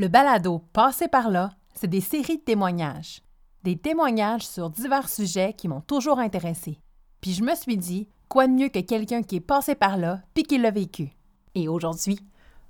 Le 0.00 0.06
balado 0.06 0.60
Passé 0.72 1.08
par 1.08 1.28
là, 1.28 1.50
c'est 1.74 1.90
des 1.90 2.00
séries 2.00 2.36
de 2.36 2.42
témoignages. 2.42 3.20
Des 3.64 3.76
témoignages 3.76 4.46
sur 4.46 4.70
divers 4.70 5.08
sujets 5.08 5.54
qui 5.54 5.66
m'ont 5.66 5.80
toujours 5.80 6.20
intéressé. 6.20 6.78
Puis 7.20 7.32
je 7.32 7.42
me 7.42 7.52
suis 7.56 7.76
dit, 7.76 8.08
quoi 8.28 8.46
de 8.46 8.52
mieux 8.52 8.68
que 8.68 8.78
quelqu'un 8.78 9.24
qui 9.24 9.34
est 9.34 9.40
passé 9.40 9.74
par 9.74 9.96
là 9.96 10.20
puis 10.34 10.44
qui 10.44 10.56
l'a 10.56 10.70
vécu. 10.70 11.10
Et 11.56 11.66
aujourd'hui, 11.66 12.20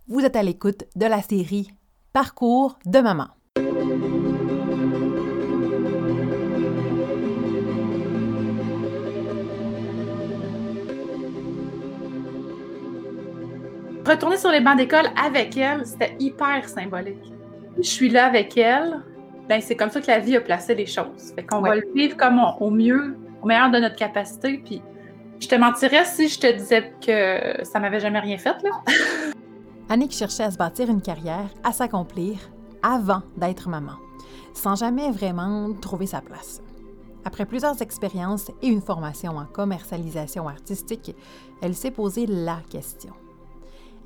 vous 0.06 0.20
êtes 0.20 0.36
à 0.36 0.42
l'écoute 0.42 0.84
de 0.96 1.04
la 1.04 1.20
série 1.20 1.70
Parcours 2.14 2.78
de 2.86 2.98
maman. 2.98 3.28
Retourner 14.08 14.38
sur 14.38 14.50
les 14.50 14.62
bancs 14.62 14.78
d'école 14.78 15.10
avec 15.22 15.54
elle, 15.58 15.84
c'était 15.84 16.16
hyper 16.18 16.66
symbolique. 16.66 17.30
Je 17.76 17.86
suis 17.86 18.08
là 18.08 18.24
avec 18.24 18.56
elle, 18.56 19.02
ben 19.50 19.60
c'est 19.60 19.76
comme 19.76 19.90
ça 19.90 20.00
que 20.00 20.06
la 20.06 20.18
vie 20.18 20.34
a 20.34 20.40
placé 20.40 20.74
les 20.74 20.86
choses. 20.86 21.34
Fait 21.34 21.44
qu'on 21.44 21.60
va 21.60 21.74
le 21.74 21.82
vivre 21.94 22.16
comme 22.16 22.40
au 22.58 22.70
mieux, 22.70 23.18
au 23.42 23.46
meilleur 23.46 23.70
de 23.70 23.78
notre 23.78 23.96
capacité. 23.96 24.62
Puis 24.64 24.80
je 25.38 25.46
te 25.46 25.54
mentirais 25.56 26.06
si 26.06 26.26
je 26.30 26.40
te 26.40 26.50
disais 26.50 26.90
que 27.04 27.62
ça 27.66 27.80
m'avait 27.80 28.00
jamais 28.00 28.20
rien 28.20 28.38
fait 28.38 28.56
là. 28.62 28.82
Annick 29.90 30.12
cherchait 30.12 30.44
à 30.44 30.50
se 30.50 30.56
bâtir 30.56 30.88
une 30.88 31.02
carrière, 31.02 31.50
à 31.62 31.72
s'accomplir 31.72 32.38
avant 32.82 33.20
d'être 33.36 33.68
maman, 33.68 33.96
sans 34.54 34.74
jamais 34.74 35.10
vraiment 35.10 35.74
trouver 35.74 36.06
sa 36.06 36.22
place. 36.22 36.62
Après 37.26 37.44
plusieurs 37.44 37.82
expériences 37.82 38.50
et 38.62 38.68
une 38.68 38.80
formation 38.80 39.36
en 39.36 39.44
commercialisation 39.44 40.48
artistique, 40.48 41.14
elle 41.60 41.74
s'est 41.74 41.90
posé 41.90 42.24
la 42.26 42.56
question. 42.70 43.12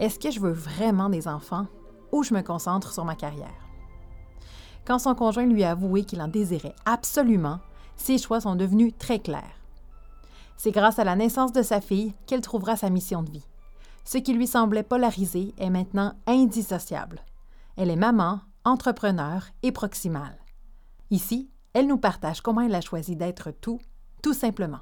Est-ce 0.02 0.19
que 0.19 0.33
je 0.33 0.41
veux 0.41 0.51
vraiment 0.51 1.09
des 1.09 1.29
enfants 1.29 1.69
ou 2.11 2.24
je 2.24 2.34
me 2.34 2.42
concentre 2.42 2.92
sur 2.92 3.05
ma 3.05 3.15
carrière? 3.15 3.69
Quand 4.84 4.98
son 4.98 5.15
conjoint 5.15 5.47
lui 5.47 5.62
a 5.62 5.70
avoué 5.70 6.02
qu'il 6.02 6.20
en 6.20 6.27
désirait 6.27 6.75
absolument, 6.84 7.61
ses 7.95 8.19
choix 8.19 8.41
sont 8.41 8.56
devenus 8.56 8.95
très 8.98 9.20
clairs. 9.20 9.61
C'est 10.56 10.73
grâce 10.73 10.98
à 10.98 11.05
la 11.05 11.14
naissance 11.14 11.53
de 11.53 11.62
sa 11.62 11.80
fille 11.80 12.14
qu'elle 12.27 12.41
trouvera 12.41 12.75
sa 12.75 12.91
mission 12.91 13.23
de 13.23 13.30
vie. 13.30 13.47
Ce 14.05 14.19
qui 14.19 14.34
lui 14.34 14.48
semblait 14.48 14.83
polarisé 14.83 15.55
est 15.56 15.70
maintenant 15.70 16.14
indissociable. 16.27 17.20
Elle 17.77 17.89
est 17.89 17.95
maman, 17.95 18.41
entrepreneur 18.64 19.47
et 19.62 19.70
proximale. 19.70 20.36
Ici, 21.11 21.48
elle 21.75 21.86
nous 21.86 21.97
partage 21.97 22.41
comment 22.41 22.62
elle 22.62 22.75
a 22.75 22.80
choisi 22.80 23.14
d'être 23.14 23.53
tout, 23.53 23.78
tout 24.20 24.34
simplement. 24.34 24.80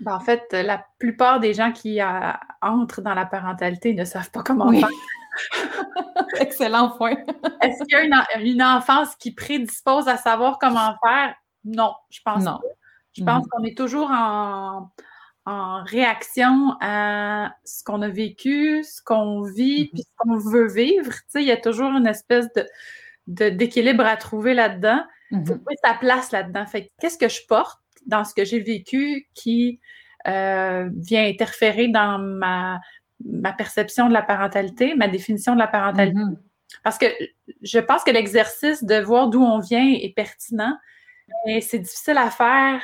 Ben, 0.00 0.14
en 0.14 0.20
fait, 0.20 0.52
la 0.52 0.84
plupart 0.98 1.40
des 1.40 1.54
gens 1.54 1.72
qui 1.72 2.00
euh, 2.00 2.32
entrent 2.62 3.02
dans 3.02 3.14
la 3.14 3.26
parentalité 3.26 3.94
ne 3.94 4.04
savent 4.04 4.30
pas 4.30 4.42
comment 4.42 4.70
faire. 4.70 4.88
Excellent 6.40 6.90
point. 6.90 7.16
Est-ce 7.62 7.84
qu'il 7.84 7.98
y 7.98 8.12
a 8.12 8.40
une, 8.40 8.62
enfance 8.62 9.16
qui 9.16 9.32
prédispose 9.32 10.08
à 10.08 10.16
savoir 10.16 10.58
comment 10.58 10.94
faire? 11.04 11.34
Non, 11.64 11.94
je 12.10 12.20
pense 12.24 12.44
non. 12.44 12.58
pas. 12.58 12.62
Je 13.12 13.24
pense 13.24 13.46
qu'on 13.48 13.64
est 13.64 13.76
toujours 13.76 14.10
en, 14.10 14.90
réaction 15.84 16.76
à 16.80 17.54
ce 17.64 17.82
qu'on 17.82 18.02
a 18.02 18.08
vécu, 18.08 18.84
ce 18.84 19.02
qu'on 19.02 19.42
vit, 19.42 19.84
mm-hmm. 19.84 19.90
puis 19.90 20.02
ce 20.02 20.10
qu'on 20.18 20.36
veut 20.36 20.68
vivre. 20.68 21.10
il 21.34 21.42
y 21.42 21.50
a 21.50 21.56
toujours 21.56 21.90
une 21.90 22.06
espèce 22.06 22.46
de, 23.26 23.48
d'équilibre 23.48 24.04
à 24.04 24.16
trouver 24.16 24.54
là-dedans. 24.54 25.00
Mm 25.30 25.44
trouver 25.44 25.76
sa 25.84 25.94
place 25.94 26.32
là-dedans. 26.32 26.66
Fait 26.66 26.90
qu'est-ce 27.00 27.18
que 27.18 27.28
je 27.28 27.40
porte? 27.46 27.80
Dans 28.08 28.24
ce 28.24 28.34
que 28.34 28.44
j'ai 28.44 28.58
vécu 28.58 29.28
qui 29.34 29.78
euh, 30.26 30.88
vient 30.96 31.24
interférer 31.24 31.88
dans 31.88 32.18
ma, 32.18 32.80
ma 33.24 33.52
perception 33.52 34.08
de 34.08 34.12
la 34.12 34.22
parentalité, 34.22 34.94
ma 34.96 35.06
définition 35.06 35.54
de 35.54 35.60
la 35.60 35.68
parentalité. 35.68 36.18
Mm-hmm. 36.18 36.36
Parce 36.82 36.98
que 36.98 37.06
je 37.62 37.78
pense 37.78 38.02
que 38.04 38.10
l'exercice 38.10 38.84
de 38.84 38.96
voir 38.96 39.28
d'où 39.28 39.42
on 39.42 39.60
vient 39.60 39.86
est 39.86 40.12
pertinent, 40.14 40.76
mais 41.46 41.60
c'est 41.60 41.78
difficile 41.78 42.18
à 42.18 42.30
faire. 42.30 42.82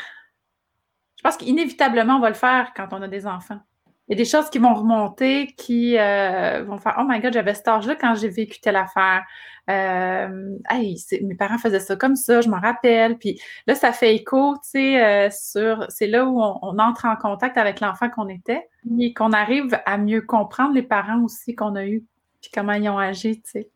Je 1.16 1.22
pense 1.22 1.36
qu'inévitablement, 1.36 2.16
on 2.16 2.20
va 2.20 2.28
le 2.28 2.34
faire 2.34 2.72
quand 2.76 2.88
on 2.92 3.02
a 3.02 3.08
des 3.08 3.26
enfants. 3.26 3.60
Il 4.08 4.12
y 4.12 4.14
a 4.14 4.22
des 4.22 4.28
choses 4.28 4.50
qui 4.50 4.58
vont 4.58 4.74
remonter, 4.74 5.46
qui 5.56 5.98
euh, 5.98 6.62
vont 6.64 6.76
faire 6.76 6.96
Oh 7.00 7.04
my 7.08 7.20
God, 7.20 7.32
j'avais 7.32 7.54
cet 7.54 7.68
âge-là 7.68 7.94
quand 7.94 8.14
j'ai 8.14 8.28
vécu 8.28 8.60
telle 8.60 8.76
affaire. 8.76 9.22
Euh, 9.70 10.58
hey, 10.68 11.02
mes 11.22 11.34
parents 11.34 11.56
faisaient 11.56 11.80
ça 11.80 11.96
comme 11.96 12.14
ça, 12.14 12.42
je 12.42 12.50
m'en 12.50 12.60
rappelle. 12.60 13.16
Puis 13.16 13.40
là, 13.66 13.74
ça 13.74 13.92
fait 13.92 14.14
écho, 14.14 14.56
tu 14.56 14.70
sais, 14.70 15.02
euh, 15.02 15.30
sur. 15.30 15.86
C'est 15.88 16.06
là 16.06 16.26
où 16.26 16.38
on, 16.38 16.78
entre 16.78 17.06
en 17.06 17.16
contact 17.16 17.56
avec 17.56 17.80
l'enfant 17.80 18.10
qu'on 18.10 18.28
était, 18.28 18.68
et 19.00 19.14
qu'on 19.14 19.32
arrive 19.32 19.80
à 19.86 19.96
mieux 19.96 20.20
comprendre 20.20 20.74
les 20.74 20.82
parents 20.82 21.22
aussi 21.22 21.54
qu'on 21.54 21.74
a 21.74 21.86
eus, 21.86 22.04
puis 22.42 22.50
comment 22.52 22.74
ils 22.74 22.90
ont 22.90 22.98
agi, 22.98 23.40
tu 23.40 23.50
sais. 23.50 23.70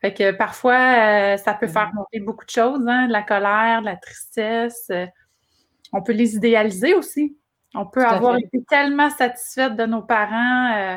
Fait 0.00 0.14
que 0.14 0.30
parfois, 0.30 1.36
ça 1.38 1.54
peut 1.54 1.66
faire 1.66 1.90
monter 1.92 2.20
beaucoup 2.20 2.44
de 2.44 2.50
choses, 2.50 2.86
hein, 2.86 3.08
de 3.08 3.12
la 3.12 3.24
colère, 3.24 3.80
de 3.80 3.86
la 3.86 3.96
tristesse. 3.96 4.92
on 5.92 6.00
peut 6.00 6.12
les 6.12 6.36
idéaliser 6.36 6.94
aussi. 6.94 7.36
On 7.74 7.86
peut 7.86 8.04
avoir 8.04 8.36
été 8.36 8.62
tellement 8.64 9.10
satisfaite 9.10 9.76
de 9.76 9.84
nos 9.84 10.02
parents, 10.02 10.72
euh, 10.74 10.96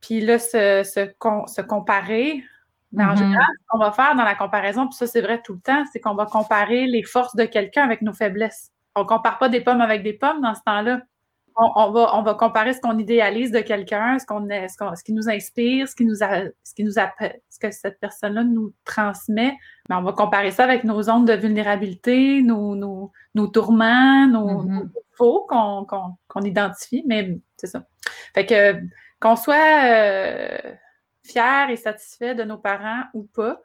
puis 0.00 0.20
là, 0.20 0.38
se, 0.38 0.82
se, 0.84 1.60
comparer. 1.62 2.44
Mais 2.92 3.04
en 3.04 3.08
mm-hmm. 3.08 3.16
général, 3.16 3.46
ce 3.58 3.64
qu'on 3.68 3.78
va 3.78 3.90
faire 3.90 4.14
dans 4.14 4.24
la 4.24 4.34
comparaison, 4.34 4.86
puis 4.86 4.96
ça, 4.96 5.06
c'est 5.06 5.22
vrai 5.22 5.40
tout 5.42 5.54
le 5.54 5.60
temps, 5.60 5.82
c'est 5.92 6.00
qu'on 6.00 6.14
va 6.14 6.26
comparer 6.26 6.86
les 6.86 7.02
forces 7.02 7.34
de 7.36 7.44
quelqu'un 7.44 7.82
avec 7.82 8.02
nos 8.02 8.12
faiblesses. 8.12 8.70
On 8.94 9.00
ne 9.02 9.06
compare 9.06 9.38
pas 9.38 9.48
des 9.48 9.60
pommes 9.60 9.80
avec 9.80 10.02
des 10.02 10.12
pommes 10.12 10.40
dans 10.40 10.54
ce 10.54 10.60
temps-là. 10.66 11.00
On, 11.56 11.92
va, 11.92 12.16
on 12.16 12.22
va 12.22 12.34
comparer 12.34 12.72
ce 12.72 12.80
qu'on 12.80 12.98
idéalise 12.98 13.52
de 13.52 13.60
quelqu'un, 13.60 14.18
ce, 14.18 14.26
qu'on, 14.26 14.48
ce, 14.48 14.96
ce 14.96 15.04
qui 15.04 15.12
nous 15.12 15.28
inspire, 15.28 15.88
ce 15.88 15.94
qui 15.94 16.04
nous, 16.04 16.22
a, 16.24 16.46
ce 16.64 16.74
qui 16.74 16.82
nous 16.82 16.98
a, 16.98 17.12
ce 17.48 17.58
que 17.60 17.70
cette 17.70 18.00
personne-là 18.00 18.42
nous 18.42 18.72
transmet. 18.84 19.56
Mais 19.88 19.94
on 19.94 20.02
va 20.02 20.12
comparer 20.12 20.50
ça 20.50 20.64
avec 20.64 20.82
nos 20.82 21.02
zones 21.02 21.24
de 21.24 21.34
vulnérabilité, 21.34 22.42
nos, 22.42 22.74
nos, 22.74 23.12
nos 23.34 23.46
tourments, 23.46 24.26
nos, 24.26 24.64
mm-hmm 24.64 24.88
faut 25.14 25.46
qu'on 25.48 26.42
identifie, 26.42 27.04
mais 27.06 27.38
c'est 27.56 27.66
ça. 27.66 27.86
Fait 28.34 28.46
que 28.46 28.80
qu'on 29.20 29.36
soit 29.36 29.84
euh, 29.84 30.74
fier 31.24 31.70
et 31.70 31.76
satisfait 31.76 32.34
de 32.34 32.44
nos 32.44 32.58
parents 32.58 33.04
ou 33.14 33.24
pas, 33.24 33.60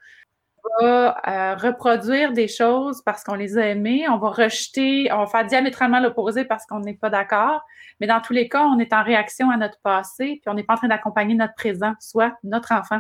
va 0.82 1.18
euh, 1.28 1.56
reproduire 1.56 2.34
des 2.34 2.48
choses 2.48 3.02
parce 3.04 3.24
qu'on 3.24 3.36
les 3.36 3.58
a 3.58 3.68
aimés, 3.68 4.08
on 4.10 4.18
va 4.18 4.30
rejeter, 4.30 5.12
on 5.12 5.20
va 5.20 5.28
faire 5.28 5.46
diamétralement 5.46 6.00
l'opposé 6.00 6.46
parce 6.46 6.66
qu'on 6.66 6.80
n'est 6.80 6.96
pas 6.96 7.10
d'accord, 7.10 7.62
mais 8.00 8.08
dans 8.08 8.22
tous 8.22 8.34
les 8.34 8.50
cas, 8.50 8.64
on 8.66 8.80
est 8.80 8.94
en 8.94 9.04
réaction 9.04 9.50
à 9.50 9.58
notre 9.58 9.80
passé, 9.82 10.40
puis 10.42 10.48
on 10.48 10.54
n'est 10.54 10.64
pas 10.64 10.74
en 10.74 10.78
train 10.78 10.88
d'accompagner 10.88 11.36
notre 11.36 11.56
présent, 11.56 11.94
soit 12.00 12.34
notre 12.44 12.72
enfant. 12.74 13.00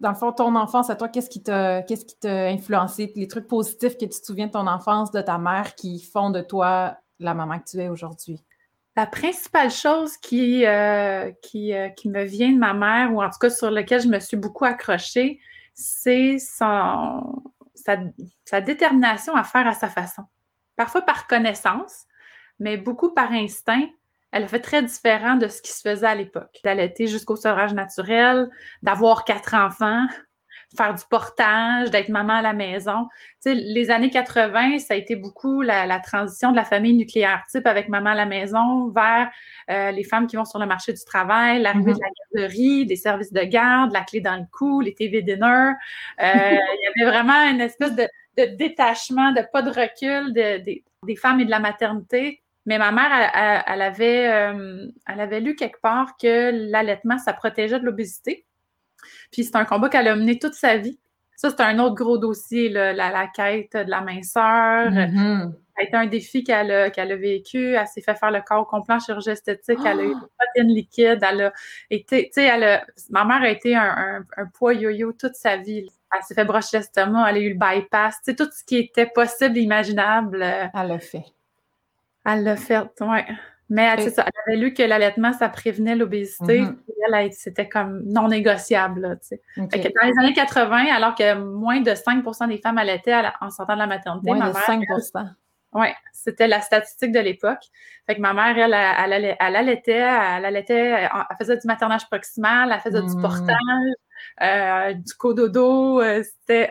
Dans 0.00 0.10
le 0.10 0.16
fond, 0.16 0.32
ton 0.32 0.56
enfance, 0.56 0.90
à 0.90 0.96
toi, 0.96 1.08
qu'est-ce 1.08 1.30
qui 1.30 1.42
t'a 1.42 1.82
qu'est-ce 1.82 2.04
qui 2.04 2.18
t'a 2.18 2.46
influencé? 2.46 3.12
Les 3.14 3.28
trucs 3.28 3.46
positifs 3.46 3.94
que 3.94 4.04
tu 4.04 4.20
te 4.20 4.26
souviens 4.26 4.48
de 4.48 4.52
ton 4.52 4.66
enfance, 4.66 5.12
de 5.12 5.20
ta 5.20 5.38
mère 5.38 5.74
qui 5.76 6.02
font 6.02 6.30
de 6.30 6.40
toi 6.40 6.96
la 7.20 7.34
maman 7.34 7.58
que 7.58 7.64
tu 7.70 7.78
es 7.78 7.88
aujourd'hui? 7.88 8.42
La 8.94 9.06
principale 9.06 9.70
chose 9.70 10.18
qui, 10.18 10.66
euh, 10.66 11.30
qui, 11.40 11.72
euh, 11.72 11.88
qui, 11.88 12.10
me 12.10 12.24
vient 12.24 12.52
de 12.52 12.58
ma 12.58 12.74
mère, 12.74 13.14
ou 13.14 13.22
en 13.22 13.30
tout 13.30 13.38
cas 13.40 13.48
sur 13.48 13.70
laquelle 13.70 14.02
je 14.02 14.08
me 14.08 14.20
suis 14.20 14.36
beaucoup 14.36 14.66
accrochée, 14.66 15.40
c'est 15.74 16.38
son, 16.38 17.42
sa, 17.74 18.60
détermination 18.60 19.34
à 19.34 19.44
faire 19.44 19.66
à 19.66 19.72
sa 19.72 19.88
façon. 19.88 20.22
Parfois 20.76 21.02
par 21.02 21.26
connaissance, 21.26 22.06
mais 22.58 22.76
beaucoup 22.76 23.12
par 23.12 23.32
instinct. 23.32 23.86
Elle 24.30 24.44
a 24.44 24.48
fait 24.48 24.60
très 24.60 24.82
différent 24.82 25.34
de 25.34 25.46
ce 25.48 25.60
qui 25.60 25.72
se 25.72 25.82
faisait 25.82 26.06
à 26.06 26.14
l'époque. 26.14 26.58
D'allaiter 26.64 27.06
jusqu'au 27.06 27.36
sevrage 27.36 27.74
naturel, 27.74 28.48
d'avoir 28.82 29.24
quatre 29.24 29.54
enfants, 29.54 30.06
faire 30.76 30.94
du 30.94 31.02
portage, 31.08 31.90
d'être 31.90 32.08
maman 32.08 32.34
à 32.34 32.42
la 32.42 32.52
maison. 32.52 33.08
Tu 33.42 33.50
sais, 33.50 33.54
les 33.54 33.90
années 33.90 34.10
80, 34.10 34.78
ça 34.78 34.94
a 34.94 34.96
été 34.96 35.16
beaucoup 35.16 35.62
la, 35.62 36.00
transition 36.00 36.50
de 36.50 36.56
la 36.56 36.64
famille 36.64 36.94
nucléaire 36.94 37.42
type 37.50 37.66
avec 37.66 37.88
maman 37.88 38.10
à 38.10 38.14
la 38.14 38.26
maison 38.26 38.88
vers 38.88 39.30
euh, 39.70 39.90
les 39.90 40.04
femmes 40.04 40.26
qui 40.26 40.36
vont 40.36 40.44
sur 40.44 40.58
le 40.58 40.66
marché 40.66 40.92
du 40.92 41.04
travail, 41.04 41.62
l'arrivée 41.62 41.92
mm-hmm. 41.92 41.94
de 41.94 42.00
la 42.00 42.42
garderie, 42.42 42.86
des 42.86 42.96
services 42.96 43.32
de 43.32 43.42
garde, 43.42 43.92
la 43.92 44.02
clé 44.02 44.20
dans 44.20 44.36
le 44.36 44.46
cou, 44.50 44.80
les 44.80 44.94
TV 44.94 45.22
dinner. 45.22 45.72
Euh, 46.20 46.24
il 46.24 47.00
y 47.00 47.02
avait 47.02 47.10
vraiment 47.10 47.50
une 47.50 47.60
espèce 47.60 47.94
de, 47.94 48.06
détachement, 48.36 49.32
de 49.32 49.42
pas 49.52 49.62
de 49.62 49.70
recul 49.70 50.32
des 50.32 51.16
femmes 51.16 51.40
et 51.40 51.44
de 51.44 51.50
la 51.50 51.58
maternité. 51.60 52.42
Mais 52.64 52.78
ma 52.78 52.92
mère, 52.92 53.64
elle, 53.66 53.82
avait, 53.82 54.28
euh, 54.28 54.86
elle 55.08 55.20
avait 55.20 55.40
lu 55.40 55.56
quelque 55.56 55.80
part 55.80 56.16
que 56.16 56.50
l'allaitement, 56.70 57.18
ça 57.18 57.32
protégeait 57.32 57.80
de 57.80 57.84
l'obésité. 57.84 58.46
Puis 59.30 59.44
c'est 59.44 59.56
un 59.56 59.64
combat 59.64 59.88
qu'elle 59.88 60.08
a 60.08 60.16
mené 60.16 60.38
toute 60.38 60.54
sa 60.54 60.76
vie. 60.76 60.98
Ça, 61.36 61.50
c'est 61.50 61.60
un 61.60 61.78
autre 61.80 61.96
gros 61.96 62.18
dossier, 62.18 62.68
la, 62.68 63.26
quête 63.34 63.72
de 63.72 63.90
la 63.90 64.00
minceur. 64.00 64.90
Mm-hmm. 64.92 65.52
Ça 65.74 65.80
a 65.80 65.82
été 65.82 65.96
un 65.96 66.06
défi 66.06 66.44
qu'elle 66.44 66.70
a, 66.70 66.84
a, 66.84 67.16
vécu. 67.16 67.74
Elle 67.74 67.86
s'est 67.86 68.02
fait 68.02 68.14
faire 68.14 68.30
le 68.30 68.42
corps 68.42 68.66
complet 68.66 68.94
en 68.94 69.00
chirurgie 69.00 69.30
esthétique. 69.30 69.78
Elle 69.84 70.00
a 70.00 70.04
eu 70.04 70.14
des 70.14 70.28
protéines 70.38 70.74
liquides. 70.74 71.26
Elle 71.28 71.40
a 71.40 71.52
été, 71.90 72.26
tu 72.26 72.34
sais, 72.34 72.44
elle 72.44 72.84
ma 73.10 73.24
mère 73.24 73.42
a 73.42 73.48
été 73.48 73.74
un, 73.74 74.24
poids 74.54 74.74
yo-yo 74.74 75.12
toute 75.14 75.34
sa 75.34 75.56
vie. 75.56 75.88
Elle 76.14 76.22
s'est 76.22 76.34
fait 76.34 76.44
brocher 76.44 76.76
l'estomac. 76.76 77.28
Elle 77.30 77.36
a 77.36 77.40
eu 77.40 77.54
le 77.54 77.58
bypass. 77.58 78.16
Tu 78.18 78.30
sais, 78.30 78.36
tout 78.36 78.48
ce 78.52 78.62
qui 78.64 78.76
était 78.76 79.06
possible, 79.06 79.56
imaginable. 79.56 80.42
Euh, 80.42 80.66
elle 80.74 80.88
l'a 80.88 80.98
fait. 80.98 81.24
Elle 82.24 82.44
l'a 82.44 82.56
fait, 82.56 82.86
oui. 83.00 83.18
Mais 83.72 83.84
elle, 83.84 84.00
avait 84.46 84.56
lu 84.56 84.74
que 84.74 84.82
l'allaitement, 84.82 85.32
ça 85.32 85.48
prévenait 85.48 85.96
l'obésité. 85.96 86.60
Mm-hmm. 86.60 87.14
Elle, 87.14 87.32
c'était 87.32 87.70
comme 87.70 88.02
non 88.04 88.28
négociable. 88.28 89.18
dans 89.56 89.66
les 89.74 90.12
années 90.20 90.34
80, 90.34 90.94
alors 90.94 91.14
que 91.14 91.34
moins 91.42 91.80
de 91.80 91.90
5% 91.90 92.48
des 92.48 92.58
femmes 92.58 92.76
allaitaient 92.76 93.22
en 93.40 93.48
sortant 93.48 93.72
de 93.72 93.78
la 93.78 93.86
maternité, 93.86 94.30
moins 94.30 94.50
de 94.50 94.54
5 94.54 94.82
oui, 95.74 95.86
c'était 96.12 96.48
la 96.48 96.60
statistique 96.60 97.12
de 97.12 97.20
l'époque. 97.20 97.64
Fait 98.06 98.14
que 98.14 98.20
ma 98.20 98.34
mère, 98.34 98.58
elle, 98.58 98.74
elle, 98.74 99.36
elle, 99.40 99.56
allaitait, 99.56 99.92
elle 99.92 100.44
allaitait, 100.44 100.74
elle 100.74 101.08
faisait 101.38 101.56
du 101.56 101.66
maternage 101.66 102.06
proximal, 102.10 102.70
elle 102.70 102.80
faisait 102.80 103.00
du 103.00 103.16
mm. 103.16 103.22
portage, 103.22 103.56
euh, 104.40 104.94
du 104.94 105.14
cododo. 105.14 106.00
Euh, 106.00 106.22
c'était, 106.22 106.70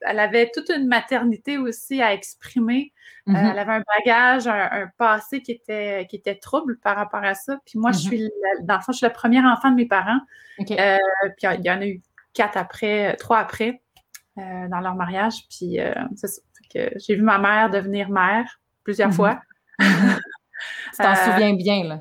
elle 0.00 0.18
avait 0.18 0.50
toute 0.52 0.68
une 0.70 0.86
maternité 0.86 1.58
aussi 1.58 2.02
à 2.02 2.12
exprimer. 2.12 2.92
Euh, 3.28 3.32
mm-hmm. 3.32 3.50
elle 3.52 3.58
avait 3.58 3.72
un 3.72 3.82
bagage, 3.98 4.46
un, 4.48 4.88
passé 4.98 5.42
qui 5.42 5.52
était, 5.52 6.06
qui 6.10 6.16
était 6.16 6.36
trouble 6.36 6.78
par 6.78 6.96
rapport 6.96 7.22
à 7.22 7.34
ça. 7.34 7.58
Puis 7.64 7.78
moi, 7.78 7.92
je 7.92 7.98
mm-hmm. 7.98 8.06
suis, 8.08 8.30
dans 8.62 8.76
le 8.76 8.80
fond, 8.80 8.92
je 8.92 8.98
suis 8.98 9.06
le 9.06 9.12
premier 9.12 9.40
enfant 9.44 9.70
de 9.70 9.76
mes 9.76 9.86
parents. 9.86 10.20
puis 10.58 10.66
il 10.68 11.64
y 11.64 11.70
en 11.70 11.80
a 11.80 11.86
eu 11.86 12.00
quatre 12.34 12.56
après, 12.56 13.16
trois 13.16 13.38
après. 13.38 13.80
dans 14.36 14.80
leur 14.80 14.94
mariage. 14.94 15.46
Puis 15.48 15.78
c'est 16.16 16.26
ça 16.26 16.40
j'ai 16.96 17.14
vu 17.16 17.22
ma 17.22 17.38
mère 17.38 17.70
devenir 17.70 18.10
mère 18.10 18.60
plusieurs 18.84 19.10
mhm. 19.10 19.14
fois. 19.14 19.40
Tu 19.78 19.86
t'en 20.98 21.12
euh, 21.12 21.14
souviens 21.14 21.54
bien, 21.54 21.84
là? 21.84 22.00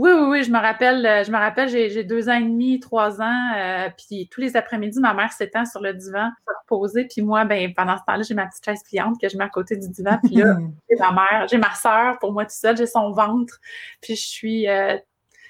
Oui, 0.00 0.10
oui, 0.14 0.26
oui, 0.30 0.44
je 0.44 0.50
me 0.50 0.58
rappelle, 0.58 1.04
euh, 1.04 1.24
je 1.24 1.30
me 1.30 1.36
rappelle, 1.36 1.68
j'ai 1.68 2.04
deux 2.04 2.30
ans 2.30 2.38
et 2.38 2.42
demi, 2.42 2.80
trois 2.80 3.20
ans, 3.20 3.52
euh, 3.54 3.90
puis 3.98 4.30
tous 4.30 4.40
les 4.40 4.56
après-midi, 4.56 4.98
ma 4.98 5.12
mère 5.12 5.30
s'étend 5.30 5.66
sur 5.66 5.82
le 5.82 5.92
divan 5.92 6.30
pour 6.46 6.80
reposer, 6.80 7.04
puis 7.04 7.20
moi, 7.20 7.44
ben, 7.44 7.74
pendant 7.74 7.98
ce 7.98 8.04
temps-là, 8.06 8.22
j'ai 8.22 8.32
ma 8.32 8.46
petite 8.46 8.64
chaise 8.64 8.82
pliante 8.82 9.20
que 9.20 9.28
je 9.28 9.36
mets 9.36 9.44
à 9.44 9.50
côté 9.50 9.76
du 9.76 9.90
divan, 9.90 10.18
puis 10.24 10.36
là, 10.36 10.56
j'ai 10.90 10.96
ma 10.96 11.12
mère, 11.12 11.48
j'ai 11.50 11.58
ma 11.58 11.74
soeur 11.74 12.18
pour 12.18 12.32
moi 12.32 12.46
tout 12.46 12.54
seul, 12.54 12.78
j'ai 12.78 12.86
son 12.86 13.10
ventre, 13.10 13.60
puis 14.00 14.16
je 14.16 14.26
suis, 14.26 14.64
je 14.64 15.00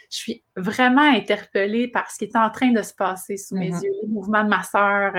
suis 0.08 0.42
vraiment 0.56 1.08
interpellée 1.08 1.86
par 1.86 2.10
ce 2.10 2.18
qui 2.18 2.24
est 2.24 2.34
en 2.34 2.50
train 2.50 2.72
de 2.72 2.82
se 2.82 2.92
passer 2.92 3.36
sous 3.36 3.54
mes 3.54 3.70
mhm. 3.70 3.84
yeux, 3.84 3.92
les 4.02 4.08
mouvements 4.08 4.42
de 4.42 4.48
ma 4.48 4.64
soeur, 4.64 5.12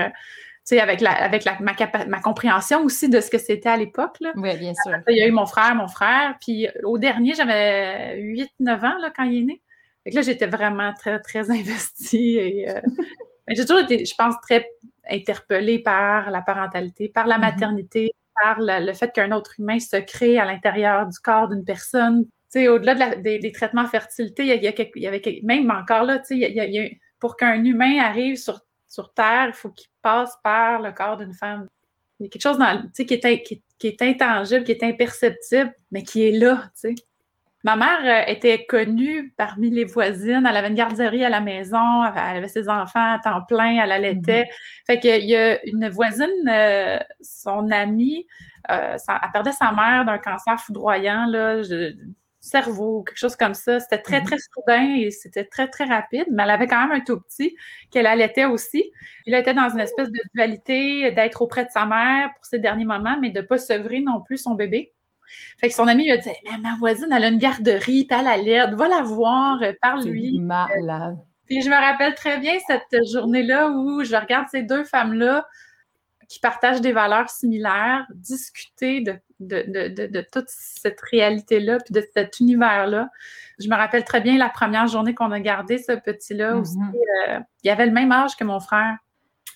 sais, 0.64 0.80
avec, 0.80 1.00
la, 1.00 1.12
avec 1.12 1.44
la, 1.44 1.58
ma, 1.60 1.74
ma, 2.06 2.20
compréhension 2.20 2.84
aussi 2.84 3.08
de 3.08 3.20
ce 3.20 3.30
que 3.30 3.38
c'était 3.38 3.68
à 3.68 3.76
l'époque. 3.76 4.16
Oui, 4.36 4.56
bien 4.56 4.72
sûr. 4.74 4.92
il 5.08 5.16
y 5.16 5.22
a 5.22 5.26
eu 5.26 5.32
mon 5.32 5.46
frère, 5.46 5.74
mon 5.74 5.88
frère. 5.88 6.36
Puis 6.40 6.68
au 6.84 6.98
dernier, 6.98 7.34
j'avais 7.34 8.18
8-9 8.18 8.46
ans 8.60 8.98
là, 8.98 9.12
quand 9.14 9.24
il 9.24 9.38
est 9.38 9.44
né. 9.44 9.62
Fait 10.04 10.10
que 10.10 10.16
là, 10.16 10.22
j'étais 10.22 10.46
vraiment 10.46 10.92
très, 10.94 11.20
très 11.20 11.50
investie. 11.50 12.36
Et, 12.36 12.70
euh, 12.70 12.80
j'ai 13.48 13.64
toujours 13.64 13.80
été, 13.80 14.04
je 14.04 14.14
pense, 14.16 14.34
très 14.42 14.66
interpellée 15.08 15.78
par 15.78 16.30
la 16.30 16.42
parentalité, 16.42 17.08
par 17.08 17.26
la 17.26 17.36
mm-hmm. 17.36 17.40
maternité, 17.40 18.10
par 18.40 18.56
le 18.60 18.92
fait 18.92 19.12
qu'un 19.12 19.32
autre 19.32 19.58
humain 19.58 19.78
se 19.78 19.96
crée 19.96 20.38
à 20.38 20.44
l'intérieur 20.44 21.06
du 21.06 21.18
corps 21.18 21.48
d'une 21.48 21.64
personne. 21.64 22.26
Au-delà 22.54 22.94
de 22.94 23.38
des, 23.38 23.52
traitements 23.52 23.86
fertilité, 23.86 24.42
il 24.42 24.48
y, 24.48 24.52
a, 24.52 24.56
il 24.56 25.02
y, 25.02 25.06
avait 25.06 25.40
même 25.42 25.70
encore 25.70 26.04
là, 26.04 26.18
tu 26.18 26.38
sais, 26.38 26.50
il 26.50 26.54
y 26.54 26.78
a, 26.78 26.88
pour 27.18 27.36
qu'un 27.36 27.64
humain 27.64 27.98
arrive 28.00 28.36
sur 28.36 28.60
sur 28.92 29.14
Terre, 29.14 29.46
il 29.48 29.54
faut 29.54 29.70
qu'il 29.70 29.88
passe 30.02 30.36
par 30.44 30.82
le 30.82 30.92
corps 30.92 31.16
d'une 31.16 31.32
femme. 31.32 31.66
Il 32.20 32.24
y 32.24 32.26
a 32.26 32.28
quelque 32.28 32.42
chose 32.42 32.58
dans, 32.58 32.90
qui, 32.94 33.02
est, 33.14 33.42
qui, 33.42 33.62
qui, 33.78 33.86
est 33.86 34.02
intangible, 34.02 34.64
qui 34.64 34.72
est 34.72 34.82
imperceptible, 34.82 35.74
mais 35.90 36.02
qui 36.02 36.28
est 36.28 36.32
là. 36.32 36.70
Ma 37.64 37.76
mère 37.76 38.00
euh, 38.04 38.30
était 38.30 38.66
connue 38.66 39.32
parmi 39.38 39.70
les 39.70 39.86
voisines. 39.86 40.46
Elle 40.46 40.56
avait 40.56 40.68
une 40.68 40.74
garderie 40.74 41.24
à 41.24 41.30
la 41.30 41.40
maison, 41.40 42.04
elle 42.04 42.36
avait 42.36 42.48
ses 42.48 42.68
enfants 42.68 43.14
à 43.14 43.18
temps 43.18 43.42
plein, 43.48 43.82
elle 43.82 43.92
allaitait. 43.92 44.42
Mm-hmm. 44.42 44.86
Fait 44.86 45.00
qu'il 45.00 45.24
y 45.24 45.36
a 45.36 45.64
une 45.64 45.88
voisine, 45.88 46.48
euh, 46.48 46.98
son 47.22 47.70
amie, 47.70 48.26
euh, 48.70 48.98
elle 49.08 49.30
perdait 49.32 49.52
sa 49.52 49.72
mère 49.72 50.04
d'un 50.04 50.18
cancer 50.18 50.60
foudroyant. 50.60 51.24
Là, 51.26 51.62
cerveau, 52.42 53.04
quelque 53.04 53.18
chose 53.18 53.36
comme 53.36 53.54
ça. 53.54 53.80
C'était 53.80 54.02
très, 54.02 54.20
mhm. 54.20 54.26
très 54.26 54.36
soudain 54.38 54.94
et 54.96 55.10
c'était 55.10 55.44
très, 55.44 55.68
très 55.68 55.84
rapide, 55.84 56.26
mais 56.30 56.42
elle 56.42 56.50
avait 56.50 56.66
quand 56.66 56.80
même 56.82 56.92
un 56.92 57.00
tout 57.00 57.20
petit 57.20 57.56
qu'elle 57.90 58.06
allaitait 58.06 58.44
aussi. 58.44 58.92
Elle 59.26 59.34
était 59.34 59.54
dans 59.54 59.70
une 59.70 59.80
espèce 59.80 60.10
de 60.10 60.20
dualité 60.34 61.12
d'être 61.12 61.40
auprès 61.40 61.64
de 61.64 61.70
sa 61.70 61.86
mère 61.86 62.30
pour 62.34 62.44
ses 62.44 62.58
derniers 62.58 62.84
moments, 62.84 63.16
mais 63.20 63.30
de 63.30 63.40
ne 63.40 63.46
pas 63.46 63.58
sevrer 63.58 64.00
non 64.00 64.20
plus 64.20 64.38
son 64.38 64.54
bébé. 64.54 64.92
Fait 65.58 65.68
que 65.68 65.74
son 65.74 65.86
ami 65.86 66.04
lui 66.04 66.10
a 66.10 66.16
dit 66.18 66.28
Mais 66.50 66.58
ma 66.58 66.76
voisine, 66.76 67.08
elle 67.10 67.24
a 67.24 67.28
une 67.28 67.38
garderie, 67.38 68.04
puis 68.04 68.18
elle 68.18 68.26
allait, 68.26 68.66
va 68.72 68.88
la 68.88 69.02
voir, 69.02 69.62
parle-lui. 69.80 70.40
Malade. 70.40 71.18
Puis 71.46 71.62
je 71.62 71.70
me 71.70 71.76
rappelle 71.76 72.14
très 72.14 72.38
bien 72.38 72.54
cette 72.66 73.06
journée-là 73.12 73.70
où 73.70 74.02
je 74.04 74.16
regarde 74.16 74.48
ces 74.50 74.62
deux 74.62 74.84
femmes-là 74.84 75.46
qui 76.28 76.40
partagent 76.40 76.80
des 76.80 76.92
valeurs 76.92 77.30
similaires, 77.30 78.06
discuter 78.14 79.00
de, 79.02 79.16
de, 79.46 80.20
toute 80.32 80.48
cette 80.48 81.00
réalité-là, 81.00 81.78
puis 81.78 81.92
de 81.92 82.02
cet 82.14 82.40
univers-là. 82.40 83.08
Je 83.58 83.68
me 83.68 83.76
rappelle 83.76 84.04
très 84.04 84.20
bien 84.20 84.38
la 84.38 84.48
première 84.48 84.86
journée 84.86 85.14
qu'on 85.14 85.30
a 85.30 85.40
gardé 85.40 85.78
ce 85.78 85.92
petit-là 85.92 86.56
aussi. 86.56 86.76
Mm-hmm. 86.76 87.30
Euh, 87.30 87.40
il 87.62 87.70
avait 87.70 87.86
le 87.86 87.92
même 87.92 88.12
âge 88.12 88.36
que 88.36 88.44
mon 88.44 88.60
frère. 88.60 88.96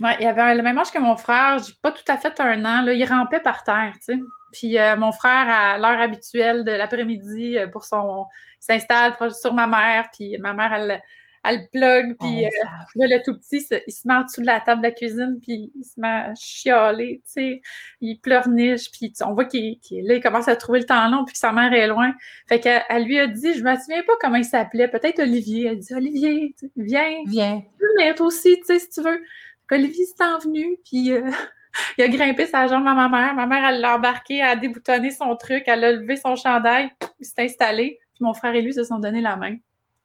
Ouais, 0.01 0.17
il 0.21 0.27
avait 0.27 0.55
le 0.55 0.63
même 0.63 0.79
âge 0.79 0.91
que 0.91 0.99
mon 0.99 1.17
frère, 1.17 1.57
pas 1.83 1.93
tout 1.93 2.05
à 2.09 2.17
fait 2.17 2.39
un 2.41 2.65
an. 2.65 2.83
Là, 2.83 2.93
il 2.93 3.05
rampait 3.05 3.41
par 3.41 3.65
terre, 3.65 3.95
tu 3.95 4.15
sais. 4.15 4.21
Puis 4.53 4.79
euh, 4.79 4.97
mon 4.97 5.13
frère, 5.13 5.49
à 5.49 5.79
l'heure 5.79 6.01
habituelle 6.01 6.65
de 6.65 6.73
l'après-midi, 6.73 7.59
euh, 7.59 7.67
pour 7.67 7.85
son, 7.85 8.27
s'installe 8.61 9.17
sur 9.35 9.55
ma 9.55 9.67
mère. 9.67 10.09
Puis 10.13 10.37
ma 10.39 10.53
mère, 10.53 10.73
elle, 10.73 11.03
elle 11.49 11.69
plug, 11.71 12.17
puis 12.19 12.47
euh, 12.47 12.51
le 12.97 13.23
tout 13.25 13.39
petit, 13.39 13.67
il 13.87 13.93
se 13.93 14.07
met 14.07 14.15
en 14.15 14.23
dessous 14.23 14.41
de 14.41 14.47
la 14.47 14.61
table 14.61 14.83
de 14.83 14.87
la 14.87 14.93
cuisine, 14.93 15.39
puis 15.41 15.73
il 15.75 15.85
se 15.85 16.01
met 16.01 16.09
à 16.09 16.35
chialer, 16.35 17.23
tu 17.25 17.33
sais, 17.33 17.63
il 18.01 18.19
pleurniche, 18.19 18.91
puis 18.91 19.13
on 19.25 19.35
voit 19.35 19.45
qu'il 19.45 19.79
est 19.91 20.03
là, 20.03 20.15
il 20.15 20.23
commence 20.23 20.49
à 20.49 20.57
trouver 20.57 20.81
le 20.81 20.87
temps 20.87 21.09
long, 21.09 21.25
puis 21.25 21.33
que 21.33 21.39
sa 21.39 21.53
mère 21.53 21.73
est 21.73 21.87
loin. 21.87 22.15
Fait 22.49 22.61
qu'elle 22.61 23.05
lui 23.05 23.19
a 23.19 23.27
dit, 23.27 23.55
je 23.55 23.63
me 23.63 23.77
souviens 23.77 24.03
pas 24.03 24.15
comment 24.21 24.37
il 24.37 24.45
s'appelait, 24.45 24.89
peut-être 24.89 25.21
Olivier. 25.21 25.69
Elle 25.69 25.79
dit, 25.79 25.95
Olivier, 25.95 26.55
viens. 26.77 27.23
Viens. 27.27 27.63
Viens, 27.99 28.15
toi 28.15 28.27
aussi, 28.27 28.57
tu 28.59 28.67
sais, 28.67 28.79
si 28.79 28.91
tu 28.91 29.03
veux. 29.03 29.23
Olivier 29.71 30.05
s'est 30.05 30.25
envenu, 30.25 30.79
puis 30.85 31.13
euh, 31.13 31.29
il 31.99 32.05
a 32.05 32.09
grimpé 32.09 32.47
sa 32.47 32.67
jambe 32.67 32.87
à 32.87 32.95
ma 32.95 33.09
mère. 33.09 33.35
Ma 33.35 33.47
mère, 33.47 33.69
elle 33.69 33.81
l'a 33.81 33.97
embarqué, 33.97 34.37
elle 34.37 34.51
a 34.51 34.57
déboutonné 34.57 35.11
son 35.11 35.35
truc, 35.37 35.65
elle 35.67 35.85
a 35.85 35.93
levé 35.93 36.17
son 36.17 36.37
chandail, 36.37 36.91
il 37.21 37.27
s'est 37.27 37.43
installé, 37.43 37.99
puis 38.15 38.25
mon 38.25 38.35
frère 38.35 38.55
et 38.55 38.63
lui 38.63 38.73
se 38.73 38.85
sont 38.85 38.99
donné 38.99 39.21
la 39.21 39.37
main. 39.37 39.57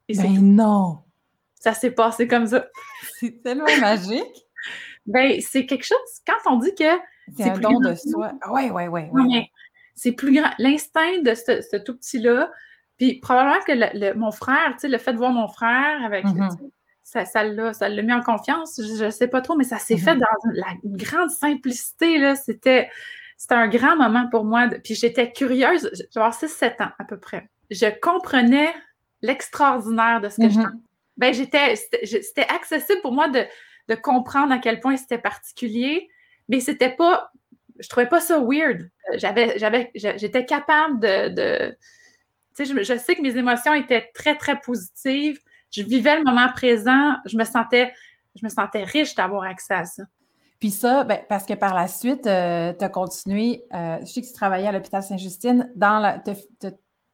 Et 0.07 0.15
ben 0.15 0.55
non! 0.55 0.99
Ça 1.61 1.73
s'est 1.73 1.91
passé 1.91 2.27
comme 2.27 2.47
ça. 2.47 2.67
C'est 3.19 3.41
tellement 3.43 3.65
magique. 3.79 4.47
Ben, 5.05 5.39
c'est 5.41 5.65
quelque 5.65 5.85
chose, 5.85 5.97
quand 6.25 6.51
on 6.51 6.57
dit 6.57 6.73
que 6.75 6.97
c'est 7.35 7.49
un 7.49 7.57
don 7.57 7.79
de 7.79 7.93
soi. 7.95 8.33
Oui, 8.51 8.69
oui, 8.71 8.87
oui. 8.87 9.49
C'est 9.95 10.11
plus 10.11 10.33
grand. 10.33 10.49
L'instinct 10.57 11.21
de 11.23 11.35
ce, 11.35 11.77
tout 11.77 11.95
petit-là, 11.95 12.51
puis 12.97 13.19
probablement 13.19 13.59
que 13.65 14.13
mon 14.17 14.31
frère, 14.31 14.71
tu 14.73 14.79
sais, 14.79 14.87
le 14.89 14.97
fait 14.97 15.13
de 15.13 15.17
voir 15.17 15.31
mon 15.31 15.47
frère 15.47 16.03
avec. 16.03 16.25
Mm-hmm. 16.25 16.71
Ça, 17.03 17.25
ça 17.25 17.43
l'a 17.43 18.01
mis 18.01 18.13
en 18.13 18.21
confiance, 18.21 18.79
je 18.79 19.05
ne 19.05 19.09
sais 19.09 19.27
pas 19.27 19.41
trop, 19.41 19.55
mais 19.57 19.65
ça 19.65 19.77
s'est 19.77 19.97
fait 19.97 20.15
mm-hmm. 20.15 20.19
dans 20.19 20.51
la 20.53 20.73
grande 20.85 21.29
simplicité. 21.29 22.17
Là. 22.17 22.35
C'était, 22.35 22.89
c'était 23.37 23.55
un 23.55 23.67
grand 23.67 23.97
moment 23.97 24.29
pour 24.29 24.45
moi. 24.45 24.69
Puis 24.83 24.95
j'étais 24.95 25.31
curieuse, 25.31 25.91
j'avais 26.13 26.29
6-7 26.29 26.83
ans 26.83 26.91
à 26.97 27.03
peu 27.03 27.19
près. 27.19 27.49
Je 27.69 27.87
comprenais 27.99 28.73
l'extraordinaire 29.21 30.21
de 30.21 30.29
ce 30.29 30.37
que 30.37 30.49
je 30.49 30.59
mm-hmm 30.59 30.79
ben 31.17 31.33
j'étais, 31.33 31.75
c'était 31.75 32.47
accessible 32.47 33.01
pour 33.01 33.11
moi 33.11 33.27
de, 33.29 33.45
comprendre 34.01 34.53
à 34.53 34.57
quel 34.57 34.79
point 34.79 34.95
c'était 34.95 35.17
particulier, 35.17 36.09
mais 36.47 36.61
c'était 36.61 36.95
pas, 36.95 37.29
je 37.77 37.89
trouvais 37.89 38.07
pas 38.07 38.21
ça 38.21 38.39
weird. 38.39 38.89
J'avais, 39.15 39.59
j'avais, 39.59 39.91
j'étais 39.93 40.45
capable 40.45 41.01
de, 41.01 41.75
tu 42.55 42.65
sais, 42.65 42.83
je, 42.83 42.97
sais 42.97 43.15
que 43.15 43.21
mes 43.21 43.35
émotions 43.35 43.73
étaient 43.73 44.09
très, 44.13 44.37
très 44.37 44.59
positives. 44.61 45.39
Je 45.71 45.83
vivais 45.83 46.15
le 46.15 46.23
moment 46.23 46.49
présent. 46.53 47.15
Je 47.25 47.37
me 47.37 47.43
sentais, 47.43 47.93
je 48.35 48.45
me 48.45 48.49
sentais 48.49 48.85
riche 48.85 49.13
d'avoir 49.15 49.43
accès 49.43 49.73
à 49.73 49.83
ça. 49.83 50.03
Puis 50.61 50.69
ça, 50.69 51.03
ben, 51.03 51.19
parce 51.27 51.45
que 51.45 51.53
par 51.53 51.73
la 51.73 51.87
suite, 51.87 52.27
euh, 52.27 52.71
tu 52.77 52.85
as 52.85 52.89
continué, 52.89 53.63
euh, 53.73 53.97
je 54.01 54.05
sais 54.05 54.21
que 54.21 54.27
tu 54.27 54.33
travaillais 54.33 54.67
à 54.67 54.71
l'hôpital 54.71 55.01
Saint-Justine, 55.01 55.71
dans 55.75 55.99
la, 55.99 56.21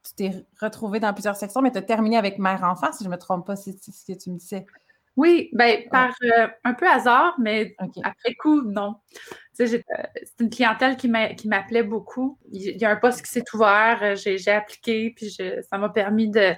tu 0.09 0.15
t'es 0.15 0.31
retrouvé 0.61 0.99
dans 0.99 1.13
plusieurs 1.13 1.35
sections, 1.35 1.61
mais 1.61 1.71
tu 1.71 1.77
as 1.77 1.81
terminé 1.81 2.17
avec 2.17 2.39
mère-enfant, 2.39 2.91
si 2.91 3.03
je 3.03 3.09
ne 3.09 3.13
me 3.13 3.19
trompe 3.19 3.45
pas, 3.45 3.55
c'est 3.55 3.71
ce 3.73 4.05
que 4.05 4.17
tu 4.17 4.31
me 4.31 4.37
disais. 4.37 4.65
Oui, 5.17 5.49
ben, 5.51 5.81
par 5.89 6.13
euh, 6.23 6.47
un 6.63 6.75
peu 6.75 6.87
hasard, 6.87 7.35
mais 7.39 7.75
après 8.03 8.35
coup, 8.35 8.61
non. 8.61 8.97
Euh, 9.59 9.65
c'est 9.65 9.83
une 10.39 10.51
clientèle 10.51 10.95
qui 10.95 11.09
m'appelait 11.09 11.81
beaucoup. 11.81 12.37
Il 12.51 12.77
y 12.77 12.85
a 12.85 12.91
un 12.91 12.95
poste 12.95 13.25
qui 13.25 13.31
s'est 13.31 13.43
ouvert, 13.55 13.99
euh, 14.03 14.15
j'ai 14.15 14.51
appliqué, 14.51 15.11
puis 15.15 15.31
ça 15.31 15.77
m'a 15.79 15.89
permis 15.89 16.29
de, 16.29 16.53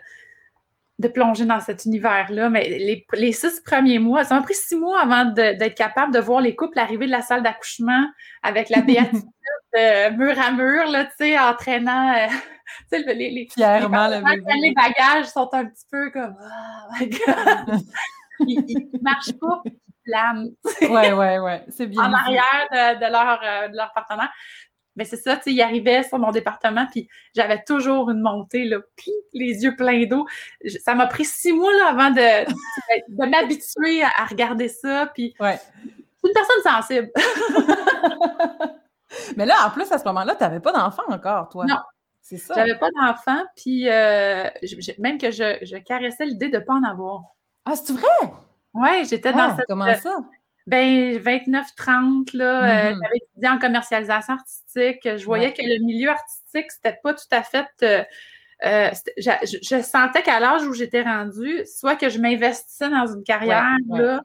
de 1.00 1.08
plonger 1.08 1.46
dans 1.46 1.62
cet 1.62 1.86
univers-là. 1.86 2.50
Mais 2.50 2.68
les, 2.68 3.06
les, 3.13 3.32
six 3.32 3.62
premiers 3.62 4.00
mois, 4.00 4.25
ça 4.25 4.36
m'a 4.36 4.41
pris 4.41 4.56
six 4.56 4.75
mois 4.75 5.00
avant 5.00 5.24
d'être 5.24 5.75
capable 5.75 6.13
de 6.13 6.20
voir 6.20 6.41
les 6.41 6.53
couples 6.53 6.79
arriver 6.79 7.06
de 7.06 7.12
la 7.12 7.22
salle 7.22 7.44
d'accouchement 7.44 8.06
avec 8.44 8.70
la 8.70 8.82
béatitude 8.82 9.24
mur 9.75 10.39
à 10.39 10.51
mur, 10.51 10.89
là, 10.89 11.05
tu 11.05 11.11
sais, 11.17 11.39
entraînant 11.39 12.27
sais, 12.89 12.99
les, 13.13 13.29
les, 13.29 13.47
Fièrement, 13.51 14.07
le 14.07 14.61
les 14.61 14.73
bagages 14.73 15.27
sont 15.27 15.49
un 15.53 15.65
petit 15.65 15.85
peu 15.91 16.09
comme 16.11 16.35
Oh 16.39 16.93
my 16.99 17.09
God! 17.09 17.81
ils, 18.47 18.89
ne 18.93 19.01
marchent 19.01 19.38
pas, 19.39 19.61
ils 19.65 19.73
planent. 20.05 20.51
Ouais, 20.81 21.13
ouais, 21.13 21.39
ouais. 21.39 21.65
C'est 21.69 21.88
bien. 21.88 22.03
En 22.03 22.13
arrière 22.13 22.67
de, 22.71 23.11
leur, 23.11 23.39
euh, 23.43 23.67
de 23.69 23.75
leur 23.75 23.91
partenaire. 23.93 24.31
Mais 24.95 25.05
c'est 25.05 25.17
ça, 25.17 25.38
tu 25.38 25.43
sais, 25.43 25.53
il 25.53 25.61
arrivait 25.61 26.03
sur 26.03 26.19
mon 26.19 26.31
département, 26.31 26.85
puis 26.91 27.07
j'avais 27.33 27.63
toujours 27.63 28.09
une 28.09 28.19
montée, 28.19 28.65
là, 28.65 28.79
puis 28.97 29.11
les 29.33 29.63
yeux 29.63 29.75
pleins 29.75 30.05
d'eau. 30.05 30.25
Ça 30.83 30.93
m'a 30.93 31.07
pris 31.07 31.23
six 31.23 31.53
mois, 31.53 31.71
là, 31.71 31.88
avant 31.89 32.09
de, 32.09 32.45
de 33.07 33.25
m'habituer 33.25 34.03
à, 34.03 34.25
regarder 34.25 34.67
ça, 34.67 35.09
puis... 35.13 35.33
Ouais. 35.39 35.57
une 36.23 36.33
personne 36.33 36.63
sensible. 36.63 37.09
Mais 39.37 39.45
là, 39.45 39.55
en 39.65 39.69
plus, 39.71 39.91
à 39.91 39.97
ce 39.97 40.05
moment-là, 40.05 40.35
tu 40.35 40.43
n'avais 40.43 40.59
pas 40.59 40.71
d'enfant 40.71 41.03
encore, 41.07 41.49
toi. 41.49 41.65
Non. 41.65 41.79
C'est 42.21 42.37
ça. 42.37 42.53
J'avais 42.55 42.77
pas 42.77 42.89
d'enfant, 42.91 43.41
puis 43.55 43.89
euh, 43.89 44.47
même 44.99 45.17
que 45.17 45.31
je, 45.31 45.77
caressais 45.79 46.25
l'idée 46.25 46.49
de 46.49 46.57
ne 46.57 46.63
pas 46.63 46.73
en 46.73 46.83
avoir. 46.83 47.23
Ah, 47.65 47.75
c'est 47.75 47.93
vrai? 47.93 48.33
Oui, 48.73 49.05
j'étais 49.09 49.31
dans 49.31 49.49
ah, 49.51 49.55
cette. 49.57 49.65
Comment 49.67 49.95
ça? 49.95 50.15
Ben, 50.67 51.17
29-30, 51.17 52.37
là, 52.37 52.63
euh, 52.63 52.91
mm-hmm. 52.91 52.99
j'avais 53.01 53.17
étudié 53.17 53.49
en 53.49 53.57
commercialisation 53.57 54.33
artistique. 54.35 54.99
Je 55.03 55.25
voyais 55.25 55.53
que 55.53 55.63
le 55.63 55.83
milieu 55.83 56.09
artistique, 56.11 56.71
c'était 56.71 56.99
pas 57.01 57.15
tout 57.15 57.23
à 57.31 57.41
fait. 57.41 57.65
Euh, 58.65 58.91
je, 59.17 59.81
sentais 59.81 60.21
qu'à 60.21 60.39
l'âge 60.39 60.67
où 60.67 60.73
j'étais 60.73 61.01
rendue, 61.01 61.65
soit 61.65 61.95
que 61.95 62.09
je 62.09 62.19
m'investissais 62.19 62.89
dans 62.89 63.07
une 63.07 63.23
carrière 63.23 63.75
là, 63.87 64.21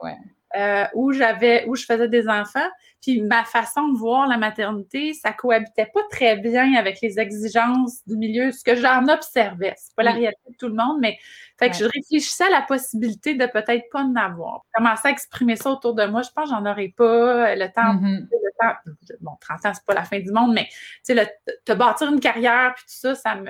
où 0.95 1.13
j'avais 1.13 1.65
où 1.67 1.75
je 1.75 1.85
faisais 1.85 2.09
des 2.09 2.29
enfants, 2.29 2.69
puis 3.05 3.21
ma 3.21 3.45
façon 3.45 3.89
de 3.89 3.99
voir 3.99 4.27
la 4.27 4.39
maternité, 4.39 5.13
ça 5.13 5.33
cohabitait 5.33 5.91
pas 5.93 6.01
très 6.11 6.37
bien 6.37 6.75
avec 6.75 7.03
les 7.03 7.19
exigences 7.19 8.03
du 8.07 8.17
milieu, 8.17 8.51
ce 8.51 8.65
que 8.65 8.77
j'en 8.77 9.07
observais. 9.09 9.75
C'est 9.77 9.95
pas 9.95 10.05
la 10.05 10.13
réalité 10.13 10.41
de 10.49 10.57
tout 10.57 10.69
le 10.69 10.75
monde, 10.75 11.01
mais 11.01 11.19
fait 11.59 11.69
que 11.69 11.77
je 11.77 11.85
réfléchissais 11.85 12.45
à 12.45 12.51
la 12.51 12.63
possibilité 12.63 13.35
de 13.35 13.45
peut-être 13.45 13.85
pas 13.93 14.01
en 14.01 14.17
avoir. 14.17 14.63
Commencer 14.73 15.09
à 15.09 15.11
exprimer 15.11 15.57
ça 15.57 15.71
autour 15.71 15.95
de 15.95 16.07
moi, 16.07 16.23
je 16.23 16.31
pense 16.35 16.49
que 16.49 16.57
j'en 16.57 16.65
aurais 16.65 16.95
pas 16.97 17.55
le 17.55 17.67
temps, 17.67 17.95
mm-hmm. 17.95 18.29
le 18.31 18.51
temps. 18.59 18.75
Bon, 19.21 19.33
30 19.39 19.67
ans, 19.67 19.73
c'est 19.75 19.85
pas 19.85 19.95
la 19.95 20.05
fin 20.05 20.21
du 20.21 20.33
monde, 20.33 20.55
mais 20.55 20.67
tu 21.05 21.15
sais, 21.15 21.39
te 21.67 21.73
bâtir 21.73 22.11
une 22.11 22.21
carrière 22.21 22.73
puis 22.75 22.85
tout 22.85 22.95
ça, 23.01 23.15
ça 23.15 23.35
me. 23.35 23.45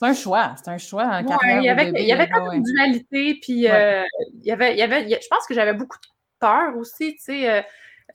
C'est 0.00 0.06
un 0.06 0.14
choix, 0.14 0.54
c'est 0.56 0.70
un 0.70 0.78
choix 0.78 1.22
carrière. 1.22 1.60
Il 1.60 1.64
y 1.64 1.68
avait, 1.68 1.92
il 1.94 2.06
y 2.08 2.12
avait 2.12 2.28
comme 2.28 2.52
une 2.52 2.64
dualité, 2.64 3.38
puis 3.40 3.68
euh, 3.68 4.02
il 4.34 4.46
y 4.46 4.50
avait, 4.50 4.72
il 4.72 4.78
y 4.78 4.82
avait, 4.82 5.08
je 5.08 5.28
pense 5.30 5.46
que 5.46 5.54
j'avais 5.54 5.74
beaucoup 5.74 5.96
de 5.98 6.15
peur 6.38 6.76
aussi, 6.76 7.16
tu 7.16 7.22
sais. 7.22 7.50
Euh, 7.50 7.62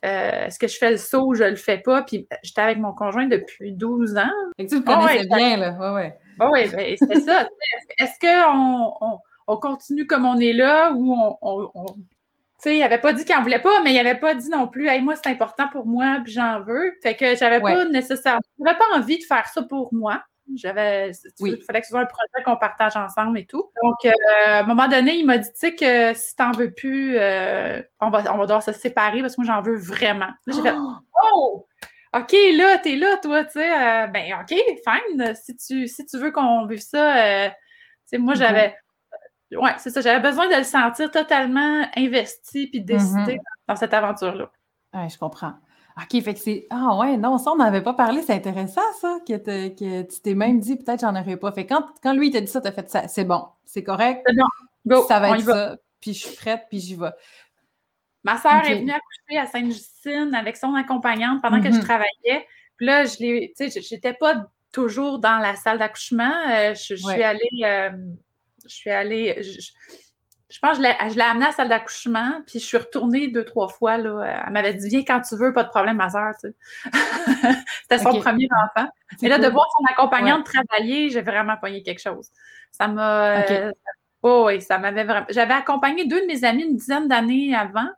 euh, 0.03 0.47
est-ce 0.47 0.57
que 0.57 0.67
je 0.67 0.77
fais 0.77 0.91
le 0.91 0.97
saut 0.97 1.27
ou 1.27 1.35
je 1.35 1.43
le 1.43 1.55
fais 1.55 1.77
pas? 1.77 2.01
Puis 2.01 2.27
euh, 2.31 2.35
j'étais 2.43 2.61
avec 2.61 2.79
mon 2.79 2.93
conjoint 2.93 3.27
depuis 3.27 3.71
12 3.73 4.17
ans. 4.17 4.31
Et 4.57 4.65
tu 4.65 4.77
le 4.77 4.81
connaissais 4.81 5.27
bien, 5.27 5.57
là. 5.57 5.77
Oui, 5.79 6.01
oui. 6.01 6.47
Oui, 6.51 6.69
ben, 6.69 6.95
c'est 6.97 7.21
ça. 7.21 7.47
Est-ce 7.99 8.19
qu'on 8.19 8.93
on, 8.99 9.19
on, 9.47 9.57
continue 9.57 10.07
comme 10.07 10.25
on 10.25 10.39
est 10.39 10.53
là 10.53 10.91
ou 10.93 11.15
on. 11.41 11.85
tu 11.85 12.01
sais, 12.57 12.77
il 12.77 12.79
n'avait 12.79 12.97
pas 12.97 13.13
dit 13.13 13.25
qu'il 13.25 13.35
n'en 13.35 13.43
voulait 13.43 13.59
pas, 13.59 13.83
mais 13.83 13.91
il 13.91 13.97
n'avait 13.97 14.19
pas 14.19 14.33
dit 14.33 14.49
non 14.49 14.67
plus, 14.67 14.87
hey, 14.87 15.01
moi, 15.01 15.15
c'est 15.15 15.29
important 15.29 15.67
pour 15.71 15.85
moi, 15.85 16.19
puis 16.23 16.33
j'en 16.33 16.61
veux. 16.61 16.93
Fait 17.03 17.15
que 17.15 17.35
j'avais 17.35 17.59
pas 17.59 17.85
nécessairement, 17.85 18.41
j'avais 18.59 18.77
pas 18.77 18.97
envie 18.97 19.19
de 19.19 19.23
faire 19.23 19.47
ça 19.47 19.61
pour 19.61 19.93
moi. 19.93 20.23
J'avais, 20.55 21.12
il 21.39 21.63
fallait 21.63 21.81
que 21.81 21.88
ce 21.88 21.91
soit 21.91 22.01
un 22.01 22.05
projet 22.05 22.43
qu'on 22.46 22.58
partage 22.58 22.96
ensemble 22.96 23.39
et 23.39 23.46
tout. 23.46 23.72
Donc, 23.84 24.05
euh, 24.05 24.12
à 24.46 24.60
un 24.60 24.63
moment 24.63 24.88
donné, 24.88 25.15
il 25.15 25.25
m'a 25.25 25.38
dit, 25.38 25.51
tu 25.51 25.60
sais, 25.60 25.75
que 25.75 26.13
si 26.13 26.36
t'en 26.36 26.51
veux 26.51 26.72
plus, 26.72 27.17
euh, 27.17 27.81
on, 28.00 28.10
va, 28.10 28.34
on 28.34 28.38
va 28.38 28.46
devoir 28.46 28.63
se 28.63 28.72
séparer 28.72 29.22
parce 29.22 29.36
que 29.36 29.41
moi, 29.41 29.53
j'en 29.53 29.62
veux 29.62 29.77
vraiment. 29.77 30.29
j'ai 30.48 30.62
fait, 30.62 30.74
oh! 31.34 31.67
OK, 32.13 32.36
là, 32.55 32.77
t'es 32.77 32.96
là, 32.96 33.17
toi, 33.17 33.46
tu 33.46 33.53
sais. 33.53 33.72
Euh, 33.72 34.08
ben, 34.08 34.34
OK, 34.41 34.53
fine. 34.53 35.36
Si 35.36 35.55
tu, 35.55 35.88
si 35.88 36.05
tu 36.05 36.17
veux 36.17 36.31
qu'on 36.31 36.65
vive 36.65 36.81
ça, 36.81 37.50
tu 37.50 37.55
sais, 38.05 38.17
moi, 38.17 38.34
j'avais. 38.34 38.75
Ouais, 39.51 39.74
c'est 39.77 39.89
ça. 39.89 40.01
J'avais 40.01 40.22
besoin 40.22 40.50
de 40.50 40.55
le 40.55 40.63
sentir 40.63 41.12
totalement 41.12 41.86
investi 41.96 42.67
puis 42.67 42.81
décidé 42.81 43.36
mm-hmm. 43.36 43.67
dans 43.67 43.75
cette 43.75 43.93
aventure-là. 43.93 44.51
Oui, 44.93 45.10
je 45.10 45.17
comprends. 45.17 45.53
OK, 45.98 46.21
fait 46.21 46.33
que 46.33 46.39
c'est. 46.39 46.67
Ah 46.69 46.98
ouais, 46.98 47.17
non, 47.17 47.38
ça, 47.38 47.51
on 47.51 47.57
n'avait 47.57 47.81
pas 47.81 47.93
parlé. 47.93 48.21
C'est 48.21 48.33
intéressant, 48.33 48.81
ça, 49.00 49.19
que, 49.27 49.38
que 49.38 50.01
tu 50.03 50.21
t'es 50.21 50.33
même 50.33 50.60
dit 50.60 50.77
peut-être 50.77 51.01
j'en 51.01 51.15
aurais 51.15 51.38
pas. 51.38 51.51
Fait 51.51 51.65
quand, 51.65 51.86
quand 52.01 52.13
lui, 52.13 52.27
il 52.27 52.31
t'a 52.31 52.41
dit 52.41 52.48
ça, 52.48 52.62
t'as 52.62 52.71
fait 52.71 52.89
ça. 52.89 53.07
C'est 53.07 53.25
bon, 53.25 53.45
c'est 53.65 53.83
correct. 53.83 54.24
C'est 54.25 54.36
bon. 54.36 54.45
Go, 54.86 55.05
ça 55.07 55.19
va 55.19 55.38
être 55.38 55.45
ça. 55.45 55.77
Puis 56.00 56.13
je 56.13 56.27
suis 56.27 56.36
prête, 56.36 56.63
puis 56.69 56.79
j'y 56.79 56.95
vais. 56.95 57.12
Ma 58.24 58.38
soeur 58.38 58.63
est 58.65 58.79
venue 58.79 58.91
accoucher 58.91 59.39
à 59.39 59.45
Sainte-Justine 59.48 60.36
avec 60.36 60.57
son 60.57 60.74
accompagnante 60.75 61.41
pendant 61.41 61.62
que 61.62 61.71
je 61.71 61.77
mm-hmm. 61.77 61.83
travaillais. 61.83 62.48
Puis 62.77 62.86
là, 62.86 63.05
je 63.05 63.17
l'ai. 63.19 63.53
Tu 63.57 63.69
sais, 63.69 63.81
j'étais 63.81 64.13
pas 64.13 64.45
toujours 64.71 65.19
dans 65.19 65.38
la 65.38 65.55
salle 65.55 65.79
d'accouchement. 65.79 66.33
Euh, 66.50 66.74
je, 66.74 66.95
suis 66.95 67.24
allée. 67.24 67.50
Euh, 67.63 67.91
je 68.63 68.74
suis 68.74 68.89
allée 68.89 69.41
je 69.41 69.71
pense 70.60 70.77
que 70.77 70.84
je 70.84 71.15
l'ai 71.15 71.22
amenée 71.22 71.46
à 71.46 71.50
la 71.50 71.51
salle 71.51 71.70
d'accouchement, 71.70 72.41
puis 72.46 72.60
je 72.60 72.65
suis 72.65 72.77
retournée 72.77 73.27
deux, 73.27 73.46
trois 73.46 73.70
fois. 73.70 73.98
Là. 73.98 74.43
Elle 74.46 74.53
m'avait 74.53 74.74
dit 74.74 74.89
Viens 74.89 75.03
quand 75.03 75.22
tu 75.22 75.36
veux, 75.36 75.53
pas 75.53 75.63
de 75.63 75.70
problème, 75.70 75.98
ma 75.98 76.10
soeur. 76.10 76.34
Tu 76.41 76.50
sais. 76.50 76.89
C'était 77.84 78.03
son 78.03 78.20
premier 78.20 78.48
enfant. 78.65 78.88
Mais 79.22 79.29
là, 79.29 79.38
de 79.38 79.48
voir 79.48 79.65
son 79.77 79.86
accompagnante 79.91 80.46
travailler, 80.46 81.10
j'ai 81.10 81.22
vraiment 81.22 81.58
pogné 81.58 81.84
quelque 81.84 82.01
chose. 82.01 82.29
Ça 82.72 82.88
m'a. 82.88 83.41
Euh, 83.50 83.72
oh, 84.24 84.46
oui, 84.48 84.62
ça 84.62 84.77
m'avait 84.77 85.03
vraiment. 85.03 85.27
J'avais 85.29 85.53
accompagné 85.53 86.05
deux 86.05 86.22
de 86.22 86.27
mes 86.27 86.43
amies 86.43 86.63
une 86.63 86.75
dizaine 86.75 87.08
d'années 87.08 87.55
avant 87.55 87.89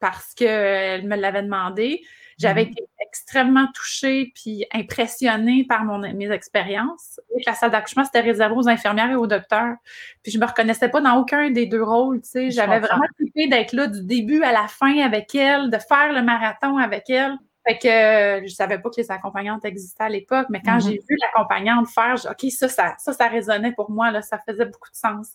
parce 0.00 0.34
qu'elle 0.34 1.06
me 1.06 1.16
l'avait 1.16 1.42
demandé. 1.42 2.02
J'avais 2.40 2.64
mhm. 2.64 2.72
été 2.72 2.84
extrêmement 3.00 3.66
touchée 3.74 4.32
puis 4.34 4.64
impressionnée 4.72 5.64
par 5.68 5.84
mon, 5.84 5.98
mes 5.98 6.30
expériences. 6.30 7.20
La 7.46 7.54
salle 7.54 7.70
d'accouchement, 7.70 8.04
c'était 8.04 8.20
réservé 8.20 8.54
aux 8.56 8.68
infirmières 8.68 9.10
et 9.10 9.16
aux 9.16 9.26
docteurs. 9.26 9.74
Puis 10.22 10.32
je 10.32 10.38
me 10.38 10.46
reconnaissais 10.46 10.88
pas 10.88 11.00
dans 11.00 11.16
aucun 11.18 11.50
des 11.50 11.66
deux 11.66 11.82
rôles, 11.82 12.22
tu 12.22 12.30
sais. 12.30 12.50
J'avais 12.50 12.80
vraiment 12.80 13.04
trippé 13.18 13.48
d'être 13.48 13.72
là 13.72 13.88
du 13.88 14.04
début 14.04 14.42
à 14.42 14.52
la 14.52 14.68
fin 14.68 14.98
avec 15.00 15.34
elle, 15.34 15.70
de 15.70 15.78
faire 15.78 16.12
le 16.12 16.22
marathon 16.22 16.78
avec 16.78 17.10
elle. 17.10 17.36
Fait 17.66 17.76
que 17.76 17.88
euh, 17.88 18.42
je 18.46 18.54
savais 18.54 18.78
pas 18.78 18.88
que 18.88 18.98
les 18.98 19.10
accompagnantes 19.10 19.66
existaient 19.66 20.04
à 20.04 20.08
l'époque, 20.08 20.46
mais 20.48 20.62
quand 20.64 20.76
mhm. 20.76 20.80
j'ai 20.80 20.92
vu 20.92 21.16
l'accompagnante 21.20 21.88
faire, 21.88 22.14
OK, 22.30 22.50
ça, 22.50 22.68
ça, 22.68 22.94
ça, 22.96 23.12
ça 23.12 23.28
résonnait 23.28 23.72
pour 23.72 23.90
moi, 23.90 24.10
là, 24.10 24.22
ça 24.22 24.38
faisait 24.48 24.64
beaucoup 24.64 24.90
de 24.90 24.96
sens. 24.96 25.32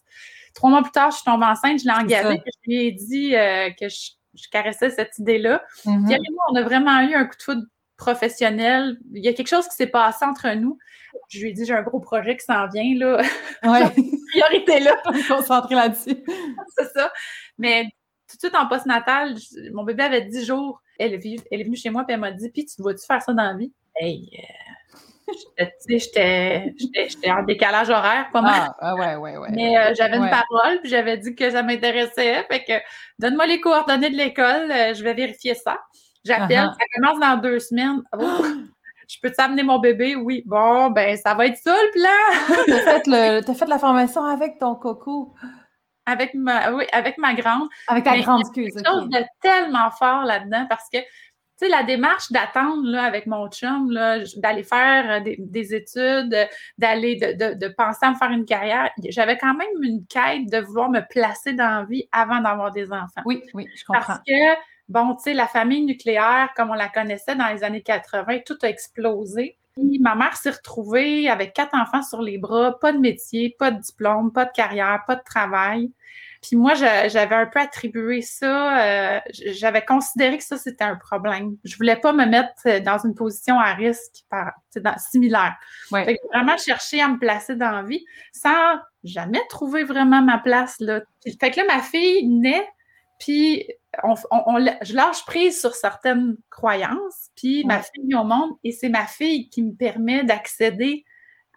Trois 0.56 0.72
mois 0.72 0.82
plus 0.82 0.92
tard, 0.92 1.12
je 1.12 1.18
suis 1.18 1.26
tombée 1.26 1.46
enceinte, 1.46 1.82
je 1.82 1.86
l'ai 1.86 1.92
engagée, 1.92 2.42
je 2.46 2.70
lui 2.70 2.88
ai 2.88 2.92
dit 2.94 3.36
euh, 3.36 3.70
que 3.80 3.90
je 3.90 4.12
je 4.36 4.50
caressais 4.50 4.90
cette 4.90 5.18
idée-là. 5.18 5.64
Mm 5.86 6.14
on 6.50 6.56
a 6.56 6.64
vraiment 6.64 7.02
eu 7.02 7.16
un 7.16 7.26
coup 7.26 7.38
de 7.38 7.44
foudre 7.44 7.64
professionnel. 7.98 8.98
Il 9.14 9.24
y 9.24 9.28
a 9.28 9.34
quelque 9.34 9.48
chose 9.48 9.68
qui 9.68 9.76
s'est 9.76 9.88
passé 9.88 10.26
entre 10.26 10.50
nous. 10.56 10.78
Je 11.30 11.40
lui 11.40 11.50
ai 11.50 11.54
dit, 11.54 11.66
j'ai 11.66 11.74
un 11.74 11.82
gros 11.82 12.00
projet 12.00 12.36
qui 12.38 12.46
s'en 12.46 12.68
vient, 12.68 12.98
là. 12.98 13.22
Ouais. 13.64 13.90
priorité 14.32 14.80
là. 14.82 14.96
Concentrer 15.28 15.76
là-dessus. 15.76 16.24
C'est 16.78 16.92
ça. 16.94 17.12
Mais 17.58 17.86
tout 18.30 18.36
de 18.36 18.40
suite 18.40 18.56
en 18.56 18.68
postnatal, 18.68 19.36
mon 19.74 19.84
bébé 19.84 20.04
avait 20.04 20.22
10 20.22 20.46
jours. 20.46 20.82
Elle 20.98 21.14
est, 21.14 21.64
venue, 21.64 21.76
chez 21.76 21.90
moi 21.90 22.06
et 22.08 22.14
elle 22.14 22.20
m'a 22.20 22.32
dit, 22.32 22.50
puis 22.50 22.66
tu 22.66 22.82
vois-tu 22.82 23.06
faire 23.06 23.22
ça 23.22 23.34
dans 23.34 23.44
la 23.44 23.54
vie? 23.54 23.74
Hey, 23.96 24.30
euh, 24.34 24.65
j'étais 25.88 26.74
en 27.28 27.44
décalage 27.44 27.90
horaire 27.90 28.30
pas 28.32 28.42
mal. 28.42 28.62
Ah, 28.68 28.76
ah 28.80 28.96
ouais, 28.96 29.16
ouais, 29.16 29.38
ouais. 29.38 29.50
Mais 29.52 29.78
euh, 29.78 29.94
j'avais 29.96 30.18
une 30.18 30.30
parole, 30.30 30.80
puis 30.82 30.90
j'avais 30.90 31.18
dit 31.18 31.36
que 31.36 31.50
ça 31.50 31.64
m'intéressait. 31.64 32.46
Fait 32.50 32.64
que 32.64 32.74
donne-moi 33.20 33.46
les 33.48 33.60
coordonnées 33.60 34.10
de 34.10 34.16
l'école, 34.16 34.72
euh, 34.72 34.94
je 34.94 35.04
vais 35.04 35.14
vérifier 35.14 35.56
ça. 35.56 35.80
J'appelle, 36.24 36.66
uh-huh. 36.66 36.74
ça 36.74 36.86
commence 36.96 37.20
dans 37.20 37.38
deux 37.38 37.60
semaines. 37.60 38.02
Oh, 38.18 38.46
je 39.08 39.18
peux 39.22 39.32
t'amener 39.32 39.64
mon 39.64 39.80
bébé? 39.80 40.16
Oui. 40.16 40.44
Bon, 40.46 40.90
ben, 40.90 41.18
ça 41.18 41.34
va 41.34 41.48
être 41.48 41.58
ça 41.58 41.74
le 41.74 41.92
plan. 41.92 42.66
Tu 42.66 42.74
as, 42.74 43.56
fait 43.56 43.66
la 43.68 43.80
formation 43.80 44.24
avec 44.24 44.60
ton 44.60 44.76
coco. 44.76 45.34
Avec 46.08 46.36
ma, 46.36 46.72
oui, 46.72 46.86
avec 46.92 47.18
ma 47.18 47.34
grande. 47.34 47.68
Avec 47.88 48.04
ta 48.04 48.18
grande, 48.20 48.42
excuse. 48.42 48.76
quelque 48.76 48.88
chose 48.88 49.10
de 49.10 49.24
tellement 49.42 49.90
fort 49.90 50.24
là-dedans 50.24 50.68
parce 50.70 50.88
que 50.94 51.00
sais, 51.58 51.70
la 51.70 51.84
démarche 51.84 52.32
d'attendre 52.32 52.98
avec 52.98 53.28
mon 53.28 53.50
chum, 53.50 53.94
d'aller 54.38 54.64
faire 54.64 55.22
euh, 55.22 55.34
des, 55.38 55.74
études, 55.74 56.36
d'aller, 56.78 57.16
de, 57.16 57.68
penser 57.70 58.06
à 58.06 58.12
me 58.12 58.16
faire 58.16 58.32
une 58.32 58.46
carrière, 58.46 58.92
j'avais 59.10 59.38
quand 59.38 59.54
même 59.54 59.68
une 59.82 60.06
quête 60.06 60.50
de 60.52 60.60
vouloir 60.60 60.90
me 60.90 61.02
placer 61.08 61.54
dans 61.54 61.80
la 61.80 61.86
vie 61.86 62.08
avant 62.12 62.42
d'avoir 62.42 62.72
des 62.72 62.92
enfants. 62.92 63.22
Oui, 63.26 63.44
oui, 63.54 63.68
je 63.76 63.86
comprends. 63.86 64.06
Parce 64.06 64.20
que, 64.20 64.60
bon, 64.90 65.16
tu 65.16 65.24
sais, 65.24 65.34
la 65.34 65.48
famille 65.48 65.86
nucléaire, 65.86 66.50
comme 66.56 66.72
on 66.72 66.76
la 66.76 66.90
connaissait 66.90 67.36
dans 67.36 67.48
les 67.48 67.64
années 67.64 67.84
80, 67.84 68.40
tout 68.46 68.58
a 68.64 68.68
explosé. 68.68 69.58
ma 69.78 70.16
mère 70.16 70.36
s'est 70.36 70.52
retrouvée 70.52 71.30
avec 71.30 71.54
quatre 71.54 71.76
enfants 71.76 72.04
sur 72.04 72.22
les 72.22 72.38
bras, 72.38 72.78
pas 72.80 72.92
de 72.92 73.00
métier, 73.00 73.56
pas 73.58 73.72
de 73.72 73.80
diplôme, 73.80 74.32
pas 74.32 74.46
de 74.46 74.52
carrière, 74.52 75.04
pas 75.08 75.16
de 75.16 75.24
travail. 75.24 75.92
Puis 76.46 76.58
moi, 76.58 76.76
j'avais 76.76 77.34
un 77.34 77.48
peu 77.48 77.60
attribué 77.60 78.22
ça, 78.22 78.80
euh, 78.80 79.20
j'avais 79.32 79.84
considéré 79.84 80.38
que 80.38 80.44
ça, 80.44 80.58
c'était 80.58 80.84
un 80.84 80.96
problème. 80.96 81.58
Je 81.64 81.76
voulais 81.76 81.96
pas 81.96 82.14
me 82.14 82.26
mettre 82.28 82.54
euh, 82.68 82.80
dans 82.80 83.00
une 83.00 83.16
position 83.16 83.60
à 83.60 83.74
risque 83.74 84.26
par, 84.30 84.54
dans, 84.76 84.96
similaire. 85.00 85.56
Ouais. 85.92 86.06
Fait 86.06 86.18
que 86.18 86.28
vraiment 86.28 86.56
chercher 86.58 87.02
à 87.02 87.08
me 87.08 87.18
placer 87.18 87.56
dans 87.56 87.72
la 87.72 87.82
vie 87.82 88.06
sans 88.32 88.78
jamais 89.04 89.42
trouver 89.50 89.86
vraiment 89.86 90.22
ma 90.22 90.38
place. 90.38 90.76
Là. 90.80 91.02
fait 91.24 91.50
que 91.50 91.62
là, 91.62 91.66
ma 91.66 91.82
fille 91.82 92.28
naît, 92.28 92.70
puis 93.18 93.68
on, 94.04 94.14
je 94.84 94.94
lâche 94.94 95.26
prise 95.26 95.60
sur 95.60 95.74
certaines 95.74 96.38
croyances, 96.52 97.32
puis 97.36 97.66
ma 97.66 97.82
fille 97.82 98.04
vient 98.08 98.22
au 98.22 98.26
monde, 98.26 98.52
et 98.64 98.72
c'est 98.72 98.90
ma 98.90 99.08
fille 99.08 99.50
qui 99.50 99.64
me 99.64 99.74
permet 99.74 100.24
d'accéder 100.24 101.06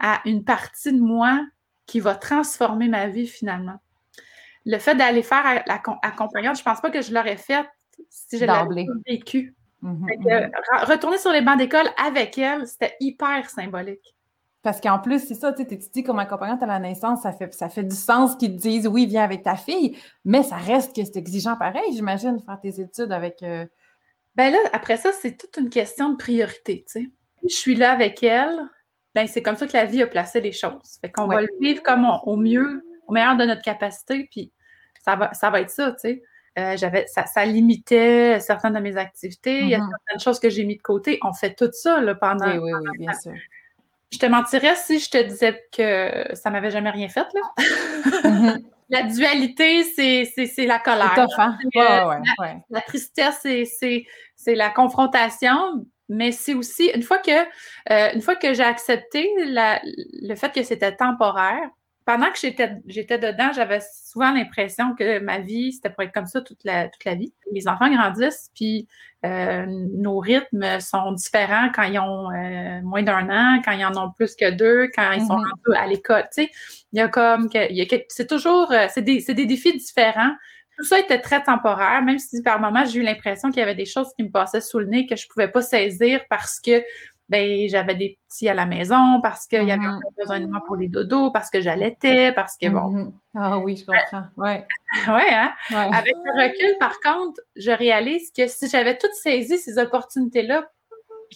à 0.01 0.23
une 0.25 0.45
partie 0.45 0.95
de 0.95 1.01
moi 1.01 1.45
qui 1.85 2.01
va 2.01 2.15
transformer 2.15 2.89
ma 2.89 3.09
vie 3.09 3.27
finalement 3.27 3.81
le 4.65 4.79
fait 4.79 4.95
d'aller 4.95 5.23
faire 5.23 5.63
l'accompagnante, 5.67 6.59
je 6.59 6.63
pense 6.63 6.81
pas 6.81 6.91
que 6.91 7.03
je 7.03 7.13
l'aurais 7.13 7.37
fait 7.37 7.67
si 8.09 8.39
je 8.39 8.45
l'avais 8.45 8.87
vécu. 9.07 9.55
Mm-hmm, 9.83 10.87
retourner 10.87 11.19
sur 11.19 11.31
les 11.31 11.41
bancs 11.41 11.59
d'école 11.59 11.87
avec 12.05 12.37
elle, 12.39 12.67
c'était 12.67 12.97
hyper 13.01 13.49
symbolique. 13.49 14.15
Parce 14.63 14.81
qu'en 14.81 14.99
plus, 14.99 15.21
c'est 15.21 15.35
ça, 15.35 15.53
tu 15.53 15.65
dis 15.65 16.03
comme 16.03 16.19
accompagnante 16.19 16.63
à 16.63 16.67
la 16.67 16.81
naissance, 16.81 17.23
ça 17.23 17.33
fait, 17.33 17.55
ça 17.55 17.69
fait 17.69 17.85
du 17.85 17.95
sens 17.95 18.37
qu'ils 18.37 18.57
te 18.57 18.61
disent 18.61 18.89
oui, 18.89 19.07
viens 19.07 19.23
avec 19.23 19.45
ta 19.45 19.55
fille, 19.55 19.97
mais 20.25 20.43
ça 20.43 20.57
reste 20.57 20.95
que 20.97 21.05
c'est 21.05 21.17
exigeant 21.17 21.57
pareil, 21.57 21.93
j'imagine, 21.93 22.41
faire 22.41 22.61
tes 22.61 22.81
études 22.81 23.13
avec. 23.13 23.43
Euh, 23.43 23.65
ben 24.35 24.53
là, 24.53 24.59
après 24.73 24.97
ça, 24.97 25.11
c'est 25.13 25.37
toute 25.37 25.57
une 25.57 25.71
question 25.71 26.11
de 26.11 26.17
priorité, 26.17 26.85
tu 26.87 27.01
sais. 27.01 27.11
Je 27.49 27.55
suis 27.55 27.77
là 27.77 27.93
avec 27.93 28.23
elle, 28.25 28.61
ben 29.15 29.29
c'est 29.29 29.43
comme 29.43 29.57
ça 29.57 29.67
que 29.69 29.77
la 29.77 29.85
vie 29.85 30.03
a 30.03 30.09
placé 30.09 30.41
les 30.41 30.53
choses. 30.53 30.99
Fait 31.01 31.11
qu'on 31.11 31.29
va 31.29 31.41
le 31.41 31.49
vivre 31.61 31.83
comme 31.83 32.07
au 32.25 32.37
mieux, 32.37 32.83
au 33.09 33.13
meilleur 33.13 33.37
de 33.37 33.45
notre 33.45 33.63
capacité, 33.63 34.29
puis 34.31 34.53
ça 35.05 35.17
va, 35.17 35.33
ça 35.35 35.51
va 35.51 35.61
être 35.61 35.71
ça, 35.71 35.93
tu 35.93 35.99
sais. 36.01 36.23
Euh, 36.59 36.77
j'avais, 36.77 37.07
ça, 37.07 37.45
limitait 37.45 38.41
certaines 38.41 38.73
de 38.73 38.81
mes 38.81 38.97
activités. 38.97 39.61
Il 39.61 39.69
y 39.69 39.75
a 39.75 39.79
mm-hmm. 39.79 39.91
certaines 39.91 40.21
choses 40.21 40.41
que 40.41 40.51
j'ai 40.51 40.65
mis 40.65 40.77
de 40.77 40.83
côté. 40.83 41.19
On 41.23 41.33
fait 41.33 41.55
tout 41.55 41.71
ça 41.73 42.01
là, 42.01 42.17
pendant. 42.17 42.51
Oui, 42.51 42.59
oui, 42.59 42.73
oui, 42.73 42.99
bien 42.99 43.13
sûr. 43.13 43.33
Je 44.11 44.19
te 44.19 44.27
mentirais 44.27 44.75
si 44.75 44.99
je 44.99 45.11
te 45.11 45.23
disais 45.23 45.63
que 45.71 46.35
ça 46.35 46.51
m'avait 46.51 46.71
jamais 46.71 46.91
rien 46.91 47.09
fait. 47.09 47.27
Là. 47.33 47.65
Mm-hmm. 48.25 48.65
la 48.89 49.03
dualité, 49.03 49.85
c'est, 49.85 50.67
la 50.67 50.81
colère. 50.81 51.27
Hein? 51.39 51.59
la, 51.75 52.21
la, 52.71 52.81
tristesse, 52.81 53.41
c'est, 53.45 54.55
la 54.55 54.71
confrontation. 54.71 55.87
Mais 56.09 56.33
c'est 56.33 56.55
aussi, 56.55 56.91
une 56.95 57.03
fois 57.03 57.19
que, 57.19 57.31
euh, 57.93 58.11
une 58.15 58.23
fois 58.23 58.35
que 58.35 58.55
j'ai 58.55 58.65
accepté 58.65 59.29
le 59.39 60.35
fait 60.35 60.53
que 60.53 60.63
c'était 60.63 60.97
temporaire, 60.97 61.69
pendant 62.09 62.33
que 62.33 62.39
j'étais, 62.41 62.71
j'étais 62.87 63.19
dedans, 63.19 63.51
j'avais 63.55 63.81
souvent 63.83 64.33
l'impression 64.33 64.95
que 64.95 65.19
ma 65.19 65.41
vie, 65.41 65.75
c'était 65.75 65.91
pour 65.91 66.05
être 66.05 66.15
comme 66.15 66.25
ça 66.25 66.41
toute 66.41 66.65
la, 66.65 66.89
toute 66.89 67.05
la 67.05 67.15
vie. 67.15 67.35
Les 67.53 67.69
enfants 67.69 67.95
grandissent, 67.95 68.51
puis 68.55 68.89
euh, 69.27 69.67
nos 69.69 70.19
rythmes 70.19 70.81
sont 70.81 71.13
différents 71.13 71.69
quand 71.75 71.83
ils 71.83 71.99
ont 71.99 72.31
euh, 72.31 72.81
moins 72.81 73.03
d'un 73.03 73.29
an, 73.29 73.61
quand 73.63 73.73
ils 73.73 73.85
en 73.85 73.95
ont 74.03 74.11
plus 74.11 74.37
que 74.37 74.51
deux, 74.51 74.89
quand 74.97 75.13
ils 75.13 75.21
sont 75.21 75.35
un 75.35 75.43
mm-hmm. 75.43 75.63
peu 75.67 75.77
à 75.77 75.87
l'école. 75.87 76.23
Tu 76.35 76.45
sais, 76.45 76.51
il 76.95 76.99
y 76.99 77.03
a 77.03 77.09
comme, 77.09 77.51
il 77.53 77.77
y 77.77 77.83
a, 77.83 77.99
c'est 78.09 78.27
toujours, 78.27 78.73
euh, 78.73 78.87
c'est 78.89 79.03
des, 79.03 79.21
c'est 79.21 79.35
des 79.35 79.45
défis 79.45 79.77
différents. 79.77 80.33
Tout 80.79 80.85
ça 80.85 80.99
était 80.99 81.21
très 81.21 81.43
temporaire, 81.43 82.01
même 82.01 82.19
si 82.19 82.43
par 82.43 82.59
moments, 82.59 82.87
j'ai 82.87 83.01
eu 83.01 83.03
l'impression 83.03 83.51
qu'il 83.51 83.59
y 83.59 83.63
avait 83.63 83.75
des 83.75 83.85
choses 83.85 84.15
qui 84.17 84.25
me 84.25 84.31
passaient 84.31 84.63
sous 84.63 84.79
le 84.79 84.87
nez 84.87 85.07
que 85.07 85.15
je 85.15 85.29
pouvais 85.29 85.49
pas 85.49 85.61
saisir 85.61 86.23
parce 86.31 86.59
que 86.59 86.83
ben 87.29 87.69
j'avais 87.69 87.95
des 87.95 88.19
petits 88.27 88.49
à 88.49 88.55
la 88.55 88.65
maison 88.65 89.21
parce 89.23 89.47
qu'il 89.47 89.65
y 89.65 89.71
avait 89.71 89.81
mm-hmm. 89.81 90.17
besoin 90.19 90.41
de 90.41 90.47
moi 90.47 90.63
pour 90.67 90.77
les 90.77 90.89
dodos, 90.89 91.31
parce 91.31 91.51
que 91.51 91.61
j'allaitais, 91.61 92.33
parce 92.33 92.57
que 92.57 92.69
bon. 92.69 92.91
Mm-hmm. 92.91 93.13
Ah 93.35 93.59
oui, 93.59 93.77
je 93.77 93.85
comprends. 93.85 94.27
Ouais. 94.37 94.67
ouais, 95.09 95.31
hein? 95.31 95.53
Avec 95.71 96.15
le 96.25 96.43
recul, 96.43 96.79
par 96.79 96.99
contre, 97.01 97.41
je 97.57 97.71
réalise 97.71 98.31
que 98.31 98.47
si 98.47 98.69
j'avais 98.69 98.97
toutes 98.97 99.13
saisi 99.13 99.59
ces 99.59 99.79
opportunités-là, 99.79 100.71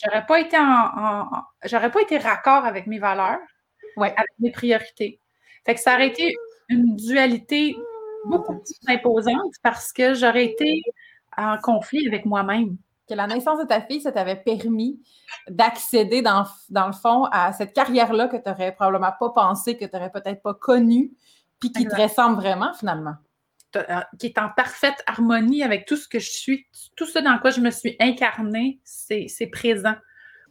j'aurais 0.02 0.24
pas 0.26 0.40
été 0.40 0.56
en, 0.58 1.26
j'aurais 1.64 1.90
pas 1.90 2.00
été 2.00 2.16
raccord 2.18 2.64
avec 2.64 2.86
mes 2.86 2.98
valeurs, 2.98 3.40
ouais. 3.96 4.12
avec 4.16 4.30
mes 4.38 4.50
priorités. 4.50 5.18
Fait 5.66 5.74
que 5.74 5.80
ça 5.80 5.94
aurait 5.94 6.08
été 6.08 6.34
une 6.70 6.96
dualité 6.96 7.76
beaucoup 8.24 8.54
plus 8.54 8.78
imposante 8.88 9.52
parce 9.62 9.92
que 9.92 10.14
j'aurais 10.14 10.46
été 10.46 10.82
en 11.36 11.58
conflit 11.58 12.06
avec 12.08 12.24
moi-même 12.24 12.76
que 13.12 13.16
la 13.16 13.26
naissance 13.26 13.58
de 13.58 13.64
ta 13.64 13.80
fille, 13.80 14.00
ça 14.00 14.12
t'avait 14.12 14.36
permis 14.36 15.00
d'accéder, 15.48 16.22
dans, 16.22 16.46
le 16.70 16.92
fond, 16.92 17.24
à 17.30 17.52
cette 17.52 17.74
carrière-là 17.74 18.28
que 18.28 18.36
tu 18.36 18.48
n'aurais 18.48 18.72
probablement 18.72 19.12
pas 19.18 19.30
pensé, 19.30 19.76
que 19.76 19.84
tu 19.84 19.90
n'aurais 19.94 20.10
peut-être 20.10 20.42
pas 20.42 20.54
connue, 20.54 21.12
puis 21.60 21.70
qui 21.70 21.86
te 21.86 21.94
ressemble 21.94 22.36
vraiment, 22.36 22.72
finalement. 22.74 23.14
Euh, 23.76 24.00
qui 24.18 24.26
est 24.26 24.38
en 24.38 24.50
parfaite 24.50 25.02
harmonie 25.06 25.62
avec 25.62 25.86
tout 25.86 25.96
ce 25.96 26.06
que 26.06 26.18
je 26.18 26.30
suis, 26.30 26.66
tout 26.94 27.06
ce 27.06 27.18
dans 27.18 27.38
quoi 27.38 27.50
je 27.50 27.60
me 27.60 27.70
suis 27.70 27.96
incarnée, 28.00 28.80
c'est 28.84 29.46
présent. 29.50 29.94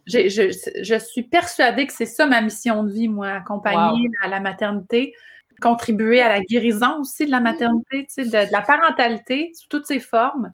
Je, 0.06 0.98
suis 0.98 1.22
persuadée 1.22 1.86
que 1.86 1.92
c'est 1.92 2.06
ça 2.06 2.26
ma 2.26 2.40
mission 2.40 2.82
de 2.82 2.90
vie, 2.90 3.06
moi, 3.06 3.28
accompagner 3.28 4.08
à 4.22 4.28
la 4.28 4.40
maternité, 4.40 5.14
contribuer 5.60 6.20
à 6.20 6.28
la 6.28 6.40
guérison 6.40 6.98
aussi 7.00 7.26
de 7.26 7.30
la 7.30 7.38
maternité, 7.38 8.08
de, 8.18 8.24
de 8.24 8.52
la 8.52 8.62
parentalité 8.62 9.52
sous 9.54 9.68
toutes 9.68 9.86
ses 9.86 10.00
formes 10.00 10.50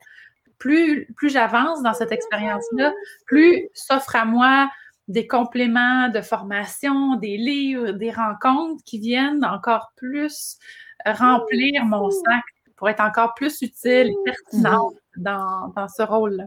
plus, 0.59 1.07
plus 1.15 1.29
j'avance 1.29 1.81
dans 1.81 1.93
cette 1.93 2.11
expérience-là, 2.11 2.93
plus 3.25 3.69
s'offre 3.73 4.15
à 4.15 4.25
moi 4.25 4.69
des 5.07 5.25
compléments 5.25 6.09
de 6.09 6.21
formation, 6.21 7.15
des 7.15 7.37
livres, 7.37 7.91
des 7.91 8.11
rencontres 8.11 8.83
qui 8.85 8.99
viennent 8.99 9.43
encore 9.43 9.91
plus 9.95 10.57
remplir 11.05 11.83
mon 11.85 12.11
sac 12.11 12.43
pour 12.75 12.89
être 12.89 13.01
encore 13.01 13.33
plus 13.33 13.61
utile 13.61 14.09
et 14.09 14.15
pertinente 14.23 14.95
dans, 15.17 15.69
dans 15.75 15.87
ce 15.87 16.03
rôle-là. 16.03 16.45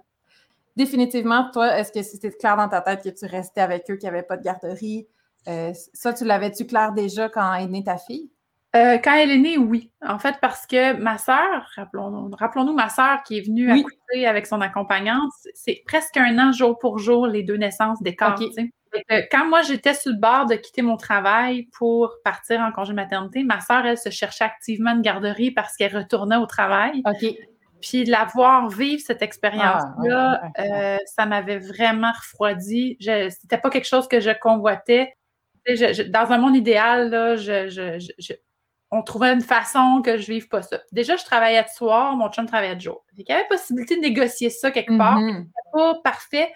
Définitivement, 0.77 1.51
toi, 1.51 1.77
est-ce 1.79 1.93
que 1.93 2.03
c'était 2.03 2.31
clair 2.31 2.57
dans 2.57 2.69
ta 2.69 2.81
tête 2.81 3.03
que 3.03 3.11
tu 3.11 3.27
restais 3.27 3.61
avec 3.61 3.91
eux, 3.91 3.97
qu'il 3.97 4.09
n'y 4.09 4.15
avait 4.15 4.23
pas 4.23 4.37
de 4.37 4.43
garderie? 4.43 5.07
Euh, 5.49 5.73
ça, 5.93 6.15
tu 6.15 6.25
l'avais-tu 6.25 6.65
clair 6.67 6.93
déjà 6.93 7.29
quand 7.29 7.53
est 7.55 7.67
née 7.67 7.85
ta 7.85 7.99
fille? 7.99 8.31
Euh, 8.75 8.97
quand 8.97 9.15
elle 9.15 9.31
est 9.31 9.39
née, 9.39 9.59
oui. 9.59 9.91
En 10.01 10.19
fait, 10.19 10.37
parce 10.41 10.67
que 10.67 10.95
ma 10.95 11.19
sœur, 11.19 11.71
rappelons-nous, 11.77 12.73
ma 12.73 12.89
sœur 12.89 13.23
qui 13.23 13.39
est 13.39 13.43
venue 13.43 13.71
accoucher 13.71 14.27
avec 14.27 14.47
son 14.47 14.61
accompagnante, 14.63 15.31
c'est 15.55 15.83
presque 15.87 16.17
un 16.17 16.39
an 16.39 16.53
jour 16.53 16.79
pour 16.79 16.99
jour 16.99 17.27
les 17.27 17.43
deux 17.43 17.57
naissances 17.57 18.03
des 18.03 18.17
quand 19.31 19.47
moi 19.49 19.63
j'étais 19.63 19.95
sur 19.95 20.13
le 20.13 20.19
bord 20.19 20.47
de 20.47 20.55
quitter 20.55 20.83
mon 20.83 20.97
travail 20.97 21.69
pour 21.79 22.15
partir 22.25 22.61
en 22.61 22.73
congé 22.73 22.93
maternité, 22.93 23.43
ma 23.43 23.61
sœur, 23.61 23.87
elle 23.87 23.99
se 23.99 24.11
cherchait 24.11 24.45
activement 24.45 24.93
une 24.93 25.03
garderie 25.03 25.51
parce 25.51 25.77
qu'elle 25.77 25.97
retournait 25.97 26.37
au 26.37 26.47
travail. 26.47 27.03
Puis 27.81 28.05
de 28.05 28.11
la 28.11 28.27
voir 28.33 28.69
vivre 28.69 29.03
cette 29.05 29.23
expérience-là, 29.23 30.41
ah, 30.57 30.63
euh, 30.63 30.99
ça 31.07 31.27
m'avait 31.27 31.59
vraiment 31.59 32.13
refroidi. 32.13 32.97
C'était 33.01 33.59
pas 33.59 33.71
quelque 33.71 33.89
chose 33.89 34.07
que 34.07 34.21
je 34.21 34.31
convoitais. 34.31 35.15
dans 35.67 36.31
un 36.31 36.39
monde 36.39 36.55
idéal, 36.55 37.11
là, 37.11 37.37
je, 37.37 38.35
on 38.93 39.03
trouvait 39.03 39.33
une 39.33 39.41
façon 39.41 40.03
que 40.05 40.19
je 40.19 40.31
vive 40.31 40.49
pas 40.49 40.61
ça. 40.61 40.81
Déjà, 40.93 41.17
je 41.17 41.25
travaillais 41.25 41.63
de 41.63 41.69
soir, 41.69 42.15
mon 42.15 42.31
chum 42.31 42.45
travaillait 42.45 42.77
de 42.77 42.81
jour. 42.83 43.05
Il 43.17 43.25
y 43.27 43.33
avait 43.33 43.49
possibilité 43.49 43.97
de 43.97 44.03
négocier 44.03 44.51
ça 44.51 44.71
quelque 44.71 44.97
part. 44.97 45.19
Mm-hmm. 45.19 45.47
C'était 45.47 45.73
pas 45.73 45.95
parfait. 46.05 46.53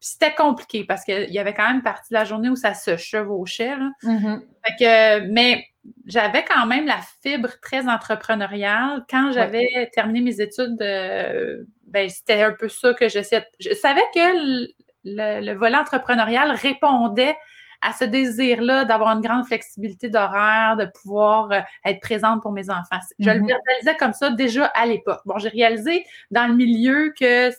C'était 0.00 0.34
compliqué 0.34 0.84
parce 0.84 1.04
qu'il 1.04 1.30
y 1.30 1.38
avait 1.38 1.54
quand 1.54 1.66
même 1.66 1.76
une 1.76 1.82
partie 1.82 2.12
de 2.12 2.18
la 2.18 2.24
journée 2.24 2.48
où 2.48 2.56
ça 2.56 2.74
se 2.74 2.96
chevauchait. 2.96 3.74
Fait 4.02 4.76
que, 4.78 5.20
mais 5.30 5.66
j'avais 6.04 6.44
quand 6.44 6.66
même 6.66 6.84
la 6.84 6.98
fibre 7.22 7.50
très 7.62 7.88
entrepreneuriale. 7.88 9.04
Quand 9.08 9.30
j'avais 9.32 9.88
terminé 9.92 10.20
mes 10.20 10.40
études, 10.40 10.82
euh, 10.82 11.62
ben, 11.86 12.08
c'était 12.08 12.42
un 12.42 12.52
peu 12.52 12.68
ça 12.68 12.92
que 12.94 13.08
j'essayais. 13.08 13.46
Je 13.60 13.72
savais 13.74 14.02
que 14.12 14.66
le, 15.04 15.46
le 15.46 15.54
volet 15.54 15.76
entrepreneurial 15.76 16.50
répondait 16.50 17.36
à 17.80 17.92
ce 17.92 18.04
désir-là 18.04 18.84
d'avoir 18.84 19.10
une 19.10 19.20
grande 19.20 19.46
flexibilité 19.46 20.08
d'horaire, 20.08 20.76
de 20.76 20.86
pouvoir 20.86 21.52
euh, 21.52 21.60
être 21.84 22.00
présente 22.00 22.42
pour 22.42 22.52
mes 22.52 22.70
enfants. 22.70 22.98
Je 23.18 23.30
le 23.30 23.40
réalisais 23.40 23.92
mhm. 23.92 23.98
comme 23.98 24.12
ça 24.12 24.30
déjà 24.30 24.66
à 24.66 24.86
l'époque. 24.86 25.20
Bon, 25.24 25.38
j'ai 25.38 25.48
réalisé 25.48 26.04
dans 26.30 26.46
le 26.46 26.54
milieu 26.54 27.12
que 27.18 27.50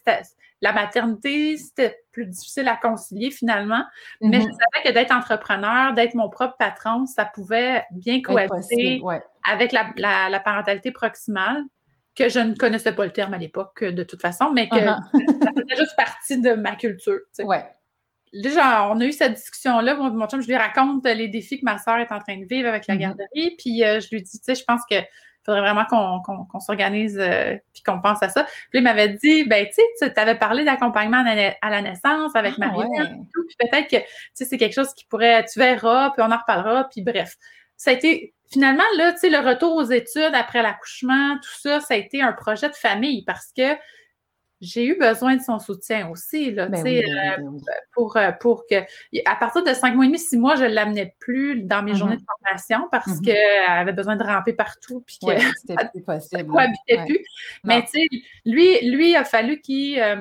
la 0.61 0.73
maternité, 0.73 1.57
c'était 1.57 1.99
plus 2.11 2.25
difficile 2.25 2.67
à 2.67 2.75
concilier 2.75 3.31
finalement, 3.31 3.83
mais 4.21 4.41
je 4.41 4.47
mhm. 4.47 4.51
savais 4.51 4.89
que 4.89 4.93
d'être 4.93 5.13
entrepreneur, 5.13 5.93
d'être 5.93 6.15
mon 6.15 6.29
propre 6.29 6.55
patron, 6.57 7.05
ça 7.05 7.25
pouvait 7.25 7.85
bien 7.91 8.21
cohabiter 8.21 9.01
avec 9.49 9.71
la, 9.71 10.39
parentalité 10.43 10.91
proximale 10.91 11.63
que 12.15 12.27
je 12.27 12.39
ne 12.39 12.53
connaissais 12.55 12.91
pas 12.91 13.05
le 13.05 13.11
terme 13.11 13.33
à 13.33 13.37
l'époque 13.37 13.85
de 13.85 14.03
toute 14.03 14.21
façon, 14.21 14.51
mais 14.53 14.67
que 14.67 14.75
uh-huh. 14.75 14.99
ça 15.43 15.51
faisait 15.53 15.77
juste 15.77 15.95
partie 15.95 16.41
de 16.41 16.53
ma 16.53 16.75
culture. 16.75 17.19
Tu 17.33 17.45
sais 17.45 17.78
déjà, 18.33 18.89
on 18.89 18.99
a 18.99 19.05
eu 19.05 19.11
cette 19.11 19.33
discussion-là. 19.33 19.95
Mon, 19.95 20.27
chum, 20.27 20.41
je 20.41 20.47
lui 20.47 20.55
raconte 20.55 21.05
les 21.05 21.27
défis 21.27 21.59
que 21.59 21.65
ma 21.65 21.77
soeur 21.77 21.97
est 21.97 22.11
en 22.11 22.19
train 22.19 22.37
de 22.37 22.45
vivre 22.45 22.67
avec 22.67 22.87
la 22.87 22.95
mm-hmm. 22.95 22.99
garderie. 22.99 23.55
Puis 23.57 23.83
euh, 23.83 23.99
je 23.99 24.09
lui 24.11 24.21
dis, 24.21 24.39
tu 24.39 24.43
sais, 24.43 24.55
je 24.55 24.63
pense 24.63 24.85
qu'il 24.85 25.05
faudrait 25.45 25.61
vraiment 25.61 25.85
qu'on 25.85 26.59
s'organise 26.59 27.17
euh, 27.19 27.55
puis 27.73 27.83
qu'on 27.83 28.01
pense 28.01 28.21
à 28.21 28.29
ça. 28.29 28.43
Puis 28.43 28.79
il 28.79 28.83
m'avait 28.83 29.09
dit, 29.09 29.43
ben, 29.45 29.65
tu 29.65 29.81
sais, 29.95 30.13
tu 30.13 30.19
avais 30.19 30.35
parlé 30.35 30.63
d'accompagnement 30.63 31.23
à 31.61 31.69
la 31.69 31.81
naissance 31.81 32.35
avec 32.35 32.53
ah, 32.61 32.67
Marie 32.67 32.87
Puis 33.33 33.55
peut-être 33.69 33.89
que, 33.89 33.97
tu 33.97 34.05
sais, 34.33 34.45
c'est 34.45 34.57
quelque 34.57 34.75
chose 34.75 34.93
qui 34.93 35.05
pourrait, 35.05 35.45
tu 35.45 35.59
verras, 35.59 36.11
puis 36.11 36.21
on 36.21 36.31
en 36.31 36.37
reparlera. 36.37 36.87
Puis 36.89 37.01
bref, 37.01 37.35
ça 37.77 37.91
a 37.91 37.93
été, 37.93 38.33
finalement, 38.51 38.83
là, 38.97 39.13
tu 39.13 39.19
sais, 39.19 39.29
le 39.29 39.39
retour 39.39 39.75
aux 39.75 39.89
études 39.89 40.33
après 40.33 40.61
l'accouchement, 40.61 41.35
tout 41.37 41.59
ça, 41.61 41.79
ça 41.79 41.93
a 41.93 41.97
été 41.97 42.21
un 42.21 42.33
projet 42.33 42.69
de 42.69 42.75
famille 42.75 43.23
parce 43.25 43.51
que 43.55 43.75
j'ai 44.61 44.85
eu 44.85 44.97
besoin 44.97 45.37
de 45.37 45.41
son 45.41 45.57
soutien 45.59 46.09
aussi, 46.09 46.51
là, 46.51 46.67
ben 46.67 46.83
ben 46.83 46.97
euh, 46.97 47.37
ben 47.37 47.61
pour, 47.93 48.17
euh, 48.17 48.31
pour 48.33 48.65
que, 48.69 48.75
à 49.25 49.35
partir 49.35 49.63
de 49.63 49.73
cinq 49.73 49.95
mois 49.95 50.03
et 50.03 50.07
demi, 50.07 50.19
six 50.19 50.37
mois, 50.37 50.55
je 50.55 50.65
ne 50.65 50.73
l'amenais 50.73 51.15
plus 51.19 51.63
dans 51.63 51.81
mes 51.81 51.95
journées 51.95 52.17
de 52.17 52.21
mm-hmm. 52.21 52.43
formation 52.45 52.87
parce 52.91 53.07
mm-hmm. 53.07 53.25
qu'elle 53.25 53.69
avait 53.69 53.93
besoin 53.93 54.17
de 54.17 54.23
ramper 54.23 54.53
partout, 54.53 55.01
puis 55.05 55.17
que 55.25 55.31
c'était 55.61 55.87
plus 55.93 56.03
possible. 56.03 56.51
plus. 57.07 57.25
Mais 57.63 57.83
tu 57.83 57.91
sais, 57.91 58.07
lui, 58.45 58.89
lui, 58.89 59.11
il 59.11 59.15
a 59.15 59.23
fallu 59.23 59.61
qu'il 59.61 59.99
euh, 59.99 60.17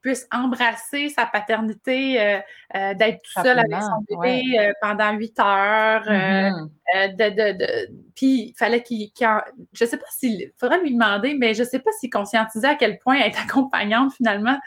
puisse 0.00 0.26
embrasser 0.32 1.08
sa 1.08 1.26
paternité, 1.26 2.20
euh, 2.20 2.38
euh, 2.74 2.94
d'être 2.94 3.20
tout 3.22 3.42
seul 3.42 3.58
avec 3.58 3.82
son 3.82 4.04
bébé 4.08 4.58
euh, 4.58 4.72
pendant 4.80 5.12
huit 5.12 5.38
heures. 5.38 6.04
Mm-hmm. 6.04 7.16
de, 7.16 7.54
de, 7.54 7.88
Puis 8.14 8.48
il 8.48 8.54
fallait 8.56 8.82
qu'il. 8.82 9.12
Qu 9.12 9.24
je 9.72 9.84
sais 9.84 9.98
pas 9.98 10.06
s'il. 10.10 10.52
faudrait 10.58 10.80
lui 10.80 10.92
demander, 10.92 11.34
mais 11.34 11.54
je 11.54 11.64
sais 11.64 11.78
pas 11.78 11.90
s'il 11.98 12.10
conscientisait 12.10 12.68
à 12.68 12.74
quel 12.74 12.98
point 12.98 13.18
être 13.18 13.40
accompagnante, 13.42 14.12
finalement, 14.14 14.58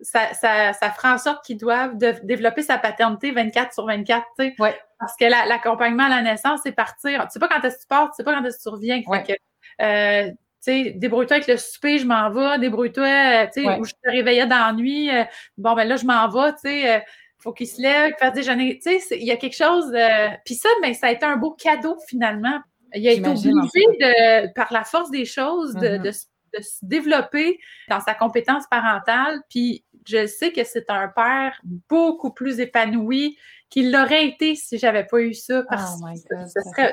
ça, 0.00 0.32
ça, 0.32 0.72
ça 0.72 0.90
fera 0.90 1.14
en 1.14 1.18
sorte 1.18 1.44
qu'ils 1.44 1.58
doivent 1.58 1.96
développer 1.96 2.62
sa 2.62 2.78
paternité 2.78 3.32
24 3.32 3.72
sur 3.72 3.86
24, 3.86 4.24
tu 4.38 4.44
sais. 4.44 4.54
Ouais. 4.58 4.78
Parce 4.98 5.16
que 5.16 5.24
l'accompagnement 5.24 6.04
à 6.04 6.08
la 6.08 6.22
naissance, 6.22 6.60
c'est 6.64 6.72
partir. 6.72 7.22
Tu 7.24 7.30
sais 7.30 7.38
pas 7.38 7.48
quand 7.48 7.62
est-ce 7.62 7.76
que 7.76 7.82
tu 7.82 7.86
pars, 7.88 8.10
tu 8.10 8.16
sais 8.16 8.24
pas 8.24 8.34
quand 8.34 8.44
est-ce 8.44 8.58
que 8.58 8.62
tu 8.62 8.68
reviens. 8.68 9.00
tu 9.00 10.36
sais, 10.60 10.90
débrouille-toi 10.96 11.36
avec 11.36 11.48
le 11.48 11.56
souper, 11.56 11.98
je 11.98 12.06
m'en 12.06 12.30
vais, 12.30 12.58
débrouille-toi, 12.58 13.04
euh, 13.04 13.46
tu 13.52 13.62
sais, 13.62 13.78
où 13.78 13.84
je 13.84 13.92
te 13.92 14.10
réveillais 14.10 14.46
dans 14.46 14.66
la 14.66 14.72
nuit, 14.72 15.10
euh, 15.10 15.24
bon, 15.56 15.74
ben 15.74 15.84
là, 15.86 15.96
je 15.96 16.04
m'en 16.04 16.28
vais, 16.28 16.52
tu 16.52 16.60
sais, 16.62 17.04
faut 17.38 17.52
qu'il 17.52 17.68
se 17.68 17.80
lève, 17.80 18.08
qu'il 18.08 18.18
fasse 18.18 18.34
déjeuner, 18.34 18.78
tu 18.78 18.98
sais, 18.98 19.18
il 19.18 19.26
y 19.26 19.30
a 19.30 19.36
quelque 19.36 19.56
chose 19.56 19.88
de... 19.90 20.36
Puis 20.44 20.54
ça, 20.54 20.68
ben, 20.82 20.92
ça 20.94 21.08
a 21.08 21.12
été 21.12 21.24
un 21.24 21.36
beau 21.36 21.52
cadeau, 21.52 21.96
finalement. 22.08 22.58
Il 22.94 23.06
a 23.06 23.12
été 23.12 23.28
obligé, 23.28 23.50
de, 23.50 24.52
par 24.54 24.72
la 24.72 24.82
force 24.82 25.10
des 25.10 25.24
choses, 25.24 25.74
de, 25.74 25.86
mm-hmm. 25.86 26.02
de, 26.02 26.10
de 26.58 26.62
se 26.62 26.78
développer 26.82 27.58
dans 27.88 28.00
sa 28.00 28.14
compétence 28.14 28.64
parentale, 28.70 29.40
puis 29.50 29.84
je 30.08 30.26
sais 30.26 30.52
que 30.52 30.64
c'est 30.64 30.90
un 30.90 31.08
père 31.08 31.60
beaucoup 31.88 32.32
plus 32.32 32.60
épanoui 32.60 33.36
qu'il 33.68 33.92
l'aurait 33.92 34.26
été 34.26 34.54
si 34.54 34.78
j'avais 34.78 35.04
pas 35.04 35.20
eu 35.20 35.34
ça. 35.34 35.62
Parce 35.68 36.00
oh 36.02 36.06
que 36.06 36.36
ce 36.46 36.60
serait 36.70 36.92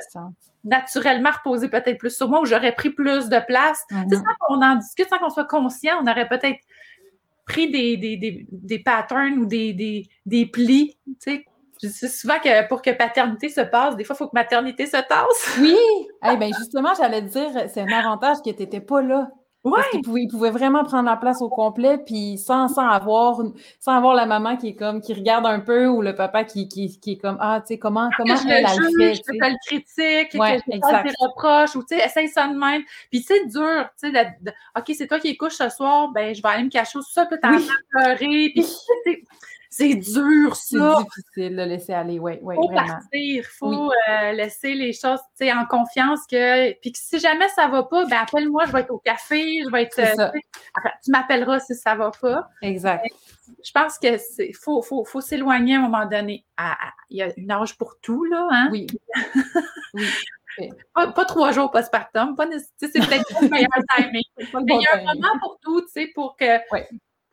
naturellement 0.65 1.31
reposé 1.31 1.69
peut-être 1.69 1.97
plus 1.97 2.15
sur 2.15 2.27
moi 2.27 2.41
ou 2.41 2.45
j'aurais 2.45 2.73
pris 2.73 2.89
plus 2.89 3.29
de 3.29 3.39
place. 3.45 3.83
C'est 4.09 4.15
ça 4.15 4.23
qu'on 4.39 4.61
en 4.61 4.75
discute, 4.75 5.07
sans 5.07 5.19
qu'on 5.19 5.29
soit 5.29 5.45
conscient, 5.45 5.97
on 6.01 6.07
aurait 6.11 6.27
peut-être 6.27 6.59
pris 7.45 7.69
des, 7.69 7.95
des, 7.95 8.47
des, 8.51 8.79
patterns 8.79 9.37
ou 9.37 9.45
des, 9.45 9.71
des, 9.73 10.07
des 10.25 10.47
plis, 10.47 10.97
tu 11.05 11.15
sais. 11.19 11.45
Je 11.81 11.87
dis 11.87 12.09
souvent 12.09 12.39
que 12.39 12.67
pour 12.67 12.81
que 12.81 12.89
paternité 12.91 13.49
se 13.49 13.61
passe, 13.61 13.95
des 13.95 14.03
fois, 14.03 14.15
il 14.15 14.17
faut 14.17 14.27
que 14.27 14.33
maternité 14.35 14.85
se 14.85 14.91
tasse. 14.91 15.57
Oui! 15.59 15.77
Eh 16.23 16.37
ben 16.37 16.51
justement, 16.57 16.93
j'allais 16.97 17.21
te 17.21 17.27
dire, 17.27 17.69
c'est 17.71 17.81
un 17.81 17.91
avantage 17.91 18.37
que 18.37 18.49
tu 18.49 18.61
n'étais 18.61 18.79
pas 18.79 19.01
là. 19.01 19.29
Ouais. 19.65 19.81
Parce 19.91 20.03
pouvait, 20.29 20.51
vraiment 20.51 20.83
prendre 20.83 21.09
la 21.09 21.17
place 21.17 21.41
au 21.41 21.49
complet, 21.49 21.97
puis 21.97 22.37
sans, 22.37 22.67
sans, 22.67 22.87
avoir, 22.87 23.41
sans 23.79 23.93
avoir 23.93 24.13
la 24.13 24.27
maman 24.27 24.57
qui 24.57 24.69
est 24.69 24.75
comme, 24.75 25.01
qui 25.01 25.11
regarde 25.15 25.47
un 25.47 25.59
peu, 25.59 25.87
ou 25.87 26.03
le 26.03 26.13
papa 26.13 26.43
qui, 26.43 26.67
qui, 26.67 26.99
qui 26.99 27.13
est 27.13 27.17
comme, 27.17 27.37
ah, 27.39 27.61
tu 27.61 27.73
sais, 27.73 27.79
comment, 27.79 28.07
comment 28.15 28.35
je 28.35 28.47
elle 28.47 28.63
a 28.63 28.69
fait. 28.69 29.21
Que 29.23 29.33
le 29.33 29.65
critique, 29.65 30.39
ouais, 30.39 30.57
que 30.59 30.71
je 30.71 31.03
des 31.03 31.13
reproches, 31.19 31.75
ou 31.75 31.81
tu 31.81 31.97
sais, 31.97 32.05
essaye 32.05 32.27
ça 32.27 32.47
de 32.47 32.53
même. 32.53 32.83
Puis 33.09 33.21
c'est 33.21 33.47
dur, 33.47 33.89
tu 33.99 34.11
sais, 34.11 34.37
OK, 34.77 34.93
c'est 34.95 35.07
toi 35.07 35.19
qui 35.19 35.35
couches 35.35 35.55
ce 35.55 35.69
soir, 35.69 36.11
ben 36.13 36.35
je 36.35 36.43
vais 36.43 36.49
aller 36.49 36.63
me 36.63 36.69
cacher 36.69 36.99
sous 36.99 37.11
ça, 37.11 37.25
peut 37.25 37.39
t'en 37.41 37.57
oui. 37.57 37.67
pleurer, 37.89 38.51
puis 38.53 38.63
c'est 39.77 39.95
dur, 39.95 40.55
ça. 40.55 40.95
C'est 40.99 41.03
difficile 41.03 41.57
de 41.57 41.63
laisser 41.63 41.91
aller, 41.91 42.17
oui, 42.17 42.39
oui, 42.41 42.55
faut 42.55 42.69
Partir, 42.69 43.09
il 43.11 43.43
faut 43.43 43.91
euh, 43.91 44.31
laisser 44.31 44.73
les 44.73 44.93
choses, 44.93 45.19
tu 45.37 45.45
sais, 45.45 45.51
en 45.51 45.65
confiance 45.65 46.21
que, 46.31 46.71
puis 46.79 46.93
que 46.93 46.97
si 46.97 47.19
jamais 47.19 47.49
ça 47.49 47.67
va 47.67 47.83
pas, 47.83 48.05
ben 48.05 48.19
appelle-moi, 48.19 48.63
je 48.67 48.71
vais 48.71 48.79
être 48.79 48.91
au 48.91 48.99
café, 48.99 49.63
je 49.65 49.69
vais 49.69 49.83
être, 49.83 49.99
euh, 49.99 50.29
tu 51.03 51.11
m'appelleras 51.11 51.59
si 51.59 51.75
ça 51.75 51.93
va 51.93 52.11
pas. 52.11 52.47
Exact. 52.61 53.05
je 53.65 53.71
pense 53.73 53.99
que 53.99 54.17
c'est, 54.17 54.53
faut, 54.53 54.81
faut, 54.81 55.03
faut 55.03 55.19
s'éloigner 55.19 55.75
à 55.75 55.79
un 55.79 55.81
moment 55.81 56.05
donné. 56.05 56.45
Il 57.09 57.17
y 57.17 57.21
a 57.21 57.27
une 57.35 57.51
âge 57.51 57.77
pour 57.77 57.99
tout, 58.01 58.23
là, 58.23 58.47
hein? 58.51 58.69
Oui. 58.71 58.87
oui. 59.93 60.07
Pas, 60.93 61.11
pas, 61.11 61.25
trois 61.25 61.51
jours 61.51 61.69
postpartum, 61.69 62.37
pas 62.37 62.47
c'est 62.77 62.93
peut-être 62.93 63.41
le 63.41 63.49
meilleur 63.49 63.67
timing. 63.93 64.23
Mais 64.37 64.75
il 64.75 64.81
y 64.81 64.87
a 64.87 64.99
un 65.01 65.15
moment 65.15 65.37
pour 65.41 65.59
tout, 65.61 65.81
tu 65.81 65.87
sais, 65.89 66.11
pour 66.15 66.37
que 66.37 66.45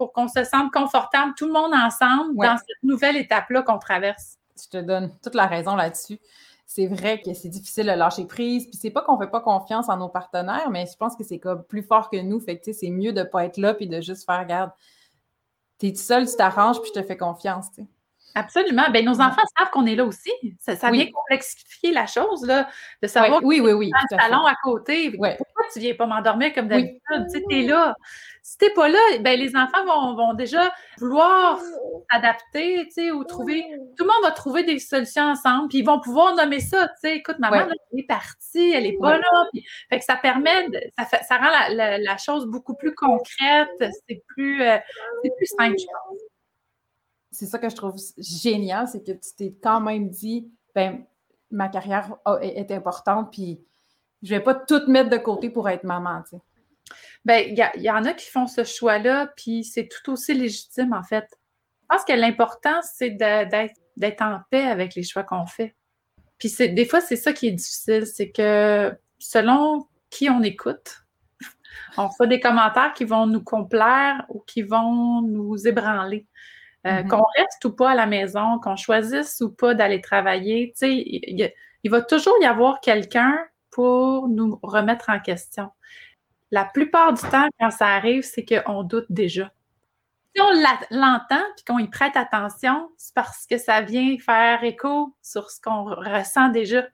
pour 0.02 0.12
qu'on 0.12 0.26
se 0.26 0.42
sente 0.42 0.72
confortable, 0.72 1.32
tout 1.36 1.46
le 1.46 1.52
monde 1.52 1.72
ensemble, 1.72 2.34
dans 2.34 2.56
cette 2.56 2.82
nouvelle 2.82 3.16
étape-là 3.16 3.62
qu'on 3.62 3.78
traverse. 3.78 4.36
Je 4.60 4.68
te 4.68 4.78
donne 4.78 5.12
toute 5.22 5.36
la 5.36 5.46
raison 5.46 5.76
là-dessus. 5.76 6.18
C'est 6.66 6.88
vrai 6.88 7.22
que 7.24 7.32
c'est 7.34 7.48
difficile 7.48 7.86
de 7.86 7.92
lâcher 7.92 8.26
prise. 8.26 8.66
Puis 8.66 8.76
c'est 8.82 8.90
pas 8.90 9.02
qu'on 9.02 9.16
fait 9.16 9.30
pas 9.30 9.38
confiance 9.38 9.88
en 9.88 9.98
nos 9.98 10.08
partenaires, 10.08 10.70
mais 10.70 10.86
je 10.90 10.96
pense 10.96 11.14
que 11.14 11.22
c'est 11.22 11.38
comme 11.38 11.62
plus 11.62 11.84
fort 11.84 12.10
que 12.10 12.16
nous. 12.16 12.40
Fait 12.40 12.58
que 12.58 12.72
c'est 12.72 12.90
mieux 12.90 13.12
de 13.12 13.22
pas 13.22 13.44
être 13.44 13.58
là 13.58 13.74
puis 13.74 13.86
de 13.86 14.00
juste 14.00 14.26
faire, 14.26 14.40
regarde, 14.40 14.72
t'es 15.78 15.92
tout 15.92 16.00
seul, 16.00 16.28
tu 16.28 16.34
t'arranges 16.34 16.80
puis 16.80 16.90
je 16.92 17.00
te 17.00 17.06
fais 17.06 17.16
confiance. 17.16 17.68
Absolument. 18.34 18.90
Ben, 18.92 19.04
nos 19.04 19.20
enfants 19.20 19.42
savent 19.56 19.70
qu'on 19.70 19.86
est 19.86 19.94
là 19.94 20.04
aussi. 20.04 20.32
Ça, 20.58 20.90
vient 20.90 21.06
complexifier 21.12 21.92
la 21.92 22.08
chose, 22.08 22.44
là, 22.44 22.68
de 23.00 23.06
savoir 23.06 23.40
oui, 23.44 23.60
oui, 23.60 23.72
oui, 23.72 23.92
un 23.94 24.18
salon 24.18 24.44
à 24.46 24.54
côté. 24.64 25.12
Pourquoi 25.12 25.36
tu 25.72 25.80
viens 25.80 25.94
pas 25.94 26.06
m'endormir 26.06 26.52
comme 26.54 26.68
d'habitude? 26.68 27.00
Tu 27.48 27.56
es 27.56 27.62
là. 27.62 27.94
Si 28.42 28.58
tu 28.58 28.64
n'es 28.64 28.70
pas 28.72 28.88
là, 28.88 28.98
ben, 29.20 29.38
les 29.38 29.54
enfants 29.56 29.84
vont, 29.84 30.14
vont 30.14 30.34
déjà 30.34 30.72
vouloir 30.98 31.60
s'adapter, 32.10 33.12
ou 33.12 33.24
trouver. 33.24 33.64
Tout 33.96 34.04
le 34.04 34.08
monde 34.08 34.22
va 34.24 34.32
trouver 34.32 34.64
des 34.64 34.78
solutions 34.78 35.22
ensemble, 35.22 35.68
puis 35.68 35.78
ils 35.78 35.86
vont 35.86 36.00
pouvoir 36.00 36.34
nommer 36.34 36.60
ça. 36.60 36.88
Tu 36.88 36.94
sais, 37.00 37.16
écoute, 37.16 37.38
maman, 37.38 37.68
elle 37.92 38.00
est 38.00 38.06
partie, 38.06 38.72
elle 38.72 38.84
n'est 38.84 38.96
pas 38.98 39.18
là. 39.18 39.44
fait 39.88 39.98
que 39.98 40.04
ça 40.04 40.16
permet, 40.16 40.66
ça, 40.98 41.04
fait, 41.04 41.22
ça 41.22 41.36
rend 41.36 41.50
la, 41.74 41.98
la, 41.98 42.16
chose 42.16 42.46
beaucoup 42.46 42.74
plus 42.74 42.94
concrète, 42.94 43.68
c'est 43.78 44.22
plus, 44.28 44.62
euh, 44.62 44.78
plus 45.36 45.46
simple, 45.46 45.76
je 45.78 45.86
pense 45.86 46.18
c'est 47.32 47.46
ça 47.46 47.58
que 47.58 47.68
je 47.68 47.74
trouve 47.74 47.96
génial, 48.18 48.86
c'est 48.86 49.02
que 49.02 49.12
tu 49.12 49.34
t'es 49.36 49.56
quand 49.60 49.80
même 49.80 50.10
dit, 50.10 50.52
ben, 50.74 51.04
ma 51.50 51.68
carrière 51.68 52.14
est, 52.42 52.70
importante, 52.70 53.32
puis 53.32 53.64
je 54.22 54.30
vais 54.30 54.40
pas 54.40 54.54
tout 54.54 54.82
mettre 54.88 55.10
de 55.10 55.16
côté 55.16 55.50
pour 55.50 55.68
être 55.68 55.84
maman, 55.84 56.22
tu 56.22 56.36
sais. 56.36 56.42
Ben, 57.24 57.44
il 57.48 57.82
y, 57.82 57.90
en 57.90 58.04
a 58.04 58.14
qui 58.14 58.28
font 58.28 58.48
ce 58.48 58.64
choix-là, 58.64 59.32
puis 59.36 59.62
c'est 59.62 59.88
tout 59.88 60.12
aussi 60.12 60.34
légitime, 60.34 60.92
en 60.92 61.04
fait. 61.04 61.26
Je 61.82 61.86
pense 61.96 62.04
que 62.04 62.12
l'important, 62.12 62.80
c'est 62.82 63.10
d'être 63.10 64.22
en 64.22 64.40
paix 64.50 64.64
avec 64.64 64.96
les 64.96 65.04
choix 65.04 65.22
qu'on 65.22 65.46
fait. 65.46 65.76
Puis 66.38 66.52
des 66.58 66.84
fois, 66.84 67.00
c'est 67.00 67.16
ça 67.16 67.32
qui 67.32 67.46
est 67.46 67.52
difficile, 67.52 68.06
c'est 68.06 68.32
que 68.32 68.92
selon 69.20 69.86
qui 70.10 70.28
on 70.28 70.42
écoute, 70.42 71.04
on 71.96 72.10
fait 72.10 72.26
des 72.26 72.40
commentaires 72.40 72.92
qui 72.94 73.04
vont 73.04 73.26
nous 73.26 73.44
complaire 73.44 74.24
ou 74.28 74.40
qui 74.40 74.62
vont 74.62 75.22
nous 75.22 75.68
ébranler. 75.68 76.26
Euh, 76.84 76.90
mm-hmm. 76.90 77.08
Qu'on 77.08 77.24
reste 77.36 77.64
ou 77.64 77.70
pas 77.70 77.90
à 77.90 77.94
la 77.94 78.06
maison, 78.06 78.58
qu'on 78.58 78.74
choisisse 78.74 79.40
ou 79.40 79.52
pas 79.52 79.74
d'aller 79.74 80.00
travailler, 80.00 80.72
tu 80.76 80.86
sais, 80.86 81.52
il, 81.84 81.90
va 81.90 82.02
toujours 82.02 82.34
y 82.40 82.44
avoir 82.44 82.80
quelqu'un 82.80 83.38
pour 83.72 84.28
nous 84.28 84.60
remettre 84.62 85.10
en 85.10 85.18
question. 85.18 85.70
La 86.52 86.64
plupart 86.64 87.14
du 87.14 87.22
temps, 87.22 87.48
quand 87.58 87.70
ça 87.70 87.88
arrive, 87.88 88.22
c'est 88.22 88.44
qu'on 88.44 88.84
doute 88.84 89.06
déjà. 89.10 89.50
Si 90.34 90.40
on 90.40 90.52
l'entend 90.90 91.42
puis 91.56 91.64
qu'on 91.66 91.78
y 91.78 91.88
prête 91.88 92.16
attention, 92.16 92.90
c'est 92.96 93.14
parce 93.14 93.46
que 93.46 93.58
ça 93.58 93.80
vient 93.80 94.16
faire 94.18 94.62
écho 94.62 95.14
sur 95.22 95.50
ce 95.50 95.60
qu'on 95.60 95.84
ressent 95.84 96.48
déjà. 96.48 96.84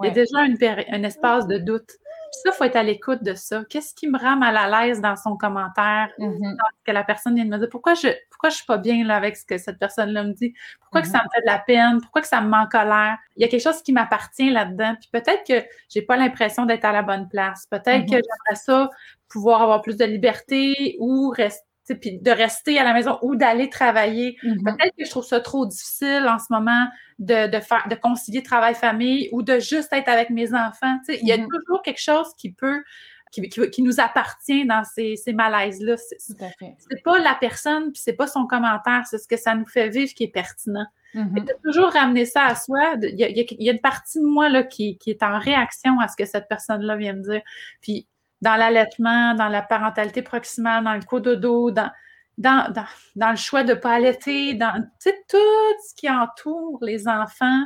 Il 0.00 0.06
y 0.06 0.08
a 0.08 0.10
déjà 0.10 0.38
un 0.38 1.02
espace 1.02 1.46
de 1.48 1.58
doute. 1.58 1.90
Puis 2.30 2.40
ça, 2.42 2.50
il 2.52 2.56
faut 2.56 2.64
être 2.64 2.76
à 2.76 2.82
l'écoute 2.82 3.22
de 3.22 3.34
ça. 3.34 3.64
Qu'est-ce 3.68 3.94
qui 3.94 4.08
me 4.08 4.18
rend 4.18 4.36
mal 4.36 4.56
à 4.56 4.86
l'aise 4.86 5.00
dans 5.00 5.16
son 5.16 5.36
commentaire, 5.36 6.10
mm-hmm. 6.18 6.56
que 6.84 6.92
la 6.92 7.04
personne 7.04 7.34
vient 7.34 7.44
de 7.44 7.50
me 7.50 7.58
dire? 7.58 7.68
Pourquoi 7.70 7.94
je 7.94 8.08
pourquoi 8.30 8.50
je 8.50 8.56
suis 8.56 8.66
pas 8.66 8.78
bien 8.78 9.04
là, 9.04 9.16
avec 9.16 9.36
ce 9.36 9.44
que 9.44 9.58
cette 9.58 9.78
personne-là 9.78 10.24
me 10.24 10.32
dit? 10.32 10.54
Pourquoi 10.80 11.02
que 11.02 11.08
ça 11.08 11.18
mm-hmm. 11.18 11.24
me 11.24 11.28
fait 11.34 11.40
de 11.40 11.46
la 11.46 11.58
peine? 11.58 12.00
Pourquoi 12.00 12.22
que 12.22 12.28
ça 12.28 12.40
me 12.40 12.48
met 12.48 12.56
en 12.56 12.66
colère? 12.66 13.18
Il 13.36 13.42
y 13.42 13.44
a 13.44 13.48
quelque 13.48 13.62
chose 13.62 13.82
qui 13.82 13.92
m'appartient 13.92 14.50
là-dedans. 14.50 14.94
Puis 15.00 15.08
peut-être 15.12 15.44
que 15.46 15.66
j'ai 15.88 16.02
pas 16.02 16.16
l'impression 16.16 16.66
d'être 16.66 16.84
à 16.84 16.92
la 16.92 17.02
bonne 17.02 17.28
place. 17.28 17.66
Peut-être 17.70 18.06
que 18.06 18.10
mm-hmm. 18.10 18.22
j'aimerais 18.48 18.56
ça 18.56 18.90
pouvoir 19.28 19.62
avoir 19.62 19.82
plus 19.82 19.96
de 19.96 20.04
liberté 20.04 20.96
ou 21.00 21.30
rester 21.30 21.67
puis 21.94 22.18
de 22.18 22.30
rester 22.30 22.78
à 22.78 22.84
la 22.84 22.92
maison 22.92 23.18
ou 23.22 23.36
d'aller 23.36 23.68
travailler. 23.68 24.36
Peut-être 24.42 24.94
que 24.96 25.04
je 25.04 25.10
trouve 25.10 25.24
ça 25.24 25.40
trop 25.40 25.66
difficile 25.66 26.26
en 26.28 26.38
ce 26.38 26.46
moment 26.50 26.86
de, 27.18 27.60
faire, 27.60 27.86
de 27.88 27.94
concilier 27.94 28.42
travail-famille 28.42 29.28
ou 29.32 29.42
de 29.42 29.58
juste 29.58 29.92
être 29.92 30.08
avec 30.08 30.30
mes 30.30 30.54
enfants. 30.54 30.98
Il 31.08 31.26
y 31.26 31.32
a 31.32 31.38
mm-hmm. 31.38 31.48
toujours 31.48 31.82
quelque 31.82 32.00
chose 32.00 32.28
qui 32.36 32.52
peut, 32.52 32.82
qui, 33.30 33.82
nous 33.82 34.00
appartient 34.00 34.66
dans 34.66 34.84
ces, 34.84 35.16
ces 35.16 35.32
malaises-là. 35.32 35.96
C'est 35.98 37.02
pas 37.02 37.18
la 37.18 37.34
personne, 37.34 37.92
puis 37.92 38.00
c'est 38.04 38.14
pas 38.14 38.26
son 38.26 38.46
commentaire, 38.46 39.04
c'est 39.08 39.18
ce 39.18 39.28
que 39.28 39.36
ça 39.36 39.54
nous 39.54 39.66
fait 39.66 39.88
vivre 39.88 40.12
qui 40.14 40.24
est 40.24 40.32
pertinent. 40.32 40.86
Mm-hmm. 41.14 41.44
de 41.46 41.54
toujours 41.64 41.90
ramener 41.90 42.26
ça 42.26 42.44
à 42.44 42.54
soi. 42.54 42.96
Il 43.02 43.18
y, 43.18 43.68
a, 43.68 43.72
une 43.72 43.80
partie 43.80 44.18
de 44.18 44.26
moi 44.26 44.50
là, 44.50 44.62
qui, 44.62 44.98
qui 44.98 45.10
est 45.10 45.22
en 45.22 45.38
réaction 45.38 45.98
à 46.00 46.08
ce 46.08 46.16
que 46.16 46.26
cette 46.26 46.48
personne-là 46.48 46.96
vient 46.96 47.14
de 47.14 47.22
dire. 47.22 47.40
Puis 47.80 48.06
dans 48.40 48.56
l'allaitement, 48.56 49.34
dans 49.34 49.48
la 49.48 49.62
parentalité 49.62 50.22
proximale, 50.22 50.84
dans 50.84 50.94
le 50.94 51.02
cododo, 51.02 51.70
dans 51.70 51.90
dans, 52.38 52.72
dans, 53.16 53.30
le 53.30 53.36
choix 53.36 53.64
de 53.64 53.72
ne 53.72 53.78
pas 53.78 53.94
allaiter, 53.94 54.54
dans 54.54 54.80
tout 55.02 55.38
ce 55.84 55.94
qui 55.96 56.08
entoure 56.08 56.78
les 56.82 57.08
enfants, 57.08 57.64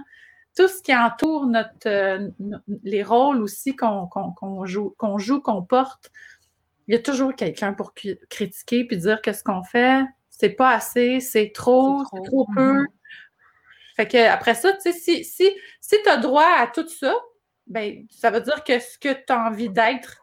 tout 0.56 0.68
ce 0.68 0.82
qui 0.82 0.96
entoure 0.96 1.46
notre, 1.46 1.87
euh, 1.87 2.28
les 2.82 3.02
rôles 3.02 3.42
aussi 3.42 3.76
qu'on 3.76 4.08
joue, 4.64 4.94
qu'on 4.98 5.18
joue, 5.18 5.40
qu'on 5.40 5.62
porte. 5.62 6.11
Il 6.88 6.94
y 6.94 6.96
a 6.96 7.02
toujours 7.02 7.35
quelqu'un 7.35 7.74
pour 7.74 7.94
critiquer 8.28 8.85
puis 8.87 8.96
dire 8.96 9.22
que 9.22 9.32
ce 9.32 9.44
qu'on 9.44 9.62
fait, 9.62 10.02
c'est 10.30 10.50
pas 10.50 10.70
assez, 10.70 11.20
c'est 11.20 11.52
trop, 11.54 12.02
c'est 12.12 12.22
trop, 12.24 12.46
peu. 12.54 12.80
Mm-hmm. 12.80 12.87
Fait 13.96 14.08
que 14.08 14.28
après 14.28 14.54
ça, 14.54 14.72
tu 14.72 14.80
sais, 14.80 14.92
si, 14.92 15.24
si, 15.24 15.50
si 15.80 15.96
tu 16.02 16.08
as 16.08 16.16
droit 16.16 16.48
à 16.58 16.66
tout 16.66 16.88
ça, 16.88 17.14
ben, 17.66 18.04
ça 18.11 18.30
veut 18.30 18.40
dire 18.40 18.64
que 18.64 18.78
ce 18.78 18.98
que 18.98 19.12
tu 19.12 19.32
as 19.32 19.46
envie 19.46 19.68
d'être 19.68 20.21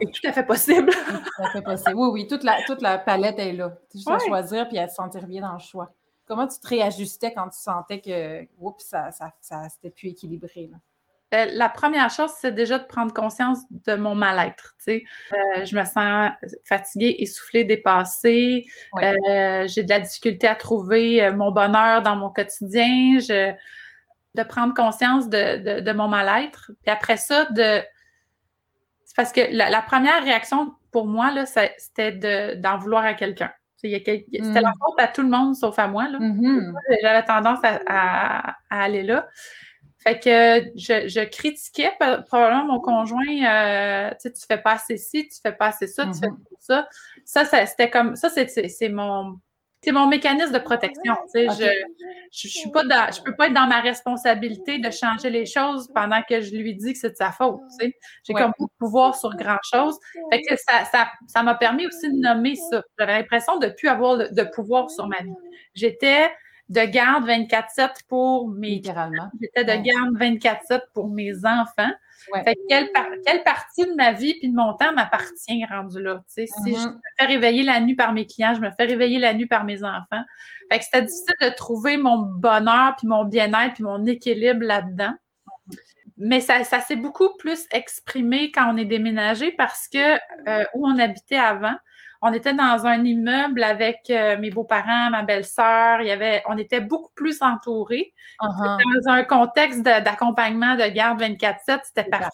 c'est 0.00 0.10
tout 0.10 0.28
à 0.28 0.32
fait 0.32 0.46
possible. 0.46 0.90
tout 1.36 1.42
à 1.42 1.50
fait 1.50 1.62
possible. 1.62 1.94
Oui, 1.96 2.08
oui, 2.12 2.26
toute 2.26 2.44
la, 2.44 2.62
toute 2.66 2.82
la 2.82 2.98
palette 2.98 3.38
est 3.38 3.52
là. 3.52 3.76
Tu 3.90 3.98
juste 3.98 4.10
à 4.10 4.18
choisir 4.18 4.68
puis 4.68 4.78
à 4.78 4.88
se 4.88 4.94
sentir 4.94 5.26
bien 5.26 5.42
dans 5.42 5.52
le 5.52 5.58
choix. 5.58 5.92
Comment 6.26 6.46
tu 6.46 6.58
te 6.58 6.66
réajustais 6.66 7.32
quand 7.32 7.48
tu 7.48 7.58
sentais 7.58 8.00
que 8.00 8.46
oups, 8.58 8.84
ça, 8.84 9.10
ça, 9.12 9.32
ça 9.40 9.68
c'était 9.68 9.90
plus 9.90 10.08
équilibré? 10.08 10.68
Là? 10.72 10.78
Euh, 11.34 11.46
la 11.52 11.68
première 11.68 12.08
chose, 12.10 12.30
c'est 12.40 12.52
déjà 12.52 12.78
de 12.78 12.84
prendre 12.84 13.12
conscience 13.12 13.58
de 13.70 13.96
mon 13.96 14.14
mal-être. 14.14 14.76
Euh, 14.88 14.94
je 15.64 15.76
me 15.76 15.84
sens 15.84 16.30
fatiguée, 16.64 17.16
essoufflée, 17.18 17.64
dépassée. 17.64 18.64
Euh, 19.02 19.66
j'ai 19.66 19.82
de 19.82 19.88
la 19.88 19.98
difficulté 20.00 20.46
à 20.46 20.54
trouver 20.54 21.30
mon 21.32 21.50
bonheur 21.50 22.02
dans 22.02 22.14
mon 22.16 22.30
quotidien. 22.30 23.18
de 23.18 24.42
prendre 24.42 24.74
conscience 24.74 25.28
de, 25.28 25.92
mon 25.92 26.08
mal-être. 26.08 26.70
Puis 26.82 26.92
après 26.92 27.16
ça, 27.16 27.46
de. 27.46 27.82
Parce 29.16 29.32
que 29.32 29.40
la, 29.50 29.82
première 29.82 30.22
réaction 30.22 30.74
pour 30.92 31.06
moi, 31.06 31.32
là, 31.32 31.44
c'était 31.46 32.56
d'en 32.56 32.78
vouloir 32.78 33.04
à 33.04 33.14
quelqu'un. 33.14 33.50
C'était 33.76 34.14
la 34.32 34.70
mm. 34.70 34.74
faute 34.80 34.98
à 34.98 35.08
tout 35.08 35.22
le 35.22 35.28
monde 35.28 35.54
sauf 35.54 35.78
à 35.78 35.86
moi. 35.86 36.04
Mm-hmm. 36.04 36.72
J'avais 37.02 37.24
tendance 37.24 37.60
à, 37.86 38.56
aller 38.70 39.02
là. 39.02 39.26
Fait 39.98 40.20
que 40.20 40.70
je, 40.76 41.24
critiquais 41.24 41.90
probablement 42.26 42.64
mon 42.64 42.80
conjoint, 42.80 43.26
euh, 43.26 44.10
tu 44.10 44.16
sais, 44.20 44.32
tu 44.32 44.46
fais 44.46 44.58
pas 44.58 44.72
assez 44.72 44.96
ci, 44.98 45.26
tu 45.26 45.40
fais 45.42 45.52
pas 45.52 45.68
assez 45.68 45.88
ça, 45.88 46.06
tu 46.06 46.20
fais 46.20 46.28
mm-hmm. 46.28 46.36
ça. 46.60 46.88
Ça, 47.24 47.66
c'était 47.66 47.90
comme, 47.90 48.14
ça, 48.14 48.28
c'est 48.30 48.88
mon, 48.88 49.40
c'est 49.86 49.92
mon 49.92 50.08
mécanisme 50.08 50.52
de 50.52 50.58
protection. 50.58 51.14
Tu 51.32 51.46
sais, 51.46 51.46
je, 51.46 51.70
je, 52.32 52.48
suis 52.48 52.70
pas 52.72 52.82
je 53.12 53.22
peux 53.22 53.36
pas 53.36 53.46
être 53.46 53.54
dans 53.54 53.68
ma 53.68 53.80
responsabilité 53.80 54.78
de 54.78 54.90
changer 54.90 55.30
les 55.30 55.46
choses 55.46 55.88
pendant 55.94 56.20
que 56.28 56.40
je 56.40 56.56
lui 56.56 56.74
dis 56.74 56.92
que 56.92 56.98
c'est 56.98 57.10
de 57.10 57.16
sa 57.16 57.30
faute. 57.30 57.60
Tu 57.78 57.86
sais, 57.86 57.96
j'ai 58.24 58.34
comme 58.34 58.52
beaucoup 58.58 58.72
de 58.72 58.78
pouvoir 58.80 59.14
sur 59.16 59.30
grand 59.36 59.58
chose. 59.62 59.96
Fait 60.32 60.42
que 60.42 60.56
ça, 60.56 60.84
ça, 60.90 61.08
ça 61.28 61.44
m'a 61.44 61.54
permis 61.54 61.86
aussi 61.86 62.10
de 62.10 62.20
nommer 62.20 62.56
ça. 62.56 62.82
J'avais 62.98 63.18
l'impression 63.18 63.58
de 63.60 63.68
plus 63.68 63.86
avoir 63.86 64.16
de 64.16 64.42
pouvoir 64.52 64.90
sur 64.90 65.06
ma 65.06 65.22
vie. 65.22 65.34
J'étais 65.74 66.32
de 66.68 66.80
garde 66.80 67.24
24-7 67.28 67.90
pour 68.08 68.48
mes. 68.48 68.82
J'étais 69.40 69.64
de 69.64 69.82
garde 69.84 70.18
24-7 70.18 70.80
pour 70.94 71.10
mes 71.10 71.32
enfants. 71.44 71.92
Fait 72.44 72.58
quelle, 72.68 72.88
quelle, 73.24 73.42
partie 73.42 73.84
de 73.84 73.94
ma 73.94 74.12
vie 74.12 74.34
puis 74.34 74.48
de 74.48 74.56
mon 74.56 74.74
temps 74.74 74.92
m'appartient 74.92 75.64
rendu 75.66 76.02
là? 76.02 76.22
Si 76.26 76.46
je 76.46 76.70
mm-hmm. 76.70 76.92
me 76.92 77.00
fais 77.18 77.26
réveiller 77.26 77.62
la 77.62 77.80
nuit 77.80 77.94
par 77.94 78.12
mes 78.12 78.26
clients, 78.26 78.54
je 78.54 78.60
me 78.60 78.70
fais 78.70 78.84
réveiller 78.84 79.18
la 79.18 79.34
nuit 79.34 79.46
par 79.46 79.64
mes 79.64 79.84
enfants. 79.84 80.22
Fait 80.70 80.78
que 80.78 80.84
c'était 80.84 81.02
difficile 81.02 81.34
de 81.40 81.48
trouver 81.50 81.96
mon 81.96 82.18
bonheur 82.18 82.94
puis 82.96 83.06
mon 83.06 83.24
bien-être 83.24 83.74
puis 83.74 83.84
mon 83.84 84.04
équilibre 84.06 84.64
là-dedans. 84.64 85.14
Mais 86.18 86.40
ça, 86.40 86.64
ça 86.64 86.80
s'est 86.80 86.96
beaucoup 86.96 87.36
plus 87.38 87.66
exprimé 87.70 88.50
quand 88.50 88.72
on 88.72 88.76
est 88.76 88.86
déménagé 88.86 89.52
parce 89.52 89.86
que 89.88 90.16
euh, 90.48 90.64
où 90.74 90.86
on 90.86 90.98
habitait 90.98 91.36
avant, 91.36 91.76
on 92.26 92.32
était 92.32 92.54
dans 92.54 92.86
un 92.86 93.04
immeuble 93.04 93.62
avec 93.62 94.10
euh, 94.10 94.36
mes 94.38 94.50
beaux-parents, 94.50 95.10
ma 95.10 95.22
belle-sœur. 95.22 96.00
Il 96.00 96.08
y 96.08 96.10
avait, 96.10 96.42
on 96.48 96.58
était 96.58 96.80
beaucoup 96.80 97.12
plus 97.14 97.40
entourés. 97.40 98.12
Uh-huh. 98.40 98.78
Dans 99.04 99.12
un 99.12 99.24
contexte 99.24 99.82
d'accompagnement 99.82 100.74
de, 100.74 100.88
garde 100.92 101.20
24-7, 101.22 101.80
c'était 101.84 102.04
parfait. 102.04 102.30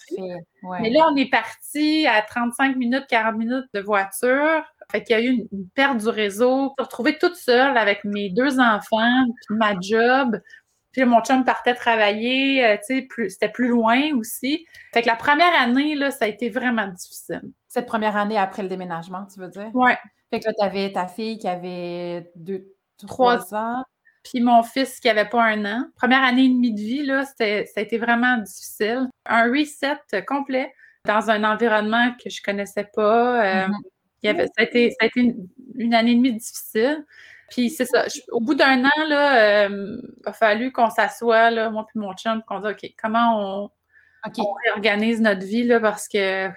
Mais 0.81 0.91
là, 0.91 1.07
on 1.11 1.17
est 1.17 1.31
parti 1.31 2.07
à 2.07 2.23
35 2.23 2.77
minutes, 2.77 3.05
40 3.09 3.37
minutes 3.37 3.67
de 3.75 3.81
voiture. 3.81 4.63
Fait 4.91 5.03
qu'il 5.03 5.17
y 5.17 5.19
a 5.19 5.23
eu 5.23 5.47
une, 5.53 5.69
perte 5.75 5.99
du 5.99 6.09
réseau. 6.09 6.75
Je 6.79 6.83
me 6.83 6.87
retrouvée 6.87 7.19
toute 7.19 7.37
seule 7.37 7.77
avec 7.77 8.05
mes 8.05 8.31
deux 8.31 8.61
enfants, 8.61 9.25
puis 9.47 9.57
ma 9.57 9.75
job. 9.81 10.41
Puis 10.93 11.05
mon 11.05 11.21
chum 11.23 11.45
partait 11.45 11.75
travailler, 11.75 12.65
euh, 12.65 12.77
tu 12.87 13.09
sais, 13.09 13.29
c'était 13.29 13.49
plus 13.49 13.69
loin 13.69 14.15
aussi. 14.17 14.67
Fait 14.93 15.03
que 15.03 15.07
la 15.07 15.17
première 15.17 15.55
année, 15.61 15.95
là, 15.95 16.11
ça 16.11 16.27
a 16.27 16.29
été 16.29 16.51
vraiment 16.51 16.87
difficile. 16.87 17.43
Cette 17.69 17.87
première 17.87 18.17
année 18.17 18.37
après 18.37 18.63
le 18.63 18.69
déménagement, 18.69 19.27
tu 19.33 19.41
veux 19.41 19.49
dire? 19.49 19.71
Oui. 19.75 19.93
Fait 20.31 20.41
que 20.41 20.47
là, 20.47 20.53
tu 20.59 20.65
avais 20.65 20.93
ta 20.93 21.07
fille 21.07 21.39
qui 21.39 21.49
avait 21.49 22.31
deux, 22.37 22.67
trois 23.07 23.55
ans. 23.55 23.83
Puis 24.25 24.41
mon 24.41 24.63
fils 24.63 25.01
qui 25.01 25.09
avait 25.09 25.29
pas 25.29 25.43
un 25.43 25.65
an. 25.65 25.85
Première 25.97 26.23
année 26.23 26.45
et 26.45 26.49
demie 26.49 26.73
de 26.73 26.81
vie, 26.81 27.05
là, 27.05 27.25
ça 27.25 27.45
a 27.45 27.81
été 27.81 27.99
vraiment 27.99 28.37
difficile. 28.39 29.09
Un 29.27 29.45
reset 29.51 29.99
complet 30.27 30.73
dans 31.07 31.31
un 31.31 31.45
environnement 31.45 32.13
que 32.23 32.31
je 32.31 32.41
connaissais 32.43 32.89
pas. 32.95 33.45
Euh, 33.45 33.67
mm-hmm. 33.67 33.77
il 34.23 34.27
y 34.27 34.31
avait, 34.31 34.47
ça 34.47 34.53
a 34.59 34.63
été, 34.63 34.91
ça 34.91 34.97
a 35.01 35.07
été 35.07 35.35
une, 35.77 35.95
année 35.95 36.13
et 36.13 36.15
demie 36.15 36.33
difficile. 36.33 37.05
Puis 37.53 37.69
c'est 37.69 37.85
ça. 37.85 38.07
au 38.31 38.41
bout 38.41 38.55
d'un 38.55 38.83
an, 38.83 39.07
là, 39.07 39.67
euh, 39.67 39.99
il 40.03 40.29
a 40.29 40.33
fallu 40.33 40.73
qu'on 40.73 40.89
s'assoie, 40.89 41.51
là, 41.51 41.69
moi 41.69 41.85
puis 41.87 42.01
mon 42.01 42.15
chum, 42.15 42.43
qu'on 42.49 42.61
dise 42.61 42.71
OK, 42.71 42.91
comment 43.01 43.65
on, 43.65 43.71
on 44.39 44.53
réorganise 44.65 45.21
notre 45.21 45.45
vie 45.45 45.65
là, 45.65 45.79
parce 45.79 46.09
que 46.09 46.49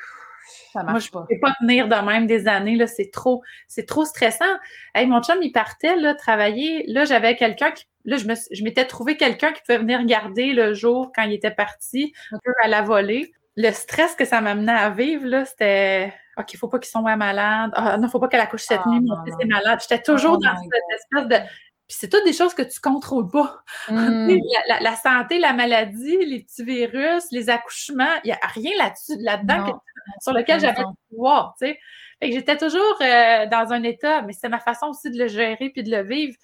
ça 0.72 0.84
marche 0.84 1.12
moi, 1.12 1.26
je 1.28 1.34
ne 1.34 1.38
peux 1.38 1.42
pas 1.42 1.54
tenir 1.60 1.90
de 1.90 1.96
même 1.96 2.28
des 2.28 2.48
années. 2.48 2.78
Là, 2.78 2.88
c'est 2.88 3.12
trop, 3.12 3.44
c'est 3.68 3.86
trop 3.86 4.06
stressant. 4.06 4.46
Hey, 4.94 5.06
mon 5.06 5.22
chum, 5.22 5.38
il 5.42 5.52
partait 5.52 5.98
là, 5.98 6.16
travailler. 6.16 6.86
Là, 6.88 7.04
j'avais 7.04 7.36
quelqu'un 7.36 7.72
qui. 7.72 7.86
Là, 8.06 8.16
je, 8.16 8.26
me, 8.26 8.36
je 8.52 8.64
m'étais 8.64 8.86
trouvé 8.86 9.18
quelqu'un 9.18 9.52
qui 9.52 9.62
pouvait 9.64 9.80
venir 9.80 10.06
garder 10.06 10.54
le 10.54 10.74
jour 10.74 11.12
quand 11.14 11.24
il 11.24 11.34
était 11.34 11.52
parti, 11.52 12.14
un 12.32 12.38
peu 12.42 12.54
à 12.64 12.70
la 12.70 12.84
volée. 12.84 13.34
Le 13.58 13.72
stress 13.72 14.16
que 14.16 14.26
ça 14.26 14.40
m'amenait 14.40 14.72
à 14.72 14.92
vivre, 14.92 15.26
là, 15.26 15.44
c'était 15.44 16.14
OK, 16.38 16.54
il 16.54 16.56
ne 16.56 16.60
faut 16.60 16.68
pas 16.68 16.80
qu'il 16.80 16.90
soit 16.90 17.16
malade. 17.16 17.72
Ah, 17.74 17.98
non, 17.98 18.04
il 18.04 18.06
ne 18.06 18.08
faut 18.10 18.20
pas 18.20 18.28
qu'elle 18.28 18.42
accouche 18.42 18.64
cette 18.64 18.82
ah, 18.86 18.90
nuit, 18.90 19.02
mon 19.02 19.24
fils 19.24 19.36
est 19.40 19.46
malade. 19.46 19.80
J'étais 19.82 20.02
toujours 20.02 20.34
oh 20.34 20.44
dans 20.44 20.56
cette 20.56 21.00
espèce 21.00 21.28
de. 21.28 21.46
Puis 21.88 21.98
c'est 22.00 22.10
toutes 22.10 22.26
des 22.26 22.34
choses 22.34 22.56
que 22.56 22.64
tu 22.64 22.80
contrôles 22.80 23.30
pas. 23.30 23.64
Mmh. 23.88 24.40
La, 24.82 24.96
santé, 24.96 25.38
la 25.38 25.54
maladie, 25.54 26.18
les 26.26 26.42
petits 26.42 26.64
virus, 26.64 27.26
les 27.32 27.52
accouchements, 27.52 28.16
il 28.24 28.28
n'y 28.28 28.34
a 28.34 28.40
rien 28.48 28.72
là-dessus, 28.80 29.18
là-dedans 29.20 29.80
sur 30.22 30.34
lequel 30.34 30.60
j'avais 30.60 30.82
le 30.82 30.88
pouvoir, 31.10 31.56
tu 31.60 31.68
sais. 31.68 31.80
Fait 32.20 32.30
que 32.30 32.36
j'étais 32.36 32.58
toujours 32.58 32.98
euh, 33.02 33.46
dans 33.48 33.74
un 33.74 33.84
état, 33.84 34.22
mais 34.22 34.34
c'est 34.34 34.50
ma 34.50 34.60
façon 34.60 34.88
aussi 34.88 35.12
de 35.12 35.20
le 35.20 35.28
gérer 35.28 35.70
puis 35.70 35.84
de 35.84 35.92
le 35.92 36.02
vivre 36.02 36.36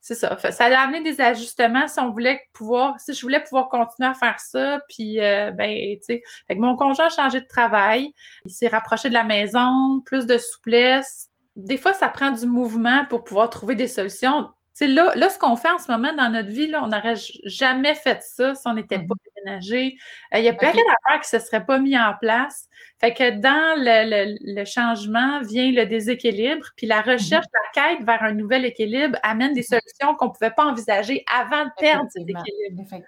c'est 0.00 0.14
ça. 0.14 0.36
Ça 0.38 0.64
a 0.66 0.80
amené 0.80 1.02
des 1.02 1.20
ajustements 1.20 1.88
si 1.88 2.00
on 2.00 2.10
voulait 2.10 2.40
pouvoir, 2.52 2.98
si 3.00 3.12
je 3.12 3.20
voulais 3.22 3.42
pouvoir 3.42 3.68
continuer 3.68 4.08
à 4.08 4.14
faire 4.14 4.38
ça. 4.40 4.80
Puis, 4.88 5.20
euh, 5.20 5.50
ben, 5.50 5.96
tu 5.98 5.98
sais, 6.02 6.22
mon 6.56 6.76
conjoint 6.76 7.06
a 7.06 7.10
changé 7.10 7.40
de 7.40 7.46
travail. 7.46 8.12
Il 8.44 8.50
s'est 8.50 8.68
rapproché 8.68 9.08
de 9.08 9.14
la 9.14 9.24
maison, 9.24 10.00
plus 10.06 10.26
de 10.26 10.38
souplesse. 10.38 11.28
Des 11.56 11.76
fois, 11.76 11.92
ça 11.92 12.08
prend 12.08 12.30
du 12.30 12.46
mouvement 12.46 13.04
pour 13.06 13.24
pouvoir 13.24 13.50
trouver 13.50 13.74
des 13.74 13.88
solutions. 13.88 14.48
Là, 14.80 15.12
là, 15.14 15.28
ce 15.28 15.38
qu'on 15.38 15.56
fait 15.56 15.70
en 15.70 15.78
ce 15.78 15.90
moment 15.90 16.12
dans 16.12 16.30
notre 16.30 16.50
vie, 16.50 16.68
là, 16.68 16.82
on 16.84 16.88
n'aurait 16.88 17.16
jamais 17.44 17.94
fait 17.94 18.22
ça 18.22 18.54
si 18.54 18.62
on 18.66 18.74
n'était 18.74 18.98
pas 18.98 19.14
mm-hmm. 19.14 19.44
déménagé. 19.44 19.96
Euh, 20.34 20.38
il 20.38 20.44
y 20.44 20.48
a 20.48 20.54
plein 20.54 20.70
d'affaires 20.70 21.20
qui 21.20 21.34
ne 21.34 21.40
se 21.40 21.46
seraient 21.46 21.64
pas 21.64 21.78
mis 21.78 21.98
en 21.98 22.14
place. 22.20 22.68
Fait 23.00 23.14
que 23.14 23.30
dans 23.30 23.74
le, 23.78 24.64
changement 24.64 25.40
vient 25.42 25.70
le 25.70 25.86
déséquilibre, 25.86 26.66
puis 26.76 26.86
la 26.86 27.02
mhm. 27.02 27.12
recherche, 27.12 27.46
la 27.52 27.82
quête 27.82 28.04
vers 28.04 28.22
un 28.22 28.32
nouvel 28.32 28.64
équilibre 28.64 29.18
amène 29.22 29.52
des 29.52 29.66
mhm. 29.70 29.80
solutions 29.80 30.14
qu'on 30.16 30.26
ne 30.26 30.32
pouvait 30.32 30.50
pas 30.50 30.66
envisager 30.66 31.24
avant 31.32 31.64
de 31.64 31.70
perdre 31.78 32.08
cet 32.10 32.22
équilibre. 32.22 32.84
Tu 32.88 32.94
ne 32.94 33.02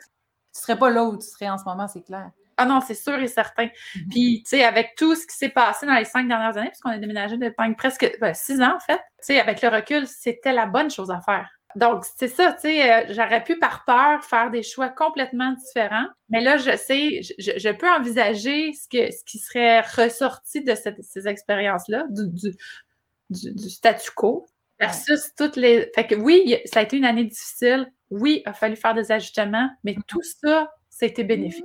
serais 0.52 0.78
pas 0.78 0.90
là 0.90 1.04
où 1.04 1.16
tu 1.16 1.26
serais 1.26 1.48
en 1.48 1.58
ce 1.58 1.64
moment, 1.64 1.88
c'est 1.88 2.02
clair. 2.02 2.30
Ah 2.56 2.66
non, 2.66 2.80
c'est 2.80 2.94
sûr 2.94 3.18
et 3.18 3.26
certain. 3.26 3.68
Puis, 4.10 4.42
tu 4.44 4.50
sais, 4.50 4.64
avec 4.64 4.94
tout 4.94 5.14
ce 5.14 5.26
qui 5.26 5.34
s'est 5.34 5.48
passé 5.48 5.86
dans 5.86 5.94
les 5.94 6.04
cinq 6.04 6.28
dernières 6.28 6.58
années, 6.58 6.68
puisqu'on 6.68 6.90
a 6.90 6.98
déménagé 6.98 7.38
depuis 7.38 7.74
presque 7.74 8.18
ben, 8.20 8.34
six 8.34 8.60
ans, 8.60 8.76
en 8.76 8.80
fait, 8.80 8.98
tu 8.98 9.02
sais, 9.20 9.40
avec 9.40 9.62
le 9.62 9.68
recul, 9.70 10.06
c'était 10.06 10.52
la 10.52 10.66
bonne 10.66 10.90
chose 10.90 11.10
à 11.10 11.20
faire. 11.22 11.48
Donc, 11.76 12.04
c'est 12.16 12.28
ça, 12.28 12.52
tu 12.52 12.62
sais, 12.62 12.92
euh, 12.92 13.04
j'aurais 13.10 13.44
pu 13.44 13.58
par 13.58 13.84
peur 13.84 14.24
faire 14.24 14.50
des 14.50 14.62
choix 14.62 14.88
complètement 14.88 15.52
différents, 15.52 16.06
mais 16.28 16.40
là, 16.40 16.56
je 16.56 16.76
sais, 16.76 17.20
je, 17.38 17.72
peux 17.72 17.88
envisager 17.88 18.72
ce, 18.72 18.88
que, 18.88 19.12
ce 19.12 19.24
qui 19.24 19.38
serait 19.38 19.80
ressorti 19.80 20.62
de 20.62 20.74
ces 20.74 21.28
expériences-là, 21.28 22.06
du, 22.10 22.52
du, 23.30 23.70
statu 23.70 24.10
quo, 24.16 24.46
versus 24.80 25.32
toutes 25.36 25.56
les... 25.56 25.90
Fait 25.94 26.06
que 26.06 26.16
oui, 26.16 26.56
ça 26.64 26.80
a 26.80 26.82
été 26.82 26.96
une 26.96 27.04
année 27.04 27.24
difficile, 27.24 27.90
oui, 28.10 28.42
il 28.44 28.48
a 28.48 28.52
fallu 28.52 28.76
faire 28.76 28.94
des 28.94 29.12
ajustements, 29.12 29.70
mais 29.84 29.92
mm-hmm. 29.92 30.06
tout 30.06 30.22
ça, 30.22 30.72
ça 30.88 31.06
a 31.06 31.08
été 31.08 31.22
bénéfique. 31.22 31.64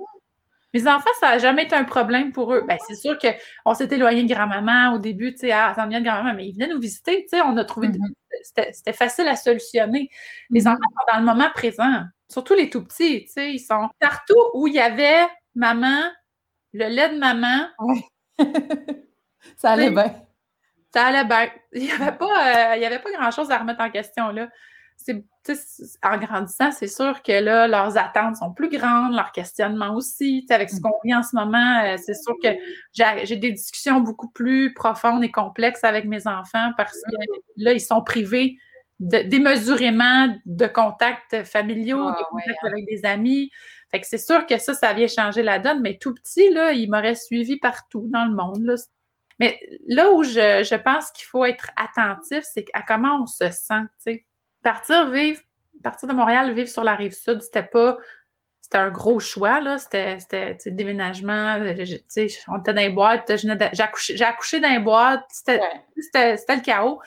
Mes 0.75 0.87
enfants, 0.87 1.09
ça 1.19 1.29
n'a 1.29 1.37
jamais 1.37 1.63
été 1.63 1.75
un 1.75 1.85
problème 1.85 2.31
pour 2.31 2.53
eux. 2.53 2.63
Ben, 2.67 2.77
c'est 2.85 2.95
sûr 2.95 3.17
qu'on 3.17 3.73
s'est 3.73 3.87
éloigné 3.89 4.23
de 4.23 4.33
grand-maman 4.33 4.93
au 4.93 4.99
début, 4.99 5.31
tu 5.33 5.39
sais, 5.39 5.51
ah, 5.51 5.73
ça 5.75 5.87
vient 5.87 6.01
de 6.01 6.05
grand-maman, 6.05 6.33
mais 6.35 6.47
ils 6.47 6.53
venaient 6.53 6.67
nous 6.67 6.79
visiter, 6.79 7.21
tu 7.23 7.37
sais, 7.37 7.41
on 7.41 7.55
a 7.57 7.63
trouvé, 7.63 7.87
mm-hmm 7.87 8.13
c'était 8.43 8.93
facile 8.93 9.27
à 9.27 9.35
solutionner. 9.35 10.09
Les 10.49 10.61
mhm. 10.61 10.67
enfants 10.67 10.89
sont 10.97 11.13
dans 11.13 11.19
le 11.19 11.25
moment 11.25 11.49
présent, 11.53 12.03
surtout 12.29 12.53
les 12.53 12.69
tout 12.69 12.83
petits, 12.83 13.25
tu 13.25 13.31
sais, 13.31 13.53
ils 13.53 13.59
sont 13.59 13.89
partout 13.99 14.39
où 14.53 14.67
il 14.67 14.73
y 14.73 14.79
avait 14.79 15.27
maman, 15.55 16.01
le 16.73 16.87
lait 16.87 17.09
de 17.09 17.17
maman. 17.17 17.67
ça 19.57 19.71
allait 19.71 19.91
bien. 19.91 20.15
Ça 20.93 21.05
allait 21.07 21.25
bien. 21.25 21.49
Il 21.73 21.83
n'y 21.83 21.91
avait 21.91 22.17
pas, 22.17 22.75
euh, 22.75 22.85
avait 22.85 22.99
pas 22.99 23.11
grand-chose 23.11 23.51
à 23.51 23.57
remettre 23.57 23.81
en 23.81 23.89
question, 23.89 24.29
là. 24.29 24.49
En 26.03 26.17
grandissant, 26.17 26.71
c'est 26.71 26.87
sûr 26.87 27.21
que 27.21 27.31
là, 27.31 27.67
leurs 27.67 27.97
attentes 27.97 28.37
sont 28.37 28.51
plus 28.51 28.69
grandes, 28.69 29.13
leurs 29.13 29.31
questionnements 29.31 29.95
aussi. 29.95 30.45
avec 30.49 30.69
ce 30.69 30.77
mm. 30.77 30.81
qu'on 30.81 30.99
vit 31.03 31.15
en 31.15 31.23
ce 31.23 31.35
moment, 31.35 31.83
euh, 31.83 31.97
c'est 32.03 32.15
sûr 32.15 32.33
que 32.41 32.49
j'ai 32.93 33.35
des 33.35 33.51
discussions 33.51 33.99
beaucoup 33.99 34.29
plus 34.29 34.73
profondes 34.73 35.23
et 35.23 35.31
complexes 35.31 35.83
avec 35.83 36.05
mes 36.05 36.27
enfants 36.27 36.71
parce 36.77 36.93
que 36.93 37.15
là, 37.57 37.73
ils 37.73 37.81
sont 37.81 38.01
privés 38.01 38.57
démesurément 38.99 40.33
de 40.45 40.67
contacts 40.67 41.43
familiaux, 41.43 42.11
de 42.11 42.23
contacts 42.29 42.63
avec 42.63 42.85
des 42.87 43.05
amis. 43.05 43.51
Fait 43.91 43.99
que 43.99 44.07
c'est 44.07 44.17
sûr 44.17 44.45
que 44.45 44.57
ça, 44.57 44.73
ça 44.73 44.93
vient 44.93 45.07
changer 45.07 45.43
la 45.43 45.59
donne, 45.59 45.81
mais 45.81 45.97
tout 45.97 46.13
petit, 46.13 46.49
là, 46.51 46.71
il 46.71 46.89
m'aurait 46.89 47.15
suivi 47.15 47.57
partout 47.57 48.07
dans 48.09 48.25
le 48.25 48.33
monde. 48.33 48.75
Mais 49.39 49.59
là 49.87 50.11
où 50.11 50.23
je, 50.23 50.63
je 50.63 50.75
pense 50.75 51.11
qu'il 51.11 51.25
faut 51.25 51.43
être 51.43 51.69
attentif, 51.75 52.43
c'est 52.43 52.65
à 52.73 52.81
comment 52.81 53.21
on 53.21 53.25
se 53.25 53.49
sent. 53.51 53.83
Partir 54.65 55.11
vivre, 55.11 55.39
partir 55.83 56.09
de 56.09 56.13
Montréal, 56.13 56.51
vivre 56.53 56.67
sur 56.67 56.83
la 56.83 56.95
rive 56.95 57.13
sud, 57.13 57.39
c'était 57.39 57.61
pas 57.61 57.97
c'était 58.61 58.79
un 58.79 58.89
gros 58.89 59.19
choix, 59.19 59.61
là. 59.61 59.77
C'était, 59.77 60.57
déménagement, 60.65 61.59
sais, 62.07 62.27
on 62.47 62.57
était 62.57 62.73
dans 62.73 62.81
les 62.81 62.89
boîtes, 62.89 63.31
j'ai 63.37 63.83
accouché, 63.83 64.19
accouché, 64.23 64.59
dans 64.59 64.71
les 64.71 64.79
boîtes, 64.79 65.23
c'était, 65.29 65.59
le 65.95 66.61
chaos. 66.63 66.99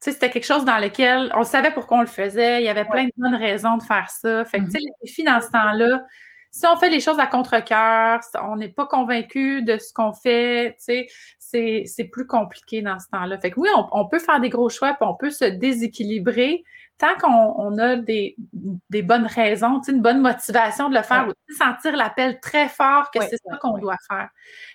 C'était 0.00 0.30
quelque 0.30 0.44
chose 0.44 0.64
dans 0.64 0.78
lequel 0.78 1.30
on 1.36 1.44
savait 1.44 1.70
pourquoi 1.70 1.98
on 1.98 2.00
le 2.00 2.08
faisait, 2.08 2.60
il 2.60 2.64
y 2.64 2.68
avait 2.68 2.86
plein 2.86 3.04
de 3.04 3.12
bonnes 3.16 3.36
raisons 3.36 3.76
de 3.76 3.84
faire 3.84 4.10
ça. 4.10 4.44
Fait 4.44 4.58
que, 4.58 4.64
mm-hmm. 4.64 4.78
les 4.78 4.92
défis 5.04 5.22
dans 5.22 5.40
ce 5.40 5.50
temps-là, 5.52 6.04
si 6.50 6.66
on 6.66 6.76
fait 6.76 6.88
les 6.88 7.00
choses 7.00 7.18
à 7.18 7.26
contre-cœur, 7.26 8.20
on 8.42 8.56
n'est 8.56 8.68
pas 8.68 8.86
convaincu 8.86 9.62
de 9.62 9.78
ce 9.78 9.92
qu'on 9.92 10.12
fait, 10.12 10.76
tu 10.84 11.06
sais, 11.38 11.84
c'est 11.86 12.04
plus 12.04 12.26
compliqué 12.26 12.82
dans 12.82 12.98
ce 12.98 13.06
temps-là. 13.08 13.38
Fait 13.38 13.50
que 13.50 13.60
oui, 13.60 13.68
on, 13.92 14.06
peut 14.06 14.18
faire 14.18 14.40
des 14.40 14.48
gros 14.48 14.68
choix, 14.68 14.94
puis 14.94 15.08
on 15.08 15.14
peut 15.14 15.30
se 15.30 15.44
déséquilibrer 15.44 16.64
tant 16.98 17.14
qu'on 17.20 17.78
a 17.78 17.96
des, 17.96 18.34
bonnes 19.04 19.26
raisons, 19.26 19.80
une 19.86 20.02
bonne 20.02 20.20
motivation 20.20 20.88
de 20.88 20.96
le 20.96 21.02
faire, 21.02 21.28
ou 21.28 21.54
sentir 21.54 21.96
l'appel 21.96 22.40
très 22.40 22.68
fort 22.68 23.10
que 23.12 23.20
c'est 23.22 23.36
ça 23.36 23.56
qu'on 23.58 23.78
doit 23.78 23.96
faire. 24.08 24.28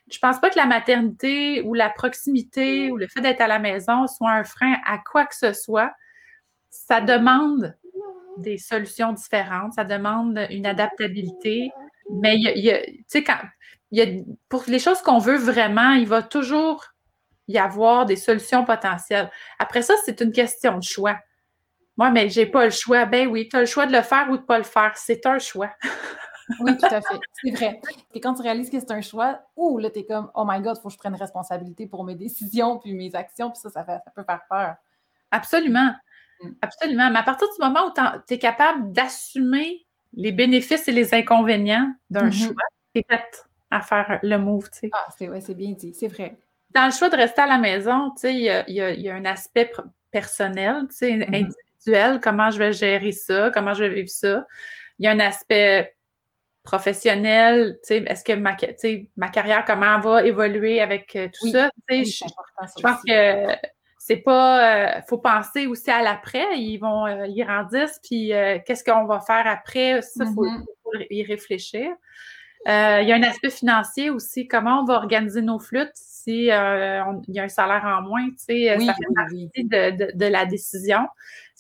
Je 0.10 0.20
pense 0.20 0.40
pas 0.40 0.50
que 0.50 0.58
la 0.58 0.66
maternité 0.66 1.62
ou 1.62 1.74
la 1.74 1.90
proximité 1.90 2.92
ou 2.92 2.98
le 2.98 3.08
fait 3.08 3.20
d'être 3.20 3.42
à 3.42 3.48
la 3.48 3.60
maison 3.60 4.08
soit 4.08 4.32
un 4.32 4.44
frein 4.44 4.76
à 4.86 5.00
quoi 5.00 5.26
que 5.26 5.36
ce 5.36 5.52
soit. 5.52 5.92
Ça 6.70 7.02
demande 7.02 7.76
des 8.38 8.58
solutions 8.58 9.14
différentes, 9.14 9.74
ça 9.74 9.84
demande 9.84 10.40
une 10.50 10.66
adaptabilité. 10.66 11.72
Mais 12.10 12.36
il 12.38 12.64
y 12.64 12.72
a, 12.72 12.82
tu 12.82 13.04
sais, 13.08 13.24
quand 13.24 13.38
il 13.92 14.00
y 14.00 14.02
a, 14.02 14.24
pour 14.50 14.64
les 14.68 14.80
choses 14.80 15.02
qu'on 15.02 15.20
veut 15.20 15.38
vraiment, 15.38 15.92
il 15.92 16.08
va 16.08 16.24
toujours 16.24 16.86
y 17.48 17.58
avoir 17.58 18.06
des 18.06 18.16
solutions 18.16 18.66
potentielles. 18.66 19.30
Après 19.60 19.82
ça, 19.82 19.94
c'est 20.06 20.22
une 20.22 20.32
question 20.32 20.78
de 20.78 20.84
choix. 20.84 21.18
Moi, 21.98 22.10
mais 22.10 22.30
j'ai 22.30 22.46
pas 22.46 22.66
le 22.66 22.72
choix. 22.72 23.06
Ben 23.06 23.28
oui, 23.28 23.48
tu 23.50 23.56
as 23.56 23.62
le 23.62 23.66
choix 23.66 23.86
de 23.86 23.92
le 23.92 24.02
faire 24.02 24.30
ou 24.32 24.38
de 24.38 24.42
pas 24.42 24.58
le 24.58 24.64
faire. 24.64 24.94
C'est 24.96 25.26
un 25.26 25.38
choix. 25.38 25.70
oui, 26.60 26.76
tout 26.78 26.86
à 26.86 27.02
fait. 27.02 27.20
C'est 27.44 27.52
vrai. 27.52 27.80
Et 28.14 28.20
quand 28.20 28.34
tu 28.34 28.42
réalises 28.42 28.70
que 28.70 28.80
c'est 28.80 28.92
un 28.92 29.02
choix, 29.02 29.42
ouh, 29.56 29.78
là, 29.78 29.90
tu 29.90 30.00
es 30.00 30.06
comme, 30.06 30.32
oh 30.34 30.44
my 30.48 30.60
God, 30.62 30.78
il 30.78 30.82
faut 30.82 30.88
que 30.88 30.94
je 30.94 30.98
prenne 30.98 31.16
responsabilité 31.16 31.86
pour 31.86 32.04
mes 32.04 32.16
décisions 32.16 32.80
puis 32.80 32.94
mes 32.94 33.14
actions, 33.14 33.52
puis 33.52 33.60
ça, 33.60 33.70
ça, 33.70 33.86
ça 33.86 34.12
peut 34.16 34.24
faire 34.24 34.42
peur. 34.50 34.76
Absolument. 35.30 35.94
Absolument. 36.62 37.10
Mais 37.12 37.20
à 37.20 37.24
partir 37.24 37.48
du 37.48 37.64
moment 37.64 37.88
où 37.88 37.92
tu 38.28 38.34
es 38.34 38.40
capable 38.40 38.92
d'assumer 38.92 39.86
les 40.14 40.32
bénéfices 40.32 40.88
et 40.88 40.92
les 40.92 41.14
inconvénients 41.14 41.94
d'un 42.10 42.30
mm-hmm. 42.30 42.46
choix, 42.46 42.64
tu 42.94 43.02
es 43.02 43.04
prête 43.04 43.46
à 43.72 43.82
faire 43.82 44.20
le 44.22 44.38
move. 44.38 44.70
Ah, 44.92 45.08
c'est 45.18 45.56
bien 45.56 45.72
dit, 45.72 45.94
c'est 45.94 46.08
vrai. 46.08 46.38
Dans 46.72 46.86
le 46.86 46.92
choix 46.92 47.10
de 47.10 47.16
rester 47.16 47.42
à 47.42 47.48
la 47.48 47.58
maison, 47.58 48.14
il 48.24 48.40
y 48.40 49.10
a, 49.10 49.16
un 49.16 49.26
aspect 49.26 49.72
personnel, 50.12 50.84
mm-hmm 50.86 51.52
comment 52.22 52.52
je 52.52 52.60
vais 52.60 52.74
gérer 52.74 53.12
ça, 53.12 53.52
comment 53.54 53.74
je 53.74 53.84
vais 53.84 53.94
vivre 53.94 54.10
ça? 54.10 54.46
Il 55.00 55.06
y 55.06 55.08
a 55.08 55.12
un 55.12 55.20
aspect 55.20 55.96
professionnel, 56.64 57.78
est-ce 57.90 58.24
que 58.24 58.34
ma, 58.34 58.56
ma 59.18 59.30
carrière, 59.30 59.66
comment 59.66 60.00
va 60.00 60.24
évoluer 60.24 60.80
avec 60.80 61.16
euh, 61.16 61.28
tout 61.28 61.50
ça? 61.50 61.70
je, 61.90 62.24
pense 62.82 63.02
que 63.06 63.48
c'est 64.06 64.18
pas. 64.18 64.98
Euh, 64.98 65.02
faut 65.08 65.18
penser 65.18 65.66
aussi 65.66 65.90
à 65.90 66.02
l'après. 66.02 66.58
Ils 66.58 66.78
vont, 66.78 67.06
euh, 67.06 67.26
ils 67.28 67.44
grandissent, 67.44 68.00
puis 68.04 68.32
qu'est-ce 68.66 68.84
qu'on 68.84 69.06
va 69.06 69.20
faire 69.22 69.48
après? 69.48 70.02
Ça, 70.02 70.26
il 70.26 70.34
faut, 70.34 70.46
mm-hmm. 70.46 71.08
y 71.10 71.24
réfléchir. 71.24 71.90
il 72.66 73.08
y 73.08 73.12
a 73.12 73.16
un 73.16 73.24
aspect 73.24 73.50
financier 73.50 74.10
aussi. 74.10 74.48
Comment 74.48 74.82
on 74.82 74.86
va 74.86 74.96
organiser 74.96 75.42
nos 75.42 75.60
flûtes 75.60 75.92
si 75.94 76.46
il 76.46 76.46
y 76.48 76.52
a 76.52 77.06
un 77.44 77.50
salaire 77.50 77.86
en 77.86 78.02
moins? 78.02 78.28
ça 78.38 78.46
fait 78.48 78.78
partie 79.16 79.50
de, 79.56 80.18
de, 80.18 80.26
la 80.26 80.46
décision 80.46 81.08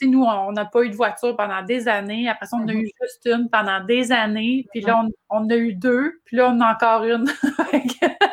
nous, 0.08 0.23
on 0.23 0.51
n'a 0.51 0.65
pas 0.65 0.84
eu 0.84 0.89
de 0.89 0.95
voiture 0.95 1.36
pendant 1.36 1.62
des 1.63 1.88
années. 1.88 2.27
Après 2.29 2.45
ça, 2.45 2.58
on 2.58 2.67
a 2.67 2.73
eu 2.73 2.84
mm-hmm. 2.84 3.03
juste 3.03 3.25
une 3.25 3.49
pendant 3.49 3.84
des 3.84 4.12
années. 4.12 4.67
Puis 4.71 4.82
là, 4.82 5.03
on, 5.29 5.49
a 5.49 5.56
eu 5.56 5.73
deux. 5.73 6.21
Puis 6.25 6.38
là, 6.38 6.51
on 6.53 6.60
a 6.62 6.73
encore 6.73 7.03
une. 7.03 7.25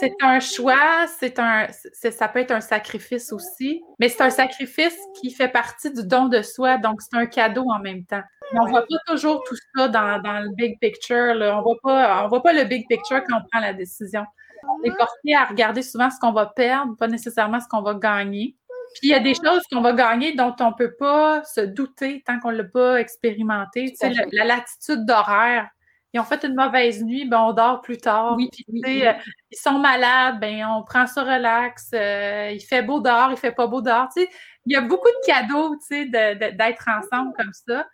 c'est 0.00 0.14
un 0.22 0.40
choix. 0.40 1.06
C'est 1.18 1.38
un, 1.38 1.66
ça 1.92 2.28
peut 2.28 2.40
être 2.40 2.50
un 2.50 2.60
sacrifice 2.60 3.32
aussi. 3.32 3.82
Mais 3.98 4.08
c'est 4.08 4.22
un 4.22 4.30
sacrifice 4.30 4.96
qui 5.20 5.30
fait 5.30 5.48
partie 5.48 5.92
du 5.92 6.06
don 6.06 6.26
de 6.26 6.42
soi. 6.42 6.78
Donc, 6.78 7.02
c'est 7.02 7.16
un 7.16 7.26
cadeau 7.26 7.66
en 7.70 7.78
même 7.78 8.04
temps. 8.04 8.22
on 8.52 8.64
ne 8.64 8.70
voit 8.70 8.82
pas 8.82 8.98
toujours 9.06 9.42
tout 9.46 9.56
ça 9.76 9.88
dans, 9.88 10.42
le 10.42 10.54
big 10.54 10.78
picture. 10.80 11.34
Là. 11.34 11.56
On 11.56 11.58
ne 11.58 12.28
voit 12.28 12.42
pas 12.42 12.52
le 12.52 12.64
big 12.64 12.86
picture 12.88 13.22
quand 13.28 13.38
on 13.38 13.48
prend 13.50 13.60
la 13.60 13.74
décision. 13.74 14.24
On 14.68 14.82
est 14.84 14.96
porté 14.96 15.34
à 15.34 15.44
regarder 15.44 15.82
souvent 15.82 16.10
ce 16.10 16.18
qu'on 16.20 16.32
va 16.32 16.46
perdre, 16.46 16.96
pas 16.96 17.08
nécessairement 17.08 17.60
ce 17.60 17.68
qu'on 17.68 17.82
va 17.82 17.94
gagner. 17.94 18.56
Puis 18.94 19.08
il 19.08 19.10
y 19.10 19.14
a 19.14 19.20
des 19.20 19.34
choses 19.34 19.62
qu'on 19.70 19.80
va 19.80 19.92
gagner 19.92 20.34
dont 20.34 20.54
on 20.60 20.70
ne 20.70 20.74
peut 20.74 20.94
pas 20.98 21.44
se 21.44 21.60
douter 21.60 22.22
tant 22.26 22.40
qu'on 22.40 22.50
ne 22.50 22.56
l'a 22.56 22.64
pas 22.64 23.00
expérimenté. 23.00 23.90
Tu 23.90 23.96
sais, 23.96 24.12
la, 24.32 24.44
latitude 24.44 25.06
d'horaire. 25.06 25.68
Ils 26.12 26.20
ont 26.20 26.24
fait 26.24 26.44
une 26.44 26.54
mauvaise 26.54 27.04
nuit, 27.04 27.28
ben 27.28 27.38
on 27.40 27.52
dort 27.52 27.80
plus 27.82 27.98
tard. 27.98 28.36
Oui, 28.36 28.50
euh, 28.84 29.12
ils 29.50 29.58
sont 29.58 29.78
malades, 29.78 30.40
ben 30.40 30.64
on 30.66 30.82
prend 30.82 31.06
ça 31.06 31.22
relax. 31.22 31.90
Euh, 31.94 32.50
il 32.52 32.60
fait 32.60 32.82
beau 32.82 33.00
dehors, 33.00 33.30
il 33.30 33.36
fait 33.36 33.52
pas 33.52 33.66
beau 33.66 33.80
dehors. 33.80 34.08
Tu 34.14 34.22
sais, 34.22 34.28
il 34.66 34.72
y 34.72 34.76
a 34.76 34.80
beaucoup 34.80 35.08
de 35.08 35.26
cadeaux, 35.26 35.76
tu 35.76 35.86
sais, 35.86 36.06
d'être 36.06 36.88
ensemble 36.88 37.32
comme 37.36 37.52
ça 37.52 37.84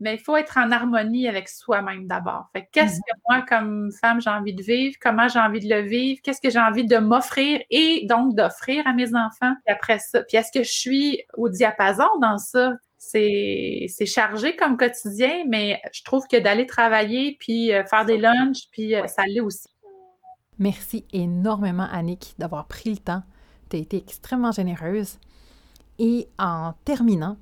mais 0.00 0.16
il 0.16 0.18
faut 0.18 0.36
être 0.36 0.58
en 0.58 0.70
harmonie 0.70 1.28
avec 1.28 1.48
soi-même 1.48 2.06
d'abord. 2.06 2.48
Fait 2.52 2.68
qu'est-ce 2.72 2.96
mm-hmm. 2.96 3.14
que 3.14 3.20
moi, 3.28 3.42
comme 3.48 3.90
femme, 3.92 4.20
j'ai 4.20 4.30
envie 4.30 4.54
de 4.54 4.62
vivre? 4.62 4.96
Comment 5.00 5.28
j'ai 5.28 5.38
envie 5.38 5.60
de 5.60 5.74
le 5.74 5.82
vivre? 5.82 6.20
Qu'est-ce 6.22 6.40
que 6.40 6.50
j'ai 6.50 6.58
envie 6.58 6.84
de 6.84 6.98
m'offrir 6.98 7.62
et 7.70 8.06
donc 8.08 8.34
d'offrir 8.34 8.86
à 8.86 8.92
mes 8.92 9.14
enfants? 9.14 9.54
Puis 9.64 9.74
après 9.74 9.98
ça, 9.98 10.22
puis 10.22 10.36
est-ce 10.36 10.52
que 10.52 10.64
je 10.64 10.72
suis 10.72 11.22
au 11.36 11.48
diapason 11.48 12.08
dans 12.20 12.38
ça? 12.38 12.72
C'est, 13.10 14.06
chargé 14.06 14.56
comme 14.56 14.76
quotidien, 14.76 15.44
mais 15.48 15.80
je 15.92 16.02
trouve 16.02 16.26
que 16.26 16.36
d'aller 16.36 16.66
travailler, 16.66 17.36
puis 17.38 17.72
euh, 17.72 17.84
faire 17.84 18.04
des 18.04 18.18
lunchs, 18.18 18.68
puis 18.70 18.94
euh, 18.94 19.06
ça 19.06 19.24
l'est 19.26 19.40
aussi. 19.40 19.68
Merci 20.58 21.04
énormément, 21.12 21.86
Annick, 21.90 22.34
d'avoir 22.38 22.66
pris 22.66 22.90
le 22.90 22.98
temps. 22.98 23.22
Tu 23.70 23.76
as 23.76 23.80
été 23.80 23.96
extrêmement 23.96 24.52
généreuse. 24.52 25.18
Et 25.98 26.28
en 26.38 26.74
terminant, 26.84 27.36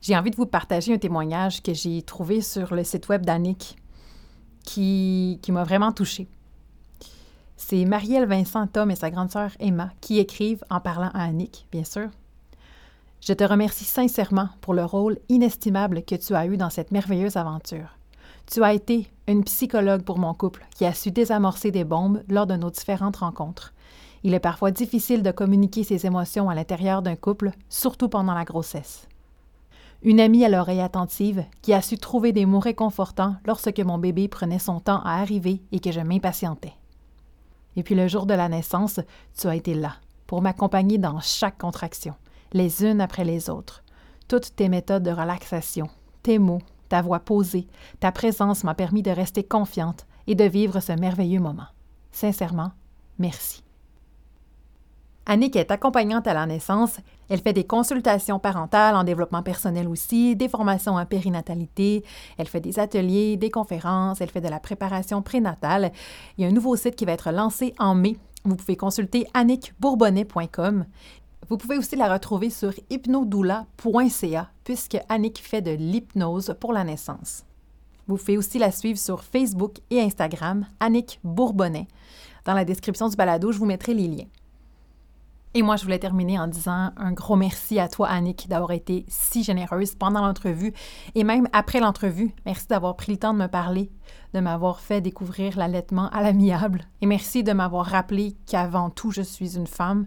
j'ai 0.00 0.16
envie 0.16 0.30
de 0.30 0.36
vous 0.36 0.46
partager 0.46 0.92
un 0.92 0.98
témoignage 0.98 1.62
que 1.62 1.72
j'ai 1.72 2.02
trouvé 2.02 2.40
sur 2.40 2.74
le 2.74 2.84
site 2.84 3.08
web 3.08 3.24
d'Annick 3.24 3.76
qui, 4.64 5.40
m'a 5.48 5.64
vraiment 5.64 5.92
touchée. 5.92 6.28
C'est 7.56 7.84
Marielle 7.84 8.26
Vincent 8.26 8.66
Tom 8.66 8.90
et 8.90 8.96
sa 8.96 9.10
grande 9.10 9.30
sœur 9.30 9.52
Emma 9.60 9.90
qui 10.00 10.18
écrivent 10.18 10.64
en 10.70 10.80
parlant 10.80 11.10
à 11.14 11.24
Annick, 11.24 11.66
bien 11.70 11.84
sûr. 11.84 12.08
Je 13.24 13.32
te 13.32 13.44
remercie 13.44 13.84
sincèrement 13.84 14.48
pour 14.60 14.74
le 14.74 14.84
rôle 14.84 15.16
inestimable 15.28 16.02
que 16.02 16.16
tu 16.16 16.34
as 16.34 16.46
eu 16.46 16.56
dans 16.56 16.70
cette 16.70 16.90
merveilleuse 16.90 17.36
aventure. 17.36 17.96
Tu 18.50 18.64
as 18.64 18.72
été 18.72 19.08
une 19.28 19.44
psychologue 19.44 20.02
pour 20.02 20.18
mon 20.18 20.34
couple 20.34 20.66
qui 20.74 20.84
a 20.84 20.92
su 20.92 21.12
désamorcer 21.12 21.70
des 21.70 21.84
bombes 21.84 22.24
lors 22.28 22.48
de 22.48 22.56
nos 22.56 22.70
différentes 22.70 23.18
rencontres. 23.18 23.74
Il 24.24 24.34
est 24.34 24.40
parfois 24.40 24.72
difficile 24.72 25.22
de 25.22 25.30
communiquer 25.30 25.84
ses 25.84 26.04
émotions 26.04 26.50
à 26.50 26.56
l'intérieur 26.56 27.00
d'un 27.00 27.14
couple, 27.14 27.52
surtout 27.68 28.08
pendant 28.08 28.34
la 28.34 28.44
grossesse. 28.44 29.06
Une 30.02 30.18
amie 30.18 30.44
à 30.44 30.48
l'oreille 30.48 30.80
attentive 30.80 31.44
qui 31.62 31.72
a 31.72 31.80
su 31.80 31.98
trouver 31.98 32.32
des 32.32 32.44
mots 32.44 32.58
réconfortants 32.58 33.36
lorsque 33.46 33.78
mon 33.78 33.98
bébé 33.98 34.26
prenait 34.26 34.58
son 34.58 34.80
temps 34.80 35.00
à 35.04 35.20
arriver 35.20 35.62
et 35.70 35.78
que 35.78 35.92
je 35.92 36.00
m'impatientais. 36.00 36.74
Et 37.76 37.84
puis 37.84 37.94
le 37.94 38.08
jour 38.08 38.26
de 38.26 38.34
la 38.34 38.48
naissance, 38.48 38.98
tu 39.38 39.46
as 39.46 39.54
été 39.54 39.74
là 39.74 39.94
pour 40.26 40.42
m'accompagner 40.42 40.98
dans 40.98 41.20
chaque 41.20 41.58
contraction, 41.58 42.14
les 42.52 42.84
unes 42.84 43.00
après 43.00 43.24
les 43.24 43.50
autres. 43.50 43.82
Toutes 44.28 44.54
tes 44.56 44.68
méthodes 44.68 45.02
de 45.02 45.10
relaxation, 45.10 45.88
tes 46.22 46.38
mots, 46.38 46.62
ta 46.88 47.02
voix 47.02 47.20
posée, 47.20 47.66
ta 48.00 48.12
présence 48.12 48.64
m'a 48.64 48.74
permis 48.74 49.02
de 49.02 49.10
rester 49.10 49.42
confiante 49.42 50.06
et 50.26 50.34
de 50.34 50.44
vivre 50.44 50.80
ce 50.80 50.92
merveilleux 50.92 51.40
moment. 51.40 51.66
Sincèrement, 52.12 52.72
merci. 53.18 53.62
Annick 55.24 55.54
est 55.54 55.70
accompagnante 55.70 56.26
à 56.26 56.34
la 56.34 56.46
naissance. 56.46 56.98
Elle 57.28 57.40
fait 57.40 57.52
des 57.52 57.64
consultations 57.64 58.40
parentales 58.40 58.96
en 58.96 59.04
développement 59.04 59.42
personnel 59.42 59.86
aussi, 59.86 60.34
des 60.34 60.48
formations 60.48 60.96
en 60.96 61.06
périnatalité. 61.06 62.04
Elle 62.38 62.48
fait 62.48 62.60
des 62.60 62.80
ateliers, 62.80 63.36
des 63.36 63.50
conférences. 63.50 64.20
Elle 64.20 64.30
fait 64.30 64.40
de 64.40 64.48
la 64.48 64.58
préparation 64.58 65.22
prénatale. 65.22 65.92
Il 66.36 66.42
y 66.42 66.44
a 66.44 66.50
un 66.50 66.52
nouveau 66.52 66.74
site 66.74 66.96
qui 66.96 67.04
va 67.04 67.12
être 67.12 67.30
lancé 67.30 67.72
en 67.78 67.94
mai. 67.94 68.16
Vous 68.44 68.56
pouvez 68.56 68.76
consulter 68.76 69.26
annickbourbonnet.com. 69.34 70.86
Vous 71.52 71.58
pouvez 71.58 71.76
aussi 71.76 71.96
la 71.96 72.10
retrouver 72.10 72.48
sur 72.48 72.72
hypnodoula.ca 72.88 74.48
puisque 74.64 74.96
Annick 75.10 75.38
fait 75.38 75.60
de 75.60 75.72
l'hypnose 75.72 76.54
pour 76.58 76.72
la 76.72 76.82
naissance. 76.82 77.44
Vous 78.08 78.16
pouvez 78.16 78.38
aussi 78.38 78.58
la 78.58 78.72
suivre 78.72 78.98
sur 78.98 79.22
Facebook 79.22 79.80
et 79.90 80.00
Instagram, 80.00 80.64
Annick 80.80 81.20
Bourbonnet. 81.22 81.88
Dans 82.46 82.54
la 82.54 82.64
description 82.64 83.06
du 83.06 83.16
balado, 83.16 83.52
je 83.52 83.58
vous 83.58 83.66
mettrai 83.66 83.92
les 83.92 84.08
liens. 84.08 84.28
Et 85.52 85.60
moi, 85.60 85.76
je 85.76 85.82
voulais 85.82 85.98
terminer 85.98 86.38
en 86.38 86.46
disant 86.46 86.92
un 86.96 87.12
gros 87.12 87.36
merci 87.36 87.78
à 87.78 87.86
toi, 87.86 88.08
Annick, 88.08 88.48
d'avoir 88.48 88.70
été 88.70 89.04
si 89.08 89.44
généreuse 89.44 89.94
pendant 89.94 90.22
l'entrevue 90.22 90.72
et 91.14 91.24
même 91.24 91.46
après 91.52 91.80
l'entrevue. 91.80 92.34
Merci 92.46 92.68
d'avoir 92.68 92.96
pris 92.96 93.12
le 93.12 93.18
temps 93.18 93.34
de 93.34 93.38
me 93.38 93.48
parler, 93.48 93.90
de 94.32 94.40
m'avoir 94.40 94.80
fait 94.80 95.02
découvrir 95.02 95.58
l'allaitement 95.58 96.08
à 96.08 96.22
l'amiable. 96.22 96.86
Et 97.02 97.06
merci 97.06 97.44
de 97.44 97.52
m'avoir 97.52 97.84
rappelé 97.84 98.38
qu'avant 98.46 98.88
tout, 98.88 99.10
je 99.10 99.20
suis 99.20 99.58
une 99.58 99.66
femme 99.66 100.06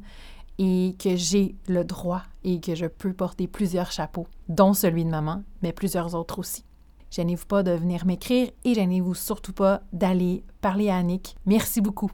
et 0.58 0.96
que 1.00 1.16
j'ai 1.16 1.56
le 1.68 1.84
droit 1.84 2.24
et 2.44 2.60
que 2.60 2.76
je 2.76 2.86
peux 2.86 3.14
porter 3.14 3.48
plusieurs 3.48 3.92
chapeaux, 3.92 4.28
dont 4.50 4.74
celui 4.74 5.04
de 5.06 5.10
maman, 5.10 5.44
mais 5.62 5.74
plusieurs 5.74 6.16
autres 6.16 6.40
aussi. 6.40 6.64
Gênez-vous 7.12 7.46
pas 7.46 7.64
de 7.64 7.72
venir 7.72 8.06
m'écrire 8.06 8.50
et 8.64 8.74
gênez-vous 8.74 9.16
surtout 9.16 9.54
pas 9.54 9.82
d'aller 9.94 10.44
parler 10.62 10.90
à 10.90 10.98
Annick. 10.98 11.36
Merci 11.46 11.80
beaucoup. 11.80 12.12